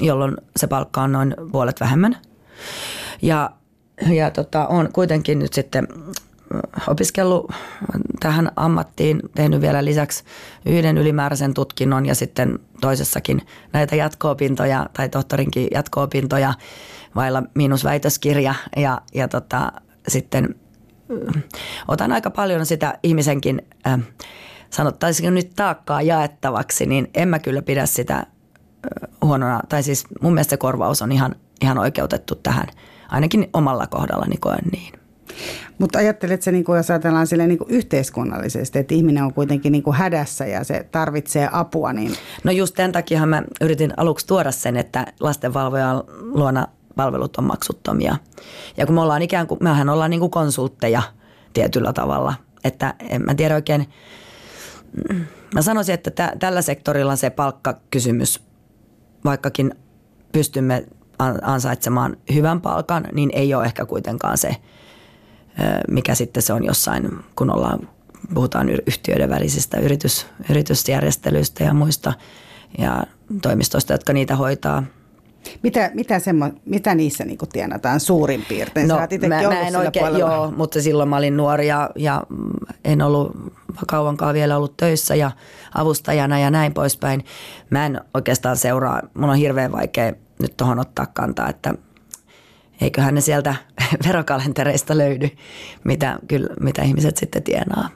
jolloin 0.00 0.36
se 0.56 0.66
palkka 0.66 1.02
on 1.02 1.12
noin 1.12 1.34
puolet 1.52 1.80
vähemmän. 1.80 2.16
Ja, 3.22 3.50
ja 4.10 4.30
tota, 4.30 4.66
on 4.66 4.88
kuitenkin 4.92 5.38
nyt 5.38 5.52
sitten 5.52 5.88
opiskellut 6.88 7.52
tähän 8.20 8.52
ammattiin, 8.56 9.20
tehnyt 9.34 9.60
vielä 9.60 9.84
lisäksi 9.84 10.24
yhden 10.66 10.98
ylimääräisen 10.98 11.54
tutkinnon 11.54 12.06
ja 12.06 12.14
sitten 12.14 12.58
toisessakin 12.80 13.42
näitä 13.72 13.96
jatko-opintoja 13.96 14.86
tai 14.92 15.08
tohtorinkin 15.08 15.68
jatko-opintoja 15.74 16.54
vailla 17.14 17.42
miinusväitöskirja. 17.54 18.54
Ja, 18.76 19.00
ja 19.14 19.28
tota, 19.28 19.72
sitten 20.08 20.54
otan 21.88 22.12
aika 22.12 22.30
paljon 22.30 22.66
sitä 22.66 22.98
ihmisenkin, 23.02 23.62
äh, 23.86 24.00
sanottaisiinko 24.70 25.30
nyt 25.30 25.52
taakkaa 25.56 26.02
jaettavaksi, 26.02 26.86
niin 26.86 27.10
en 27.14 27.28
mä 27.28 27.38
kyllä 27.38 27.62
pidä 27.62 27.86
sitä 27.86 28.16
äh, 28.16 28.26
huonona, 29.22 29.60
tai 29.68 29.82
siis 29.82 30.04
mun 30.20 30.32
mielestä 30.34 30.50
se 30.50 30.56
korvaus 30.56 31.02
on 31.02 31.12
ihan, 31.12 31.36
ihan 31.60 31.78
oikeutettu 31.78 32.34
tähän, 32.34 32.66
ainakin 33.08 33.50
omalla 33.52 33.86
kohdallani 33.86 34.36
koen 34.36 34.64
niin. 34.72 35.01
Mutta 35.78 35.98
ajattelet 35.98 36.42
se, 36.42 36.52
niin 36.52 36.64
kuin 36.64 36.76
jos 36.76 36.90
ajatellaan 36.90 37.26
sille 37.26 37.46
niin 37.46 37.58
kuin 37.58 37.70
yhteiskunnallisesti, 37.70 38.78
että 38.78 38.94
ihminen 38.94 39.24
on 39.24 39.34
kuitenkin 39.34 39.72
niin 39.72 39.82
kuin 39.82 39.96
hädässä 39.96 40.46
ja 40.46 40.64
se 40.64 40.86
tarvitsee 40.92 41.48
apua. 41.52 41.92
Niin... 41.92 42.14
No 42.44 42.52
just 42.52 42.74
tämän 42.74 42.92
takia 42.92 43.26
mä 43.26 43.42
yritin 43.60 43.92
aluksi 43.96 44.26
tuoda 44.26 44.50
sen, 44.50 44.76
että 44.76 45.06
lastenvalvojan 45.20 46.04
luona 46.20 46.66
palvelut 46.96 47.36
on 47.36 47.44
maksuttomia. 47.44 48.16
Ja 48.76 48.86
kun 48.86 48.94
me 48.94 49.00
ollaan 49.00 49.22
ikään 49.22 49.46
kuin, 49.46 49.58
mehän 49.62 49.88
ollaan 49.88 50.10
niin 50.10 50.20
kuin 50.20 50.30
konsultteja 50.30 51.02
tietyllä 51.52 51.92
tavalla, 51.92 52.34
että 52.64 52.94
en 53.08 53.22
mä 53.22 53.34
tiedä 53.34 53.54
oikein, 53.54 53.88
mä 55.54 55.62
sanoisin, 55.62 55.94
että 55.94 56.10
tä, 56.10 56.32
tällä 56.38 56.62
sektorilla 56.62 57.16
se 57.16 57.30
palkkakysymys, 57.30 58.42
vaikkakin 59.24 59.74
pystymme 60.32 60.86
ansaitsemaan 61.42 62.16
hyvän 62.34 62.60
palkan, 62.60 63.04
niin 63.12 63.30
ei 63.32 63.54
ole 63.54 63.64
ehkä 63.64 63.86
kuitenkaan 63.86 64.38
se– 64.38 64.56
mikä 65.90 66.14
sitten 66.14 66.42
se 66.42 66.52
on 66.52 66.64
jossain, 66.64 67.10
kun 67.36 67.50
ollaan, 67.50 67.88
puhutaan 68.34 68.68
yhtiöiden 68.68 69.30
välisistä 69.30 69.80
yritys, 69.80 70.26
yritysjärjestelyistä 70.50 71.64
ja 71.64 71.74
muista 71.74 72.12
ja 72.78 73.04
toimistoista, 73.42 73.92
jotka 73.92 74.12
niitä 74.12 74.36
hoitaa. 74.36 74.82
Mitä, 75.62 75.90
mitä, 75.94 76.18
semmo, 76.18 76.50
mitä 76.64 76.94
niissä 76.94 77.24
niin 77.24 77.38
tienataan 77.52 78.00
suurin 78.00 78.44
piirtein? 78.48 78.88
No, 78.88 78.96
mä, 79.28 79.42
mä 79.48 79.60
en 79.60 79.76
oikein, 79.76 80.18
joo, 80.18 80.50
mutta 80.50 80.82
silloin 80.82 81.08
mä 81.08 81.16
olin 81.16 81.36
nuori 81.36 81.66
ja, 81.66 81.90
ja 81.96 82.22
en 82.84 83.02
ollut 83.02 83.36
kauankaan 83.86 84.34
vielä 84.34 84.56
ollut 84.56 84.76
töissä 84.76 85.14
ja 85.14 85.30
avustajana 85.74 86.38
ja 86.38 86.50
näin 86.50 86.74
poispäin. 86.74 87.24
Mä 87.70 87.86
en 87.86 88.00
oikeastaan 88.14 88.56
seuraa, 88.56 89.02
mun 89.14 89.30
on 89.30 89.36
hirveän 89.36 89.72
vaikea 89.72 90.12
nyt 90.38 90.56
tuohon 90.56 90.78
ottaa 90.78 91.06
kantaa, 91.06 91.48
että– 91.48 91.74
eiköhän 92.82 93.14
ne 93.14 93.20
sieltä 93.20 93.54
verokalentereista 94.06 94.98
löydy, 94.98 95.28
mitä, 95.84 96.18
kyllä, 96.28 96.48
mitä 96.60 96.82
ihmiset 96.82 97.16
sitten 97.16 97.42
tienaa. 97.42 97.88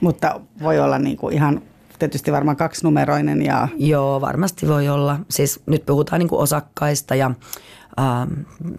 Mutta 0.00 0.40
voi 0.62 0.80
olla 0.80 0.98
niin 0.98 1.16
kuin 1.16 1.34
ihan 1.34 1.62
tietysti 1.98 2.32
varmaan 2.32 2.56
kaksinumeroinen. 2.56 3.42
Ja... 3.42 3.68
Joo, 3.76 4.20
varmasti 4.20 4.68
voi 4.68 4.88
olla. 4.88 5.18
Siis 5.30 5.60
nyt 5.66 5.86
puhutaan 5.86 6.18
niin 6.18 6.28
kuin 6.28 6.40
osakkaista 6.40 7.14
ja 7.14 7.30
äh, 8.00 8.28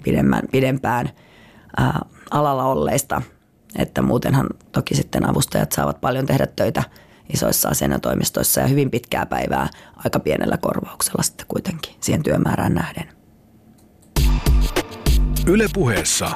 pidemmän, 0.03 0.41
pidempään 0.51 1.09
äh, 1.79 1.93
alalla 2.31 2.63
olleista. 2.63 3.21
Että 3.77 4.01
muutenhan 4.01 4.47
toki 4.71 4.95
sitten 4.95 5.29
avustajat 5.29 5.71
saavat 5.71 6.01
paljon 6.01 6.25
tehdä 6.25 6.47
töitä 6.55 6.83
isoissa 7.33 7.69
asianajotoimistoissa 7.69 8.61
ja 8.61 8.67
hyvin 8.67 8.91
pitkää 8.91 9.25
päivää 9.25 9.69
aika 9.97 10.19
pienellä 10.19 10.57
korvauksella 10.57 11.23
sitten 11.23 11.45
kuitenkin 11.47 11.95
siihen 11.99 12.23
työmäärään 12.23 12.73
nähden. 12.73 13.14
Ylepuheessa 15.47 16.31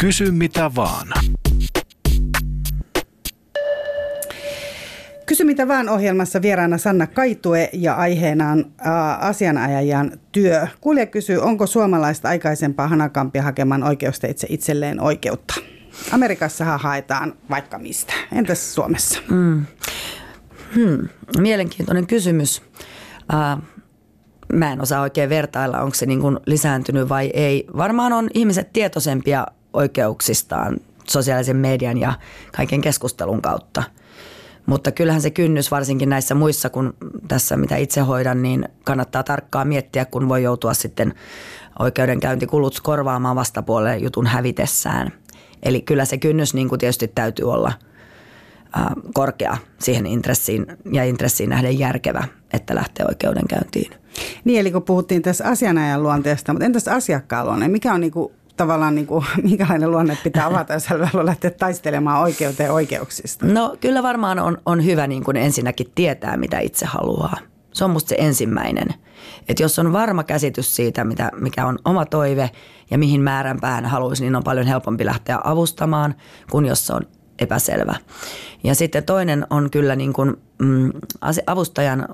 Kysy 0.00 0.30
mitä 0.30 0.70
vaan. 0.76 1.08
Kysy 5.26 5.44
mitä 5.44 5.68
vaan 5.68 5.88
ohjelmassa 5.88 6.42
vieraana 6.42 6.78
Sanna 6.78 7.06
Kaitue 7.06 7.70
ja 7.72 7.94
aiheena 7.94 8.50
on 8.50 8.72
asianajajan 9.20 10.12
työ. 10.32 10.66
Kuulija 10.80 11.06
kysyy, 11.06 11.38
onko 11.38 11.66
suomalaista 11.66 12.28
aikaisempaa 12.28 12.88
hanakampia 12.88 13.42
hakemaan 13.42 13.82
oikeusteitse 13.82 14.46
itselleen 14.50 15.00
oikeutta? 15.00 15.54
Amerikassahan 16.12 16.80
haetaan 16.80 17.32
vaikka 17.50 17.78
mistä. 17.78 18.12
Entäs 18.32 18.74
Suomessa? 18.74 19.20
Mm. 19.30 19.66
Hmm. 20.74 21.08
Mielenkiintoinen 21.38 22.06
kysymys. 22.06 22.62
Äh, 23.34 23.58
mä 24.52 24.72
en 24.72 24.82
osaa 24.82 25.02
oikein 25.02 25.30
vertailla, 25.30 25.80
onko 25.80 25.94
se 25.94 26.06
niin 26.06 26.20
kuin 26.20 26.38
lisääntynyt 26.46 27.08
vai 27.08 27.30
ei. 27.34 27.66
Varmaan 27.76 28.12
on 28.12 28.28
ihmiset 28.34 28.72
tietoisempia 28.72 29.46
oikeuksistaan 29.72 30.76
sosiaalisen 31.08 31.56
median 31.56 31.98
ja 31.98 32.12
kaiken 32.56 32.80
keskustelun 32.80 33.42
kautta. 33.42 33.82
Mutta 34.66 34.92
kyllähän 34.92 35.22
se 35.22 35.30
kynnys 35.30 35.70
varsinkin 35.70 36.08
näissä 36.08 36.34
muissa 36.34 36.70
kuin 36.70 36.92
tässä, 37.28 37.56
mitä 37.56 37.76
itse 37.76 38.00
hoidan, 38.00 38.42
niin 38.42 38.68
kannattaa 38.84 39.22
tarkkaan 39.22 39.68
miettiä, 39.68 40.04
kun 40.04 40.28
voi 40.28 40.42
joutua 40.42 40.74
sitten 40.74 41.14
oikeudenkäyntikulut 41.78 42.80
korvaamaan 42.80 43.36
vastapuolelle 43.36 43.98
jutun 43.98 44.26
hävitessään. 44.26 45.12
Eli 45.62 45.80
kyllä 45.80 46.04
se 46.04 46.18
kynnys 46.18 46.54
niin 46.54 46.68
kuin 46.68 46.78
tietysti 46.78 47.08
täytyy 47.08 47.52
olla 47.52 47.72
korkea 49.14 49.56
siihen 49.78 50.06
intressiin 50.06 50.66
ja 50.92 51.04
intressiin 51.04 51.50
nähden 51.50 51.78
järkevä, 51.78 52.24
että 52.52 52.74
lähtee 52.74 53.06
oikeudenkäyntiin. 53.08 54.03
Niin, 54.44 54.60
eli 54.60 54.70
kun 54.70 54.82
puhuttiin 54.82 55.22
tässä 55.22 55.44
asianajan 55.44 56.02
luonteesta, 56.02 56.52
mutta 56.52 56.66
entäs 56.66 56.88
asiakkaan 56.88 57.46
luonne? 57.46 57.68
Mikä 57.68 57.94
on 57.94 58.00
niinku 58.00 58.32
tavallaan, 58.56 58.94
niin 58.94 59.06
kuin, 59.06 59.24
minkälainen 59.42 59.90
luonne 59.90 60.18
pitää 60.24 60.46
avata, 60.46 60.72
jos 60.72 60.86
haluaa 60.86 61.26
lähteä 61.26 61.50
taistelemaan 61.50 62.22
oikeuteen 62.22 62.72
oikeuksista? 62.72 63.46
No 63.46 63.76
kyllä 63.80 64.02
varmaan 64.02 64.38
on, 64.38 64.58
on 64.66 64.84
hyvä 64.84 65.06
niin 65.06 65.24
kuin 65.24 65.36
ensinnäkin 65.36 65.92
tietää, 65.94 66.36
mitä 66.36 66.58
itse 66.58 66.86
haluaa. 66.86 67.36
Se 67.72 67.84
on 67.84 67.90
musta 67.90 68.08
se 68.08 68.16
ensimmäinen. 68.18 68.88
Että 69.48 69.62
jos 69.62 69.78
on 69.78 69.92
varma 69.92 70.24
käsitys 70.24 70.76
siitä, 70.76 71.04
mitä, 71.04 71.30
mikä 71.40 71.66
on 71.66 71.78
oma 71.84 72.06
toive 72.06 72.50
ja 72.90 72.98
mihin 72.98 73.20
määränpäähän 73.20 73.86
haluaisi, 73.86 74.22
niin 74.22 74.36
on 74.36 74.44
paljon 74.44 74.66
helpompi 74.66 75.04
lähteä 75.04 75.38
avustamaan, 75.44 76.14
kuin 76.50 76.66
jos 76.66 76.86
se 76.86 76.92
on 76.92 77.02
epäselvä. 77.38 77.94
Ja 78.64 78.74
sitten 78.74 79.04
toinen 79.04 79.46
on 79.50 79.70
kyllä 79.70 79.96
niin 79.96 80.12
kuin, 80.12 80.36
mm, 80.58 80.92
avustajan, 81.46 82.08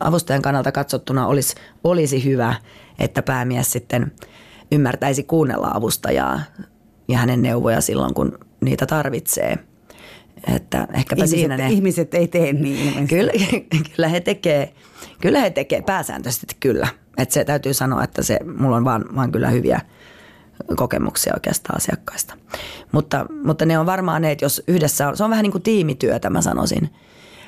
avustajan 0.00 0.42
kannalta 0.42 0.72
katsottuna 0.72 1.26
olisi, 1.26 1.54
olisi 1.84 2.24
hyvä, 2.24 2.54
että 2.98 3.22
päämies 3.22 3.72
sitten 3.72 4.12
ymmärtäisi 4.72 5.22
kuunnella 5.22 5.70
avustajaa 5.74 6.40
ja 7.08 7.18
hänen 7.18 7.42
neuvoja 7.42 7.80
silloin, 7.80 8.14
kun 8.14 8.38
niitä 8.60 8.86
tarvitsee. 8.86 9.58
Että 10.56 10.88
ehkäpä 10.94 11.24
ihmiset, 11.24 11.38
siinä 11.38 11.56
ne, 11.56 11.68
ihmiset 11.68 12.14
ei 12.14 12.28
tee 12.28 12.52
niin. 12.52 13.08
Kyllä, 13.08 13.32
kyllä 13.96 14.08
he 14.08 14.20
tekee, 14.20 14.72
kyllä 15.20 15.40
he 15.40 15.50
tekee 15.50 15.82
pääsääntöisesti 15.82 16.56
kyllä. 16.60 16.88
Että 17.18 17.32
se 17.32 17.44
täytyy 17.44 17.74
sanoa, 17.74 18.04
että 18.04 18.22
se, 18.22 18.38
mulla 18.58 18.76
on 18.76 18.84
vaan, 18.84 19.04
vaan 19.16 19.32
kyllä 19.32 19.50
hyviä 19.50 19.80
kokemuksia 20.76 21.34
oikeastaan 21.36 21.76
asiakkaista. 21.76 22.36
Mutta, 22.92 23.26
mutta 23.44 23.66
ne 23.66 23.78
on 23.78 23.86
varmaan 23.86 24.22
ne, 24.22 24.30
että 24.30 24.44
jos 24.44 24.62
yhdessä 24.68 25.08
on, 25.08 25.16
se 25.16 25.24
on 25.24 25.30
vähän 25.30 25.42
niin 25.42 25.52
kuin 25.52 25.62
tiimityötä 25.62 26.30
mä 26.30 26.42
sanoisin. 26.42 26.94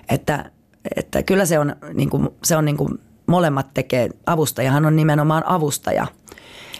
Että, 0.09 0.51
että 0.97 1.23
kyllä 1.23 1.47
se 1.47 1.59
on, 1.59 1.77
niin 1.95 2.11
kuin, 2.11 2.29
se 2.45 2.57
on 2.57 2.65
niin 2.65 2.77
kuin 2.77 2.99
molemmat 3.27 3.75
tekee, 3.75 4.09
avustajahan 4.27 4.87
on 4.87 4.97
nimenomaan 4.97 5.47
avustaja. 5.47 6.07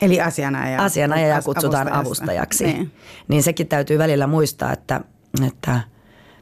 Eli 0.01 0.21
asianajaja. 0.21 0.85
Asianajaja 0.85 1.43
kutsutaan 1.43 1.93
avustajaksi. 1.93 2.65
Niin. 2.65 2.93
niin 3.29 3.43
sekin 3.43 3.69
täytyy 3.69 3.99
välillä 3.99 4.27
muistaa, 4.27 4.73
että, 4.73 5.01
että 5.47 5.81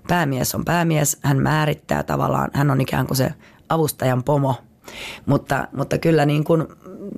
päämies 0.08 0.54
on 0.54 0.64
päämies, 0.64 1.18
hän 1.22 1.42
määrittää 1.42 2.02
tavallaan, 2.02 2.50
hän 2.52 2.70
on 2.70 2.80
ikään 2.80 3.06
kuin 3.06 3.16
se 3.16 3.34
avustajan 3.68 4.24
pomo. 4.24 4.54
Mutta, 5.26 5.68
mutta 5.72 5.98
kyllä 5.98 6.26
niin 6.26 6.44
kuin 6.44 6.66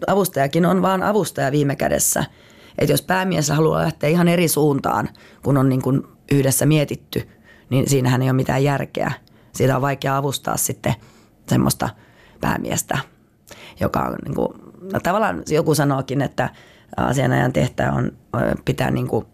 avustajakin 0.06 0.66
on 0.66 0.82
vaan 0.82 1.02
avustaja 1.02 1.52
viime 1.52 1.76
kädessä– 1.76 2.24
että 2.78 2.92
jos 2.92 3.02
päämies 3.02 3.48
haluaa 3.48 3.82
lähteä 3.82 4.10
ihan 4.10 4.28
eri 4.28 4.48
suuntaan, 4.48 5.08
kun 5.42 5.56
on 5.56 5.68
niin 5.68 5.82
kuin 5.82 6.02
yhdessä 6.32 6.66
mietitty, 6.66 7.28
niin 7.70 7.90
siinähän 7.90 8.22
ei 8.22 8.28
ole 8.28 8.36
mitään 8.36 8.64
järkeä. 8.64 9.12
Siitä 9.52 9.76
on 9.76 9.82
vaikea 9.82 10.16
avustaa 10.16 10.56
sitten 10.56 10.94
semmoista 11.48 11.88
päämiestä, 12.40 12.98
joka 13.80 14.00
on 14.00 14.16
niin 14.24 14.34
kuin, 14.34 14.48
no 14.92 15.00
tavallaan 15.00 15.42
joku 15.48 15.74
sanookin, 15.74 16.22
että 16.22 16.50
asianajan 16.96 17.52
tehtävä 17.52 17.92
on 17.92 18.12
pitää 18.64 18.90
niin 18.90 19.08
kuin 19.08 19.26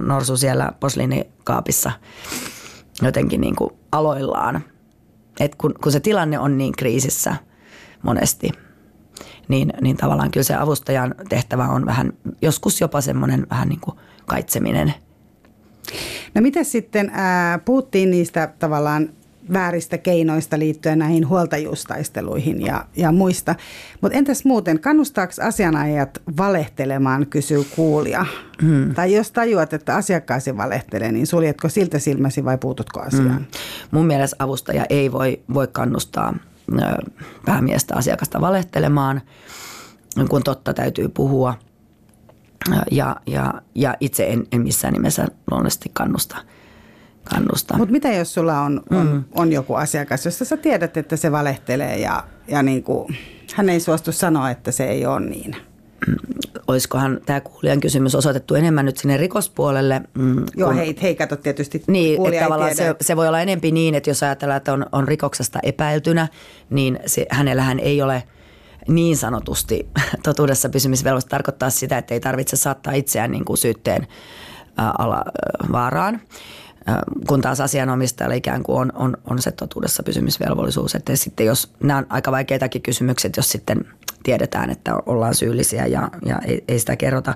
norsu 0.00 0.36
siellä 0.36 0.72
posliinikaapissa 0.80 1.92
jotenkin 3.02 3.40
niin 3.40 3.56
kuin 3.56 3.70
aloillaan. 3.92 4.64
Et 5.40 5.54
kun, 5.54 5.74
kun 5.82 5.92
se 5.92 6.00
tilanne 6.00 6.38
on 6.38 6.58
niin 6.58 6.72
kriisissä 6.72 7.36
monesti– 8.02 8.50
niin, 9.52 9.72
niin 9.80 9.96
tavallaan 9.96 10.30
kyllä 10.30 10.44
se 10.44 10.54
avustajan 10.54 11.14
tehtävä 11.28 11.68
on 11.68 11.86
vähän, 11.86 12.12
joskus 12.42 12.80
jopa 12.80 13.00
semmoinen 13.00 13.46
vähän 13.50 13.68
niin 13.68 13.80
kuin 13.80 13.96
kaitseminen. 14.26 14.94
No 16.34 16.40
miten 16.40 16.64
sitten, 16.64 17.10
ää, 17.14 17.58
puhuttiin 17.58 18.10
niistä 18.10 18.52
tavallaan 18.58 19.08
vääristä 19.52 19.98
keinoista 19.98 20.58
liittyen 20.58 20.98
näihin 20.98 21.28
huoltajuustaisteluihin 21.28 22.62
ja, 22.62 22.84
ja 22.96 23.12
muista. 23.12 23.54
Mutta 24.00 24.18
entäs 24.18 24.44
muuten, 24.44 24.80
kannustaako 24.80 25.32
asianajat 25.42 26.22
valehtelemaan, 26.36 27.26
kysyy 27.26 27.64
kuulija? 27.76 28.26
Hmm. 28.62 28.94
Tai 28.94 29.14
jos 29.14 29.32
tajuat, 29.32 29.72
että 29.72 29.96
asiakkaasi 29.96 30.56
valehtelee, 30.56 31.12
niin 31.12 31.26
suljetko 31.26 31.68
siltä 31.68 31.98
silmäsi 31.98 32.44
vai 32.44 32.58
puututko 32.58 33.00
asiaan? 33.00 33.36
Hmm. 33.36 33.46
Mun 33.90 34.06
mielestä 34.06 34.36
avustaja 34.38 34.84
ei 34.90 35.12
voi, 35.12 35.40
voi 35.54 35.68
kannustaa 35.72 36.34
päämiestä 37.44 37.96
asiakasta 37.96 38.40
valehtelemaan, 38.40 39.22
kun 40.28 40.42
totta 40.42 40.74
täytyy 40.74 41.08
puhua. 41.08 41.54
Ja, 42.90 43.16
ja, 43.26 43.54
ja 43.74 43.94
itse 44.00 44.26
en, 44.26 44.46
en 44.52 44.60
missään 44.60 44.92
nimessä 44.92 45.26
luonnollisesti 45.50 45.90
kannusta. 45.92 46.36
kannusta. 47.24 47.76
Mutta 47.76 47.92
mitä 47.92 48.12
jos 48.12 48.34
sulla 48.34 48.60
on, 48.60 48.82
on, 48.90 49.06
mm. 49.06 49.24
on 49.34 49.52
joku 49.52 49.74
asiakas, 49.74 50.24
jossa 50.24 50.44
sä 50.44 50.56
tiedät, 50.56 50.96
että 50.96 51.16
se 51.16 51.32
valehtelee 51.32 51.98
ja, 51.98 52.24
ja 52.48 52.62
niin 52.62 52.82
kuin, 52.82 53.16
hän 53.54 53.68
ei 53.68 53.80
suostu 53.80 54.12
sanoa, 54.12 54.50
että 54.50 54.70
se 54.70 54.84
ei 54.84 55.06
ole 55.06 55.20
niin? 55.20 55.56
Olisikohan 56.72 57.20
tämä 57.26 57.40
kuulijan 57.40 57.80
kysymys 57.80 58.14
osoitettu 58.14 58.54
enemmän 58.54 58.84
nyt 58.84 58.96
sinne 58.96 59.16
rikospuolelle. 59.16 60.00
Mm, 60.14 60.44
Joo, 60.56 60.68
kun, 60.68 60.78
hei, 60.78 60.96
hei 61.02 61.14
kato 61.14 61.36
tietysti 61.36 61.82
Niin, 61.86 62.26
että 62.26 62.44
tavallaan 62.44 62.76
se, 62.76 62.94
se 63.00 63.16
voi 63.16 63.28
olla 63.28 63.40
enempi 63.40 63.72
niin, 63.72 63.94
että 63.94 64.10
jos 64.10 64.22
ajatellaan, 64.22 64.56
että 64.56 64.72
on, 64.72 64.86
on 64.92 65.08
rikoksesta 65.08 65.58
epäiltynä, 65.62 66.28
niin 66.70 66.98
se, 67.06 67.26
hänellähän 67.30 67.78
ei 67.78 68.02
ole 68.02 68.22
niin 68.88 69.16
sanotusti 69.16 69.88
totuudessa 70.24 70.68
pysymisvelvoista 70.68 71.28
tarkoittaa 71.28 71.70
sitä, 71.70 71.98
että 71.98 72.14
ei 72.14 72.20
tarvitse 72.20 72.56
saattaa 72.56 72.92
itseään 72.92 73.30
niin 73.30 73.44
kuin 73.44 73.58
syytteen 73.58 74.06
ala, 74.76 75.24
vaaraan 75.72 76.20
kun 77.28 77.40
taas 77.40 77.60
asianomistajalla 77.60 78.34
ikään 78.34 78.62
kuin 78.62 78.78
on, 78.78 78.92
on, 78.94 79.16
on 79.30 79.42
se 79.42 79.52
totuudessa 79.52 80.02
pysymisvelvollisuus. 80.02 80.94
Että 80.94 81.16
sitten 81.16 81.46
jos, 81.46 81.72
nämä 81.82 81.98
on 81.98 82.06
aika 82.08 82.32
vaikeitakin 82.32 82.82
kysymykset, 82.82 83.36
jos 83.36 83.50
sitten 83.50 83.84
tiedetään, 84.22 84.70
että 84.70 84.94
ollaan 85.06 85.34
syyllisiä 85.34 85.86
ja, 85.86 86.08
ja 86.26 86.38
ei, 86.38 86.64
ei 86.68 86.78
sitä 86.78 86.96
kerrota. 86.96 87.34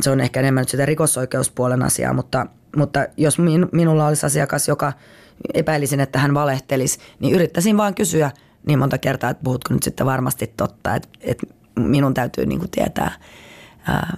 Se 0.00 0.10
on 0.10 0.20
ehkä 0.20 0.40
enemmän 0.40 0.62
nyt 0.62 0.68
sitä 0.68 0.86
rikosoikeuspuolen 0.86 1.82
asiaa, 1.82 2.12
mutta, 2.12 2.46
mutta 2.76 3.06
jos 3.16 3.38
min, 3.38 3.68
minulla 3.72 4.06
olisi 4.06 4.26
asiakas, 4.26 4.68
joka 4.68 4.92
epäilisin, 5.54 6.00
että 6.00 6.18
hän 6.18 6.34
valehtelisi, 6.34 6.98
niin 7.20 7.34
yrittäisin 7.34 7.76
vaan 7.76 7.94
kysyä 7.94 8.30
niin 8.66 8.78
monta 8.78 8.98
kertaa, 8.98 9.30
että 9.30 9.44
puhutko 9.44 9.74
nyt 9.74 9.82
sitten 9.82 10.06
varmasti 10.06 10.52
totta, 10.56 10.94
että, 10.94 11.08
että 11.20 11.46
minun 11.78 12.14
täytyy 12.14 12.46
niin 12.46 12.58
kuin 12.58 12.70
tietää, 12.70 13.12
ää, 13.88 14.16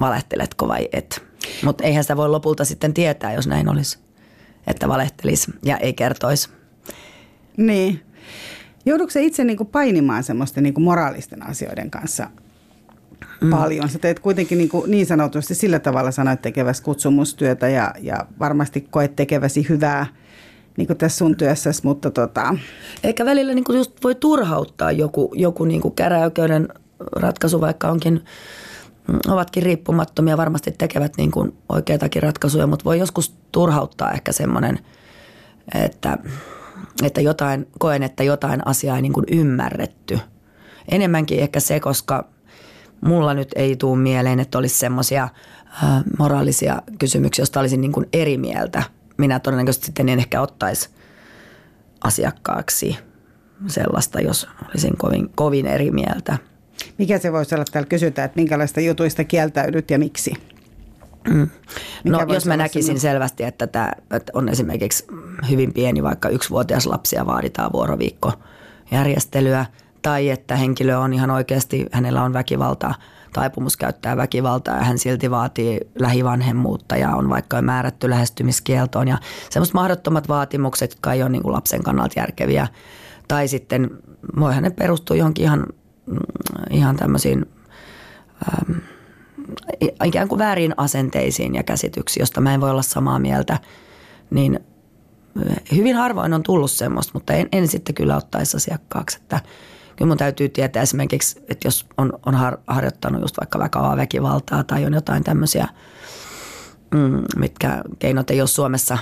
valehteletko 0.00 0.68
vai 0.68 0.88
et. 0.92 1.27
Mutta 1.64 1.84
eihän 1.84 2.04
sitä 2.04 2.16
voi 2.16 2.28
lopulta 2.28 2.64
sitten 2.64 2.94
tietää, 2.94 3.32
jos 3.32 3.46
näin 3.46 3.68
olisi, 3.68 3.98
että 4.66 4.88
valehtelisi 4.88 5.52
ja 5.64 5.76
ei 5.76 5.92
kertoisi. 5.92 6.48
Niin. 7.56 8.02
Joudutko 8.86 9.10
se 9.10 9.22
itse 9.22 9.44
niinku 9.44 9.64
painimaan 9.64 10.24
semmoisten 10.24 10.62
niinku 10.62 10.80
moraalisten 10.80 11.46
asioiden 11.46 11.90
kanssa 11.90 12.30
mm. 13.40 13.50
paljon? 13.50 13.88
Sä 13.88 13.98
teet 13.98 14.20
kuitenkin 14.20 14.58
niinku 14.58 14.84
niin 14.86 15.06
sanotusti 15.06 15.54
sillä 15.54 15.78
tavalla 15.78 16.10
sanoit 16.10 16.42
tekeväsi 16.42 16.82
kutsumustyötä 16.82 17.68
ja, 17.68 17.94
ja 18.00 18.26
varmasti 18.38 18.80
koet 18.80 19.16
tekeväsi 19.16 19.66
hyvää 19.68 20.06
niin 20.76 20.86
kuin 20.86 20.96
tässä 20.96 21.18
sun 21.18 21.36
työssäsi, 21.36 21.80
mutta 21.84 22.10
tota... 22.10 22.56
Eikä 23.02 23.24
välillä 23.24 23.54
niin 23.54 23.64
kuin 23.64 23.78
just 23.78 23.92
voi 24.04 24.14
turhauttaa 24.14 24.92
joku, 24.92 25.32
joku 25.34 25.64
niin 25.64 25.80
kuin 25.80 25.94
käräjäoikeuden 25.94 26.68
ratkaisu, 27.12 27.60
vaikka 27.60 27.90
onkin 27.90 28.24
ovatkin 29.28 29.62
riippumattomia, 29.62 30.36
varmasti 30.36 30.70
tekevät 30.78 31.12
niin 31.16 31.30
kuin 31.30 31.56
oikeitakin 31.68 32.22
ratkaisuja, 32.22 32.66
mutta 32.66 32.84
voi 32.84 32.98
joskus 32.98 33.34
turhauttaa 33.52 34.12
ehkä 34.12 34.32
semmoinen, 34.32 34.78
että, 35.84 36.18
että 37.02 37.20
jotain, 37.20 37.68
koen, 37.78 38.02
että 38.02 38.22
jotain 38.22 38.66
asiaa 38.66 38.96
ei 38.96 39.02
niin 39.02 39.12
kuin 39.12 39.26
ymmärretty. 39.30 40.18
Enemmänkin 40.88 41.40
ehkä 41.40 41.60
se, 41.60 41.80
koska 41.80 42.28
mulla 43.00 43.34
nyt 43.34 43.48
ei 43.56 43.76
tule 43.76 43.98
mieleen, 43.98 44.40
että 44.40 44.58
olisi 44.58 44.78
semmoisia 44.78 45.28
moraalisia 46.18 46.82
kysymyksiä, 46.98 47.42
joista 47.42 47.60
olisin 47.60 47.80
niin 47.80 47.92
kuin 47.92 48.06
eri 48.12 48.38
mieltä. 48.38 48.82
Minä 49.16 49.40
todennäköisesti 49.40 49.86
sitten 49.86 50.08
en 50.08 50.18
ehkä 50.18 50.40
ottaisi 50.40 50.88
asiakkaaksi 52.04 52.98
sellaista, 53.66 54.20
jos 54.20 54.48
olisin 54.68 54.96
kovin, 54.96 55.30
kovin 55.34 55.66
eri 55.66 55.90
mieltä– 55.90 56.38
mikä 56.98 57.18
se 57.18 57.32
voisi 57.32 57.54
olla 57.54 57.64
täällä 57.72 57.88
kysytään, 57.88 58.26
että 58.26 58.36
minkälaista 58.36 58.80
jutuista 58.80 59.24
kieltäydyt 59.24 59.90
ja 59.90 59.98
miksi? 59.98 60.32
Mm. 61.30 61.48
No 62.04 62.18
jos 62.32 62.46
mä 62.46 62.56
näkisin 62.56 62.82
sellainen? 62.82 63.00
selvästi, 63.00 63.44
että, 63.44 63.66
tämä, 63.66 63.92
että 64.10 64.32
on 64.34 64.48
esimerkiksi 64.48 65.06
hyvin 65.50 65.72
pieni, 65.72 66.02
vaikka 66.02 66.28
yksivuotias 66.28 66.86
lapsia 66.86 67.26
vaaditaan 67.26 67.72
vuoroviikkojärjestelyä, 67.72 69.66
tai 70.02 70.30
että 70.30 70.56
henkilö 70.56 70.98
on 70.98 71.12
ihan 71.12 71.30
oikeasti, 71.30 71.86
hänellä 71.92 72.22
on 72.22 72.32
väkivaltaa, 72.32 72.94
taipumus 73.32 73.76
käyttää 73.76 74.16
väkivaltaa 74.16 74.76
ja 74.76 74.84
hän 74.84 74.98
silti 74.98 75.30
vaatii 75.30 75.80
lähivanhemmuutta 75.98 76.96
ja 76.96 77.10
on 77.10 77.28
vaikka 77.28 77.62
määrätty 77.62 78.10
lähestymiskieltoon 78.10 79.08
ja 79.08 79.18
semmoiset 79.50 79.74
mahdottomat 79.74 80.28
vaatimukset, 80.28 80.90
jotka 80.90 81.12
ei 81.12 81.22
ole 81.22 81.30
niin 81.30 81.42
kuin 81.42 81.52
lapsen 81.52 81.82
kannalta 81.82 82.20
järkeviä. 82.20 82.68
Tai 83.28 83.48
sitten 83.48 83.90
voihan 84.40 84.62
ne 84.62 84.70
perustua 84.70 85.16
johonkin 85.16 85.44
ihan 85.44 85.66
ihan 86.70 86.96
tämmöisiin 86.96 87.46
ähm, 88.48 88.78
ikään 90.04 90.28
kuin 90.28 90.38
väärin 90.38 90.74
asenteisiin 90.76 91.54
ja 91.54 91.62
käsityksiin, 91.62 92.22
josta 92.22 92.40
mä 92.40 92.54
en 92.54 92.60
voi 92.60 92.70
olla 92.70 92.82
samaa 92.82 93.18
mieltä, 93.18 93.58
niin 94.30 94.60
äh, 95.50 95.56
hyvin 95.76 95.96
harvoin 95.96 96.34
on 96.34 96.42
tullut 96.42 96.70
semmoista, 96.70 97.10
mutta 97.14 97.32
en, 97.32 97.48
en 97.52 97.68
sitten 97.68 97.94
kyllä 97.94 98.16
ottaisi 98.16 98.56
asiakkaaksi, 98.56 99.18
että 99.22 99.40
Kyllä 99.98 100.08
mun 100.08 100.18
täytyy 100.18 100.48
tietää 100.48 100.82
esimerkiksi, 100.82 101.44
että 101.48 101.68
jos 101.68 101.86
on, 101.96 102.12
on 102.26 102.34
har, 102.34 102.58
harjoittanut 102.66 103.20
just 103.20 103.36
vaikka 103.40 103.58
vakavaa 103.58 103.96
väkivaltaa 103.96 104.64
tai 104.64 104.86
on 104.86 104.94
jotain 104.94 105.24
tämmöisiä, 105.24 105.68
mm, 106.94 107.24
mitkä 107.36 107.82
keinot 107.98 108.30
ei 108.30 108.40
ole 108.40 108.48
Suomessa 108.48 108.94
äh, 108.94 109.00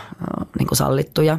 niin 0.59 0.69
kuin 0.69 0.79
sallittuja, 0.79 1.39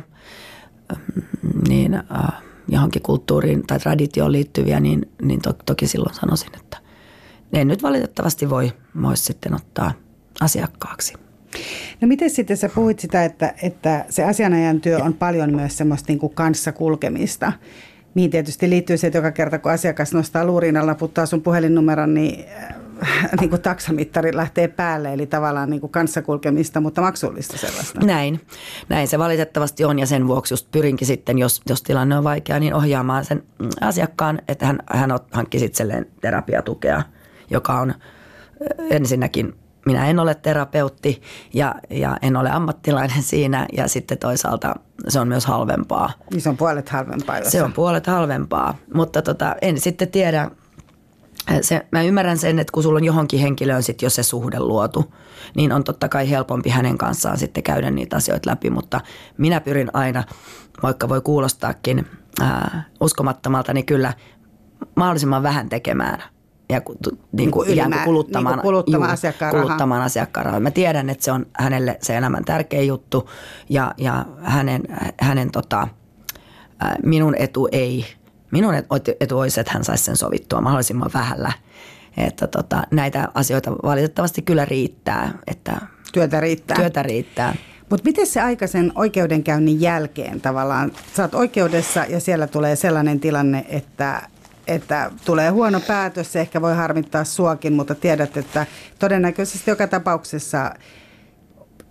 mm, 0.95 1.24
niin 1.68 1.93
äh, 1.93 2.41
johonkin 2.68 3.01
kulttuuriin 3.01 3.68
tai 3.68 3.80
traditioon 3.80 4.32
liittyviä, 4.32 4.80
niin, 4.80 5.09
niin 5.22 5.41
to, 5.41 5.53
toki 5.65 5.88
silloin 5.88 6.15
sanoisin, 6.15 6.55
että 6.55 6.78
en 7.53 7.68
nyt 7.68 7.84
valitettavasti 7.84 8.49
voi, 8.49 8.72
voi 9.01 9.18
sitten 9.18 9.55
ottaa 9.55 9.91
asiakkaaksi. 10.41 11.13
No 12.01 12.07
miten 12.07 12.30
sitten 12.30 12.57
sä 12.57 12.70
puhuit 12.70 12.99
sitä, 12.99 13.26
että, 13.26 13.53
että 13.63 14.05
se 14.09 14.24
asianajan 14.24 14.82
työ 14.82 14.97
on 14.97 15.13
paljon 15.13 15.55
myös 15.55 15.78
semmoista 15.78 16.05
niin 16.07 16.20
kuin 16.20 16.34
kanssakulkemista. 16.34 17.53
Mihin 18.13 18.32
tietysti 18.32 18.70
liittyy 18.70 18.97
se, 18.97 19.07
että 19.07 19.18
joka 19.18 19.32
kerta 19.32 19.59
kun 19.59 19.72
asiakas 19.72 20.13
nostaa 20.13 20.45
luuriin 20.45 20.74
naputtaa 20.74 21.26
sun 21.26 21.41
puhelinnumeron, 21.41 22.13
niin, 22.13 22.45
niin 23.39 23.49
kuin 23.49 23.61
taksamittari 23.61 24.35
lähtee 24.35 24.67
päälle, 24.67 25.13
eli 25.13 25.25
tavallaan 25.25 25.69
niin 25.69 25.81
kuin 25.81 25.91
kanssakulkemista, 25.91 26.81
mutta 26.81 27.01
maksullista 27.01 27.57
sellaista. 27.57 28.05
Näin. 28.05 28.41
Näin 28.89 29.07
se 29.07 29.19
valitettavasti 29.19 29.85
on 29.85 29.99
ja 29.99 30.05
sen 30.05 30.27
vuoksi 30.27 30.53
just 30.53 30.71
pyrinkin 30.71 31.07
sitten, 31.07 31.37
jos, 31.37 31.61
jos 31.69 31.83
tilanne 31.83 32.17
on 32.17 32.23
vaikea, 32.23 32.59
niin 32.59 32.73
ohjaamaan 32.73 33.25
sen 33.25 33.43
asiakkaan, 33.81 34.41
että 34.47 34.65
hän, 34.65 34.79
hän 34.91 35.11
hankkisi 35.31 35.65
itselleen 35.65 36.05
terapiatukea, 36.21 37.03
joka 37.49 37.79
on 37.79 37.93
ensinnäkin 38.89 39.53
minä 39.87 40.07
en 40.07 40.19
ole 40.19 40.35
terapeutti 40.35 41.21
ja, 41.53 41.75
ja 41.89 42.17
en 42.21 42.37
ole 42.37 42.51
ammattilainen 42.51 43.23
siinä 43.33 43.65
ja 43.73 43.87
sitten 43.87 44.17
toisaalta 44.17 44.75
se 45.07 45.19
on 45.19 45.27
myös 45.27 45.45
halvempaa. 45.45 46.11
Niin 46.31 46.41
se 46.41 46.49
on 46.49 46.57
puolet 46.57 46.89
halvempaa. 46.89 47.43
Se 47.43 47.63
on 47.63 47.73
puolet 47.73 48.07
halvempaa, 48.07 48.77
mutta 48.93 49.21
tota, 49.21 49.55
en 49.61 49.79
sitten 49.79 50.07
tiedä, 50.07 50.51
se, 51.61 51.87
mä 51.91 52.01
ymmärrän 52.01 52.37
sen, 52.37 52.59
että 52.59 52.71
kun 52.71 52.83
sulla 52.83 52.97
on 52.97 53.03
johonkin 53.03 53.39
henkilöön 53.39 53.83
sitten 53.83 54.05
jo 54.05 54.09
se 54.09 54.23
suhde 54.23 54.59
luotu, 54.59 55.13
niin 55.55 55.71
on 55.71 55.83
totta 55.83 56.09
kai 56.09 56.29
helpompi 56.29 56.69
hänen 56.69 56.97
kanssaan 56.97 57.37
sitten 57.37 57.63
käydä 57.63 57.91
niitä 57.91 58.15
asioita 58.15 58.49
läpi, 58.49 58.69
mutta 58.69 59.01
minä 59.37 59.61
pyrin 59.61 59.89
aina, 59.93 60.23
vaikka 60.83 61.09
voi 61.09 61.21
kuulostaakin 61.21 62.07
ää, 62.41 62.83
uskomattomalta, 63.01 63.73
niin 63.73 63.85
kyllä 63.85 64.13
mahdollisimman 64.95 65.43
vähän 65.43 65.69
tekemään– 65.69 66.23
ja 66.69 66.81
niin 67.31 67.51
kuin, 67.51 67.67
niin 67.67 67.91
kuin 67.91 68.03
kuluttamaan, 68.03 68.53
niin 68.53 68.61
kuin 68.61 68.61
kuluttamaan, 68.61 69.09
juu, 69.09 69.13
asiakkaan 69.13 69.55
kuluttamaan 69.55 70.01
asiakkaan 70.01 70.45
rahaa. 70.45 70.59
Mä 70.59 70.71
tiedän, 70.71 71.09
että 71.09 71.25
se 71.25 71.31
on 71.31 71.45
hänelle 71.53 71.97
se 72.01 72.17
elämän 72.17 72.45
tärkeä 72.45 72.81
juttu 72.81 73.29
ja, 73.69 73.93
ja 73.97 74.25
hänen, 74.43 74.83
hänen 75.19 75.51
tota, 75.51 75.87
minun 77.03 77.35
etu 77.37 77.67
ei, 77.71 78.05
minun 78.51 78.73
etu 79.19 79.39
olisi, 79.39 79.59
että 79.59 79.73
hän 79.73 79.83
saisi 79.83 80.03
sen 80.03 80.17
sovittua 80.17 80.61
mahdollisimman 80.61 81.11
vähällä. 81.13 81.51
Että 82.17 82.47
tota, 82.47 82.83
näitä 82.91 83.27
asioita 83.33 83.71
valitettavasti 83.71 84.41
kyllä 84.41 84.65
riittää. 84.65 85.31
Että 85.47 85.81
työtä 86.13 86.39
riittää. 86.39 86.77
Työtä 86.77 87.03
riittää. 87.03 87.55
Mutta 87.89 88.03
miten 88.05 88.27
se 88.27 88.41
aikaisen 88.41 88.91
oikeudenkäynnin 88.95 89.81
jälkeen 89.81 90.41
tavallaan, 90.41 90.91
sä 91.15 91.23
oot 91.23 91.35
oikeudessa 91.35 92.05
ja 92.09 92.19
siellä 92.19 92.47
tulee 92.47 92.75
sellainen 92.75 93.19
tilanne, 93.19 93.65
että 93.69 94.21
että 94.67 95.11
tulee 95.25 95.49
huono 95.49 95.79
päätös, 95.79 96.33
se 96.33 96.39
ehkä 96.39 96.61
voi 96.61 96.75
harmittaa 96.75 97.23
suakin, 97.23 97.73
mutta 97.73 97.95
tiedät, 97.95 98.37
että 98.37 98.65
todennäköisesti 98.99 99.71
joka 99.71 99.87
tapauksessa 99.87 100.73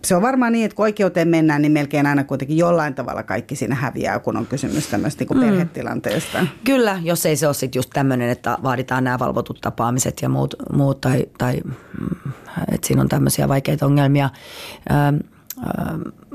se 0.07 0.15
on 0.15 0.21
varmaan 0.21 0.51
niin, 0.51 0.65
että 0.65 0.75
kun 0.75 0.83
oikeuteen 0.83 1.27
mennään, 1.27 1.61
niin 1.61 1.71
melkein 1.71 2.05
aina 2.05 2.23
kuitenkin 2.23 2.57
jollain 2.57 2.95
tavalla 2.95 3.23
kaikki 3.23 3.55
siinä 3.55 3.75
häviää, 3.75 4.19
kun 4.19 4.37
on 4.37 4.45
kysymys 4.45 4.87
tämmöistä 4.87 5.25
niin 5.29 5.39
mm. 5.39 5.45
perhetilanteesta. 5.45 6.47
Kyllä, 6.63 6.99
jos 7.03 7.25
ei 7.25 7.35
se 7.35 7.47
ole 7.47 7.53
sitten 7.53 7.79
just 7.79 7.89
tämmöinen, 7.93 8.29
että 8.29 8.57
vaaditaan 8.63 9.03
nämä 9.03 9.19
valvotut 9.19 9.61
tapaamiset 9.61 10.21
ja 10.21 10.29
muut, 10.29 10.55
muut 10.73 11.01
tai, 11.01 11.25
tai 11.37 11.59
mm, 11.63 12.31
että 12.71 12.87
siinä 12.87 13.01
on 13.01 13.09
tämmöisiä 13.09 13.47
vaikeita 13.47 13.85
ongelmia. 13.85 14.29
Ähm, 14.91 15.15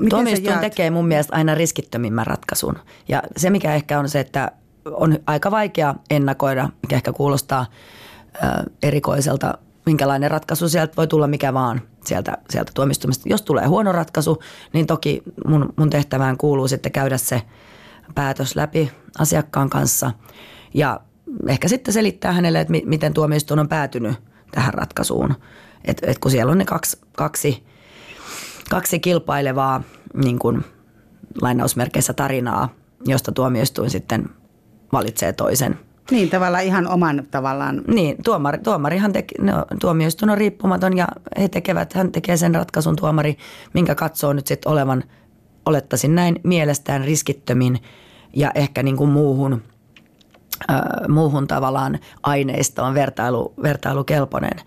Tuomioistuin 0.09 0.59
tekee 0.59 0.89
mun 0.89 1.07
mielestä 1.07 1.35
aina 1.35 1.55
riskittömimmän 1.55 2.27
ratkaisun. 2.27 2.79
Ja 3.07 3.23
se, 3.37 3.49
mikä 3.49 3.75
ehkä 3.75 3.99
on 3.99 4.09
se, 4.09 4.19
että 4.19 4.51
on 4.85 5.19
aika 5.27 5.51
vaikea 5.51 5.95
ennakoida, 6.09 6.69
mikä 6.81 6.95
ehkä 6.95 7.13
kuulostaa 7.13 7.65
erikoiselta, 8.83 9.57
minkälainen 9.85 10.31
ratkaisu 10.31 10.69
sieltä 10.69 10.93
voi 10.97 11.07
tulla 11.07 11.27
mikä 11.27 11.53
vaan 11.53 11.81
sieltä, 12.07 12.37
sieltä 12.49 12.71
tuomistumista. 12.75 13.29
Jos 13.29 13.41
tulee 13.41 13.65
huono 13.65 13.91
ratkaisu, 13.91 14.43
niin 14.73 14.87
toki 14.87 15.23
mun, 15.47 15.73
mun 15.75 15.89
tehtävään 15.89 16.37
kuuluu 16.37 16.67
sitten 16.67 16.91
käydä 16.91 17.17
se 17.17 17.41
päätös 18.15 18.55
läpi 18.55 18.91
asiakkaan 19.19 19.69
kanssa 19.69 20.11
ja 20.73 20.99
ehkä 21.47 21.67
sitten 21.67 21.93
selittää 21.93 22.31
hänelle, 22.31 22.59
että 22.59 22.73
miten 22.85 23.13
tuomioistuin 23.13 23.59
on 23.59 23.67
päätynyt 23.67 24.15
tähän 24.51 24.73
ratkaisuun. 24.73 25.35
Et, 25.85 25.97
et 26.01 26.19
kun 26.19 26.31
siellä 26.31 26.51
on 26.51 26.57
ne 26.57 26.65
kaksi, 26.65 27.01
kaksi, 27.17 27.63
kaksi 28.69 28.99
kilpailevaa 28.99 29.83
niin 30.13 30.39
kuin, 30.39 30.63
lainausmerkeissä 31.41 32.13
tarinaa, 32.13 32.69
josta 33.05 33.31
tuomioistuin 33.31 33.89
sitten 33.89 34.29
valitsee 34.93 35.33
toisen. 35.33 35.79
Niin, 36.11 36.29
tavallaan 36.29 36.63
ihan 36.63 36.87
oman 36.87 37.27
tavallaan. 37.31 37.81
Niin, 37.87 38.15
tuomari, 38.23 38.57
tuomarihan 38.57 39.13
teke, 39.13 39.35
no, 39.41 39.65
tuomioistuin 39.81 40.29
on 40.29 40.37
riippumaton 40.37 40.97
ja 40.97 41.07
he 41.37 41.47
tekevät, 41.47 41.93
hän 41.93 42.11
tekee 42.11 42.37
sen 42.37 42.55
ratkaisun 42.55 42.95
tuomari, 42.95 43.37
minkä 43.73 43.95
katsoo 43.95 44.33
nyt 44.33 44.47
sitten 44.47 44.71
olevan, 44.71 45.03
olettaisin 45.65 46.15
näin, 46.15 46.39
mielestään 46.43 47.03
riskittömin 47.03 47.79
ja 48.35 48.51
ehkä 48.55 48.83
niin 48.83 48.97
kuin 48.97 49.09
muuhun, 49.09 49.61
muuhun 51.07 51.47
tavallaan 51.47 51.99
aineistoon 52.23 52.93
vertailu, 52.93 53.53
vertailukelpoinen. 53.63 54.59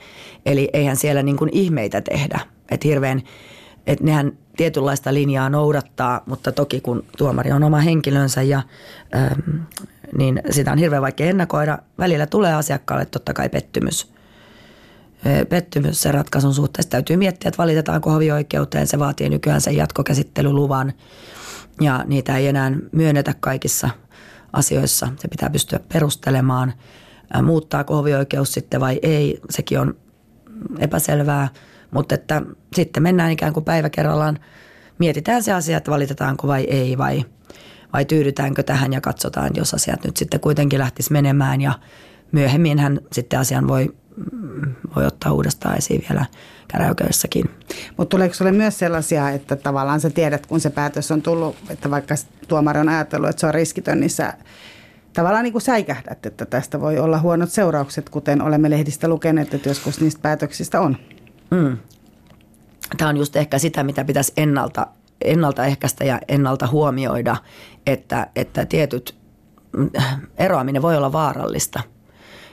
Eli 0.46 0.70
eihän 0.72 0.96
siellä 0.96 1.22
niin 1.22 1.36
kuin 1.36 1.50
ihmeitä 1.52 2.00
tehdä. 2.00 2.40
Että 2.70 2.88
hirveän, 2.88 3.22
että 3.86 4.04
nehän 4.04 4.32
tietynlaista 4.56 5.14
linjaa 5.14 5.50
noudattaa, 5.50 6.20
mutta 6.26 6.52
toki 6.52 6.80
kun 6.80 7.04
tuomari 7.18 7.52
on 7.52 7.64
oma 7.64 7.80
henkilönsä 7.80 8.42
ja 8.42 8.62
ähm, 9.16 9.60
niin 10.18 10.40
sitä 10.50 10.72
on 10.72 10.78
hirveän 10.78 11.02
vaikea 11.02 11.26
ennakoida. 11.26 11.78
Välillä 11.98 12.26
tulee 12.26 12.54
asiakkaalle 12.54 13.06
totta 13.06 13.34
kai 13.34 13.48
pettymys. 13.48 14.12
Pettymys 15.48 16.02
sen 16.02 16.14
ratkaisun 16.14 16.54
suhteessa 16.54 16.90
täytyy 16.90 17.16
miettiä, 17.16 17.48
että 17.48 17.58
valitetaanko 17.58 18.10
hovioikeuteen. 18.10 18.86
Se 18.86 18.98
vaatii 18.98 19.28
nykyään 19.28 19.60
sen 19.60 19.76
jatkokäsittelyluvan 19.76 20.92
ja 21.80 22.04
niitä 22.06 22.36
ei 22.36 22.46
enää 22.46 22.72
myönnetä 22.92 23.34
kaikissa 23.40 23.90
asioissa. 24.52 25.08
Se 25.16 25.28
pitää 25.28 25.50
pystyä 25.50 25.80
perustelemaan. 25.92 26.72
Muuttaako 27.42 27.96
hovioikeus 27.96 28.52
sitten 28.52 28.80
vai 28.80 28.98
ei, 29.02 29.40
sekin 29.50 29.80
on 29.80 29.96
epäselvää. 30.78 31.48
Mutta 31.90 32.14
että 32.14 32.42
sitten 32.74 33.02
mennään 33.02 33.30
ikään 33.30 33.52
kuin 33.52 33.64
päivä 33.64 33.90
kerrallaan, 33.90 34.38
mietitään 34.98 35.42
se 35.42 35.52
asia, 35.52 35.76
että 35.76 35.90
valitetaanko 35.90 36.48
vai 36.48 36.64
ei 36.64 36.98
vai– 36.98 37.24
vai 37.96 38.04
tyydytäänkö 38.04 38.62
tähän 38.62 38.92
ja 38.92 39.00
katsotaan, 39.00 39.50
jos 39.54 39.74
asiat 39.74 40.04
nyt 40.04 40.16
sitten 40.16 40.40
kuitenkin 40.40 40.78
lähtisi 40.78 41.12
menemään 41.12 41.60
ja 41.60 41.72
myöhemmin 42.32 42.78
hän 42.78 43.00
sitten 43.12 43.38
asian 43.38 43.68
voi, 43.68 43.94
mm, 44.32 44.74
voi 44.96 45.06
ottaa 45.06 45.32
uudestaan 45.32 45.78
esiin 45.78 46.04
vielä 46.08 46.26
käräyköissäkin. 46.68 47.50
Mutta 47.96 48.10
tuleeko 48.10 48.34
sinulle 48.34 48.56
myös 48.56 48.78
sellaisia, 48.78 49.30
että 49.30 49.56
tavallaan 49.56 50.00
sä 50.00 50.10
tiedät, 50.10 50.46
kun 50.46 50.60
se 50.60 50.70
päätös 50.70 51.10
on 51.10 51.22
tullut, 51.22 51.56
että 51.70 51.90
vaikka 51.90 52.14
tuomari 52.48 52.80
on 52.80 52.88
ajatellut, 52.88 53.30
että 53.30 53.40
se 53.40 53.46
on 53.46 53.54
riskitön, 53.54 54.00
niin 54.00 54.10
sä 54.10 54.34
tavallaan 55.12 55.44
niin 55.44 55.52
kuin 55.52 55.62
säikähdät, 55.62 56.26
että 56.26 56.46
tästä 56.46 56.80
voi 56.80 56.98
olla 56.98 57.18
huonot 57.18 57.50
seuraukset, 57.50 58.08
kuten 58.08 58.42
olemme 58.42 58.70
lehdistä 58.70 59.08
lukeneet, 59.08 59.54
että 59.54 59.68
joskus 59.68 60.00
niistä 60.00 60.20
päätöksistä 60.22 60.80
on. 60.80 60.96
Mm. 61.50 61.78
Tämä 62.96 63.08
on 63.08 63.16
just 63.16 63.36
ehkä 63.36 63.58
sitä, 63.58 63.84
mitä 63.84 64.04
pitäisi 64.04 64.32
ennalta 64.36 64.86
ennaltaehkäistä 65.24 66.04
ja 66.04 66.20
ennalta 66.28 66.66
huomioida, 66.66 67.36
että, 67.86 68.26
että 68.36 68.66
tietyt 68.66 69.14
eroaminen 70.38 70.82
voi 70.82 70.96
olla 70.96 71.12
vaarallista. 71.12 71.82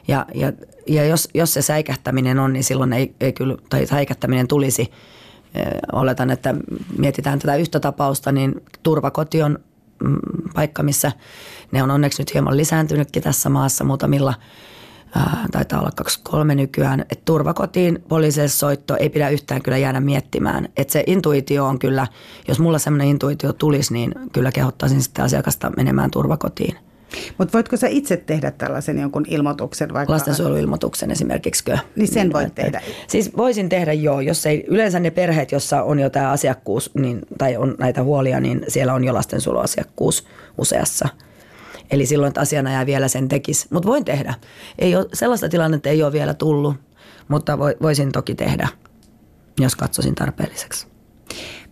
Ja, 0.08 0.26
ja, 0.36 0.54
ja 0.88 1.06
jos, 1.06 1.30
jos 1.34 1.54
se 1.54 1.62
säikähtäminen 1.62 2.40
on, 2.40 2.54
niin 2.54 2.64
silloin 2.64 2.94
ei, 2.94 3.16
ei 3.20 3.34
kyllä, 3.34 3.58
tai 3.70 3.86
säikähtäminen 3.86 4.48
tulisi, 4.48 4.92
oletan, 5.92 6.30
että 6.30 6.56
mietitään 6.98 7.40
tätä 7.40 7.56
yhtä 7.56 7.80
tapausta, 7.80 8.32
niin 8.32 8.56
turvakoti 8.84 9.44
on 9.44 9.60
mm, 10.04 10.18
paikka, 10.56 10.84
missä 10.84 11.12
ne 11.72 11.84
on 11.84 11.92
onneksi 11.92 12.22
nyt 12.22 12.34
hieman 12.34 12.58
lisääntynytkin 12.58 13.24
tässä 13.24 13.50
maassa 13.50 13.84
muutamilla– 13.84 14.34
ää, 15.16 15.46
taitaa 15.52 15.80
olla 15.80 15.92
23 15.96 16.56
nykyään, 16.56 17.02
että 17.02 17.22
turvakotiin 17.26 18.04
poliisille 18.08 18.48
soitto 18.48 18.96
ei 19.00 19.10
pidä 19.10 19.30
yhtään 19.30 19.62
kyllä 19.62 19.78
jäädä 19.78 20.00
miettimään. 20.00 20.70
Että 20.78 20.92
se 20.92 21.04
intuitio 21.08 21.66
on 21.66 21.80
kyllä, 21.80 22.08
jos 22.48 22.60
mulla 22.60 22.80
semmoinen 22.80 23.08
intuitio 23.08 23.54
tulisi, 23.54 23.94
niin 23.94 24.12
kyllä 24.34 24.52
kehottaisin 24.52 25.02
sitten 25.02 25.26
asiakasta 25.26 25.72
menemään 25.78 26.12
turvakotiin. 26.12 26.78
Mutta 27.38 27.54
voitko 27.54 27.78
sä 27.78 27.88
itse 27.88 28.18
tehdä 28.18 28.52
tällaisen 28.52 29.00
jonkun 29.00 29.26
ilmoituksen? 29.28 29.94
Vaikka... 29.94 30.14
Lastensuojeluilmoituksen 30.14 31.12
esimerkiksi. 31.12 31.64
Niin 31.96 32.08
sen 32.08 32.34
voit 32.34 32.56
tehdä? 32.56 32.82
Siis 33.08 33.38
voisin 33.38 33.70
tehdä 33.70 33.94
joo, 33.94 34.22
jos 34.22 34.46
ei 34.46 34.66
yleensä 34.68 35.00
ne 35.00 35.12
perheet, 35.12 35.52
jossa 35.52 35.84
on 35.84 36.00
jo 36.00 36.10
tämä 36.10 36.32
asiakkuus 36.32 36.92
niin, 36.94 37.22
tai 37.38 37.58
on 37.58 37.76
näitä 37.80 38.04
huolia, 38.04 38.40
niin 38.40 38.66
siellä 38.68 38.94
on 38.94 39.04
jo 39.04 39.14
lastensuojeluasiakkuus 39.14 40.26
useassa– 40.58 41.10
Eli 41.92 42.06
silloin, 42.06 42.28
että 42.28 42.42
asianajaja 42.42 42.86
vielä 42.86 43.08
sen 43.08 43.28
tekisi. 43.28 43.68
Mutta 43.72 43.90
voin 43.90 44.06
tehdä. 44.06 44.34
Ei 44.80 44.96
ole, 44.96 45.06
sellaista 45.14 45.50
tilannetta 45.50 45.90
ei 45.90 46.04
ole 46.04 46.12
vielä 46.12 46.34
tullut, 46.34 46.76
mutta 47.28 47.60
voisin 47.60 48.12
toki 48.12 48.36
tehdä, 48.36 48.68
jos 49.60 49.76
katsoisin 49.76 50.16
tarpeelliseksi. 50.16 50.88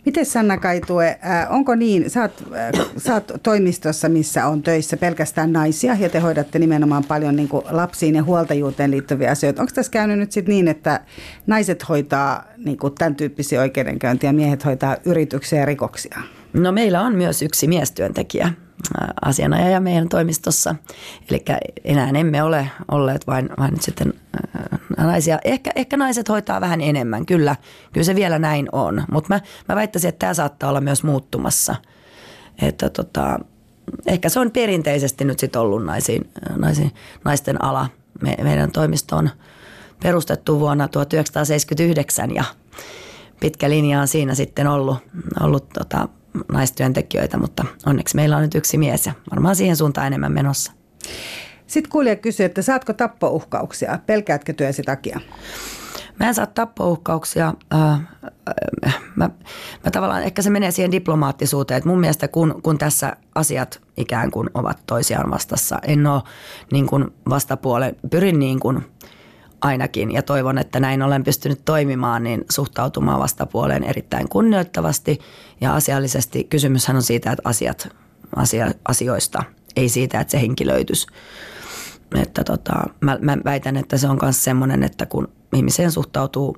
Miten 0.05 0.26
Sanna 0.26 0.57
Kaitue, 0.57 1.20
äh, 1.26 1.53
onko 1.53 1.76
niin, 1.76 2.09
sä 2.09 2.22
oot, 2.22 2.43
äh, 2.53 2.86
sä 2.97 3.14
oot 3.14 3.32
toimistossa, 3.43 4.09
missä 4.09 4.47
on 4.47 4.64
töissä 4.64 4.97
pelkästään 4.97 5.53
naisia 5.53 5.97
ja 5.99 6.09
te 6.09 6.20
hoidatte 6.20 6.59
nimenomaan 6.59 7.03
paljon 7.03 7.36
niin 7.36 7.49
kuin 7.49 7.66
lapsiin 7.70 8.16
ja 8.16 8.24
huoltajuuteen 8.24 8.91
liittyviä 8.91 9.32
asioita. 9.32 9.62
Onko 9.62 9.72
tässä 9.76 9.91
käynyt 9.91 10.20
nyt 10.20 10.32
sitten 10.32 10.55
niin, 10.55 10.68
että 10.68 10.99
naiset 11.47 11.89
hoitaa 11.89 12.43
niin 12.57 12.78
kuin 12.78 12.93
tämän 12.93 13.16
tyyppisiä 13.16 13.62
oikeudenkäyntiä 13.62 14.30
ja 14.30 14.34
miehet 14.34 14.66
hoitaa 14.66 14.97
yrityksiä 15.05 15.59
ja 15.59 15.66
rikoksia? 15.66 16.22
No 16.53 16.72
meillä 16.72 17.01
on 17.01 17.16
myös 17.16 17.41
yksi 17.41 17.68
miestyöntekijä 17.68 18.53
asianajaja 19.25 19.79
meidän 19.79 20.09
toimistossa. 20.09 20.75
Eli 21.29 21.43
enää 21.84 22.09
emme 22.09 22.43
ole 22.43 22.71
olleet 22.91 23.27
vain, 23.27 23.49
vain 23.59 23.73
nyt 23.73 23.82
sitten 23.82 24.13
naisia. 24.97 25.39
Ehkä, 25.43 25.71
ehkä 25.75 25.97
naiset 25.97 26.29
hoitaa 26.29 26.61
vähän 26.61 26.82
enemmän, 26.82 27.25
kyllä. 27.25 27.55
Kyllä 27.93 28.05
se 28.05 28.15
vielä 28.15 28.39
näin 28.39 28.69
on. 28.71 29.03
Mutta 29.11 29.34
mä, 29.34 29.39
mä 29.69 29.75
väittäisin, 29.75 30.09
että 30.09 30.19
tämä 30.19 30.34
saattaa 30.34 30.69
olla 30.69 30.82
myös 30.82 31.03
muuttumassa. 31.03 31.75
Että 32.61 32.89
tota, 32.89 33.39
ehkä 34.07 34.29
se 34.29 34.39
on 34.39 34.51
perinteisesti 34.51 35.25
nyt 35.25 35.39
sitten 35.39 35.61
ollut 35.61 35.86
naisiin, 35.86 36.29
naisiin, 36.57 36.91
naisten 37.25 37.63
ala. 37.63 37.88
Me, 38.21 38.36
meidän 38.43 38.71
toimisto 38.71 39.15
on 39.15 39.29
perustettu 40.03 40.59
vuonna 40.59 40.88
1979 40.88 42.36
ja 42.36 42.43
pitkä 43.39 43.69
linja 43.69 44.01
on 44.01 44.07
siinä 44.07 44.36
sitten 44.36 44.67
ollut, 44.67 44.97
ollut 45.41 45.69
tota, 45.69 46.09
naistyöntekijöitä, 46.51 47.38
mutta 47.38 47.65
onneksi 47.86 48.15
meillä 48.15 48.36
on 48.36 48.41
nyt 48.41 48.55
yksi 48.55 48.77
mies 48.77 49.05
ja 49.05 49.13
varmaan 49.32 49.55
siihen 49.55 49.75
suuntaan 49.75 50.07
enemmän 50.07 50.32
menossa. 50.32 50.71
Sitten 51.67 51.91
kuulija 51.91 52.15
kysyy, 52.15 52.45
että 52.45 52.61
saatko 52.61 52.93
tappouhkauksia? 52.93 53.99
Pelkäätkö 54.05 54.53
työsi 54.53 54.84
takia? 54.84 55.19
Mä 56.19 56.27
en 56.27 56.36
saa 56.36 56.45
tappouhkauksia. 56.45 57.53
Mä, 59.15 59.29
mä 59.84 59.91
tavallaan, 59.91 60.23
ehkä 60.23 60.41
se 60.41 60.49
menee 60.49 60.71
siihen 60.71 60.91
diplomaattisuuteen, 60.91 61.77
että 61.77 61.89
mun 61.89 61.99
mielestä 61.99 62.27
kun, 62.27 62.59
kun 62.63 62.77
tässä 62.77 63.15
asiat 63.36 63.82
ikään 63.97 64.32
kuin 64.32 64.49
ovat 64.53 64.84
toisiaan 64.88 65.32
vastassa, 65.32 65.79
en 65.84 66.07
ole 66.07 66.21
niin 66.71 66.88
kuin 66.88 67.05
vastapuolen, 67.29 67.95
pyrin 68.09 68.39
niin 68.39 68.59
kuin 68.59 68.86
ainakin 69.62 70.12
ja 70.12 70.22
toivon, 70.22 70.57
että 70.57 70.80
näin 70.80 71.01
olen 71.01 71.24
pystynyt 71.24 71.66
toimimaan, 71.66 72.24
niin 72.24 72.45
suhtautumaan 72.51 73.20
vastapuoleen 73.20 73.84
erittäin 73.84 74.30
kunnioittavasti 74.30 75.20
ja 75.62 75.76
asiallisesti. 75.76 76.43
Kysymyshän 76.43 76.95
on 76.95 77.03
siitä, 77.03 77.32
että 77.32 77.49
asiat, 77.49 77.89
asia, 78.36 78.72
asioista, 78.88 79.43
ei 79.76 79.89
siitä, 79.89 80.20
että 80.20 80.32
se 80.32 80.41
henkilöitys. 80.41 81.07
Että 82.16 82.43
tota, 82.43 82.74
mä, 83.01 83.18
mä 83.22 83.38
väitän, 83.45 83.78
että 83.78 83.97
se 83.97 84.07
on 84.07 84.20
myös 84.22 84.43
semmoinen, 84.43 84.84
että 84.84 85.05
kun 85.05 85.28
ihmiseen 85.55 85.91
suhtautuu 85.91 86.57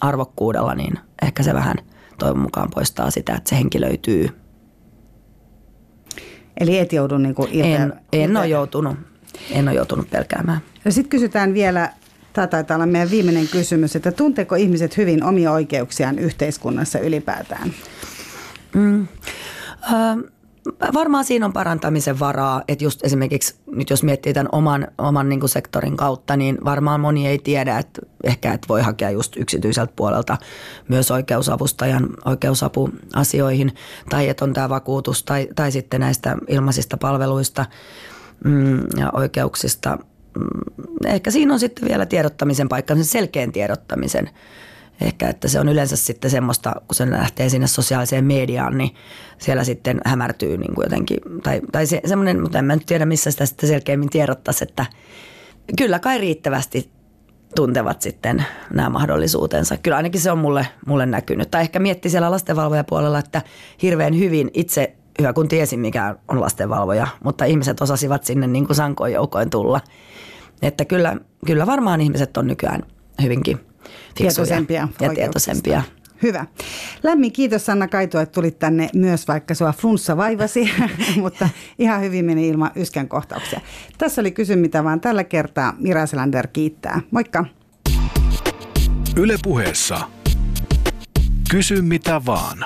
arvokkuudella, 0.00 0.74
niin 0.74 0.98
ehkä 1.22 1.42
se 1.42 1.54
vähän 1.54 1.76
toivon 2.18 2.42
mukaan 2.42 2.70
poistaa 2.74 3.10
sitä, 3.10 3.34
että 3.34 3.50
se 3.50 3.56
henkilöityy. 3.56 4.28
Eli 6.60 6.78
et 6.78 6.92
joudu 6.92 7.18
niin 7.18 7.34
kuin 7.34 7.48
en, 7.52 7.92
en 8.12 8.36
ole 8.36 8.48
joutunut. 8.48 8.96
En 9.50 9.68
ole 9.68 9.76
joutunut 9.76 10.10
pelkäämään. 10.10 10.60
Sitten 10.88 11.10
kysytään 11.10 11.54
vielä 11.54 11.92
Tämä 12.34 12.46
taitaa 12.46 12.74
olla 12.74 12.86
meidän 12.86 13.10
viimeinen 13.10 13.48
kysymys, 13.48 13.96
että 13.96 14.12
tunteeko 14.12 14.54
ihmiset 14.54 14.96
hyvin 14.96 15.24
omia 15.24 15.52
oikeuksiaan 15.52 16.18
yhteiskunnassa 16.18 16.98
ylipäätään? 16.98 17.74
Mm. 18.74 19.08
Äh, 19.92 20.16
varmaan 20.94 21.24
siinä 21.24 21.46
on 21.46 21.52
parantamisen 21.52 22.20
varaa, 22.20 22.62
että 22.68 22.84
just 22.84 23.04
esimerkiksi 23.04 23.54
nyt 23.66 23.90
jos 23.90 24.02
miettii 24.02 24.32
tämän 24.32 24.48
oman, 24.52 24.88
oman 24.98 25.28
niin 25.28 25.48
sektorin 25.48 25.96
kautta, 25.96 26.36
niin 26.36 26.58
varmaan 26.64 27.00
moni 27.00 27.26
ei 27.26 27.38
tiedä, 27.38 27.78
että 27.78 28.02
ehkä 28.24 28.52
et 28.52 28.68
voi 28.68 28.82
hakea 28.82 29.10
just 29.10 29.36
yksityiseltä 29.36 29.92
puolelta 29.96 30.36
myös 30.88 31.10
oikeusavustajan 31.10 32.08
oikeusapuasioihin 32.24 33.74
tai 34.10 34.28
että 34.28 34.44
on 34.44 34.52
tämä 34.52 34.68
vakuutus 34.68 35.22
tai, 35.22 35.48
tai 35.56 35.72
sitten 35.72 36.00
näistä 36.00 36.36
ilmaisista 36.48 36.96
palveluista 36.96 37.66
mm, 38.44 38.80
ja 38.96 39.10
oikeuksista– 39.12 39.98
ehkä 41.06 41.30
siinä 41.30 41.52
on 41.52 41.60
sitten 41.60 41.88
vielä 41.88 42.06
tiedottamisen 42.06 42.68
paikka, 42.68 42.94
sen 42.94 43.04
selkeän 43.04 43.52
tiedottamisen. 43.52 44.30
Ehkä, 45.00 45.28
että 45.28 45.48
se 45.48 45.60
on 45.60 45.68
yleensä 45.68 45.96
sitten 45.96 46.30
semmoista, 46.30 46.72
kun 46.88 46.94
se 46.94 47.10
lähtee 47.10 47.48
sinne 47.48 47.66
sosiaaliseen 47.66 48.24
mediaan, 48.24 48.78
niin 48.78 48.94
siellä 49.38 49.64
sitten 49.64 50.00
hämärtyy 50.04 50.56
niin 50.56 50.74
kuin 50.74 50.84
jotenkin, 50.84 51.18
tai, 51.42 51.60
tai 51.72 51.86
se, 51.86 52.00
semmoinen, 52.06 52.42
mutta 52.42 52.58
en 52.58 52.64
mä 52.64 52.74
nyt 52.74 52.86
tiedä, 52.86 53.06
missä 53.06 53.30
sitä 53.30 53.46
sitten 53.46 53.68
selkeämmin 53.68 54.10
tiedottaisi, 54.10 54.64
että 54.64 54.86
kyllä 55.78 55.98
kai 55.98 56.18
riittävästi 56.18 56.90
tuntevat 57.54 58.02
sitten 58.02 58.44
nämä 58.72 58.88
mahdollisuutensa. 58.88 59.76
Kyllä 59.76 59.96
ainakin 59.96 60.20
se 60.20 60.32
on 60.32 60.38
mulle, 60.38 60.66
mulle 60.86 61.06
näkynyt. 61.06 61.50
Tai 61.50 61.60
ehkä 61.60 61.78
mietti 61.78 62.10
siellä 62.10 62.30
lastenvalvojapuolella, 62.30 63.18
että 63.18 63.42
hirveän 63.82 64.18
hyvin 64.18 64.50
itse 64.54 64.94
hyvä 65.18 65.32
kun 65.32 65.48
tiesin 65.48 65.80
mikä 65.80 66.16
on 66.28 66.40
lastenvalvoja, 66.40 67.06
mutta 67.24 67.44
ihmiset 67.44 67.80
osasivat 67.80 68.24
sinne 68.24 68.46
niin 68.46 68.66
kuin 68.66 68.76
sankoin 68.76 69.12
joukoin 69.12 69.50
tulla– 69.50 69.80
että 70.62 70.84
kyllä, 70.84 71.16
kyllä 71.46 71.66
varmaan 71.66 72.00
ihmiset 72.00 72.36
on 72.36 72.46
nykyään 72.46 72.82
hyvinkin 73.22 73.60
tietoisempia 74.14 74.88
ja 75.00 75.14
tietoisempia. 75.14 75.82
Hyvä. 76.22 76.46
Lämmin 77.02 77.32
kiitos 77.32 77.66
Sanna 77.66 77.88
Kaito, 77.88 78.20
että 78.20 78.32
tulit 78.32 78.58
tänne 78.58 78.88
myös, 78.94 79.28
vaikka 79.28 79.54
sua 79.54 79.72
flunssa 79.72 80.16
vaivasi, 80.16 80.70
mutta 81.22 81.48
ihan 81.78 82.00
hyvin 82.00 82.24
meni 82.24 82.48
ilman 82.48 82.70
yskän 82.76 83.08
kohtauksia. 83.08 83.60
Tässä 83.98 84.20
oli 84.20 84.30
kysy 84.30 84.56
mitä 84.56 84.84
vaan 84.84 85.00
tällä 85.00 85.24
kertaa. 85.24 85.76
Mira 85.78 86.06
Selander 86.06 86.46
kiittää. 86.46 87.00
Moikka. 87.10 87.44
Yle 89.16 89.36
puheessa. 89.42 90.00
Kysy 91.50 91.82
mitä 91.82 92.20
vaan. 92.26 92.58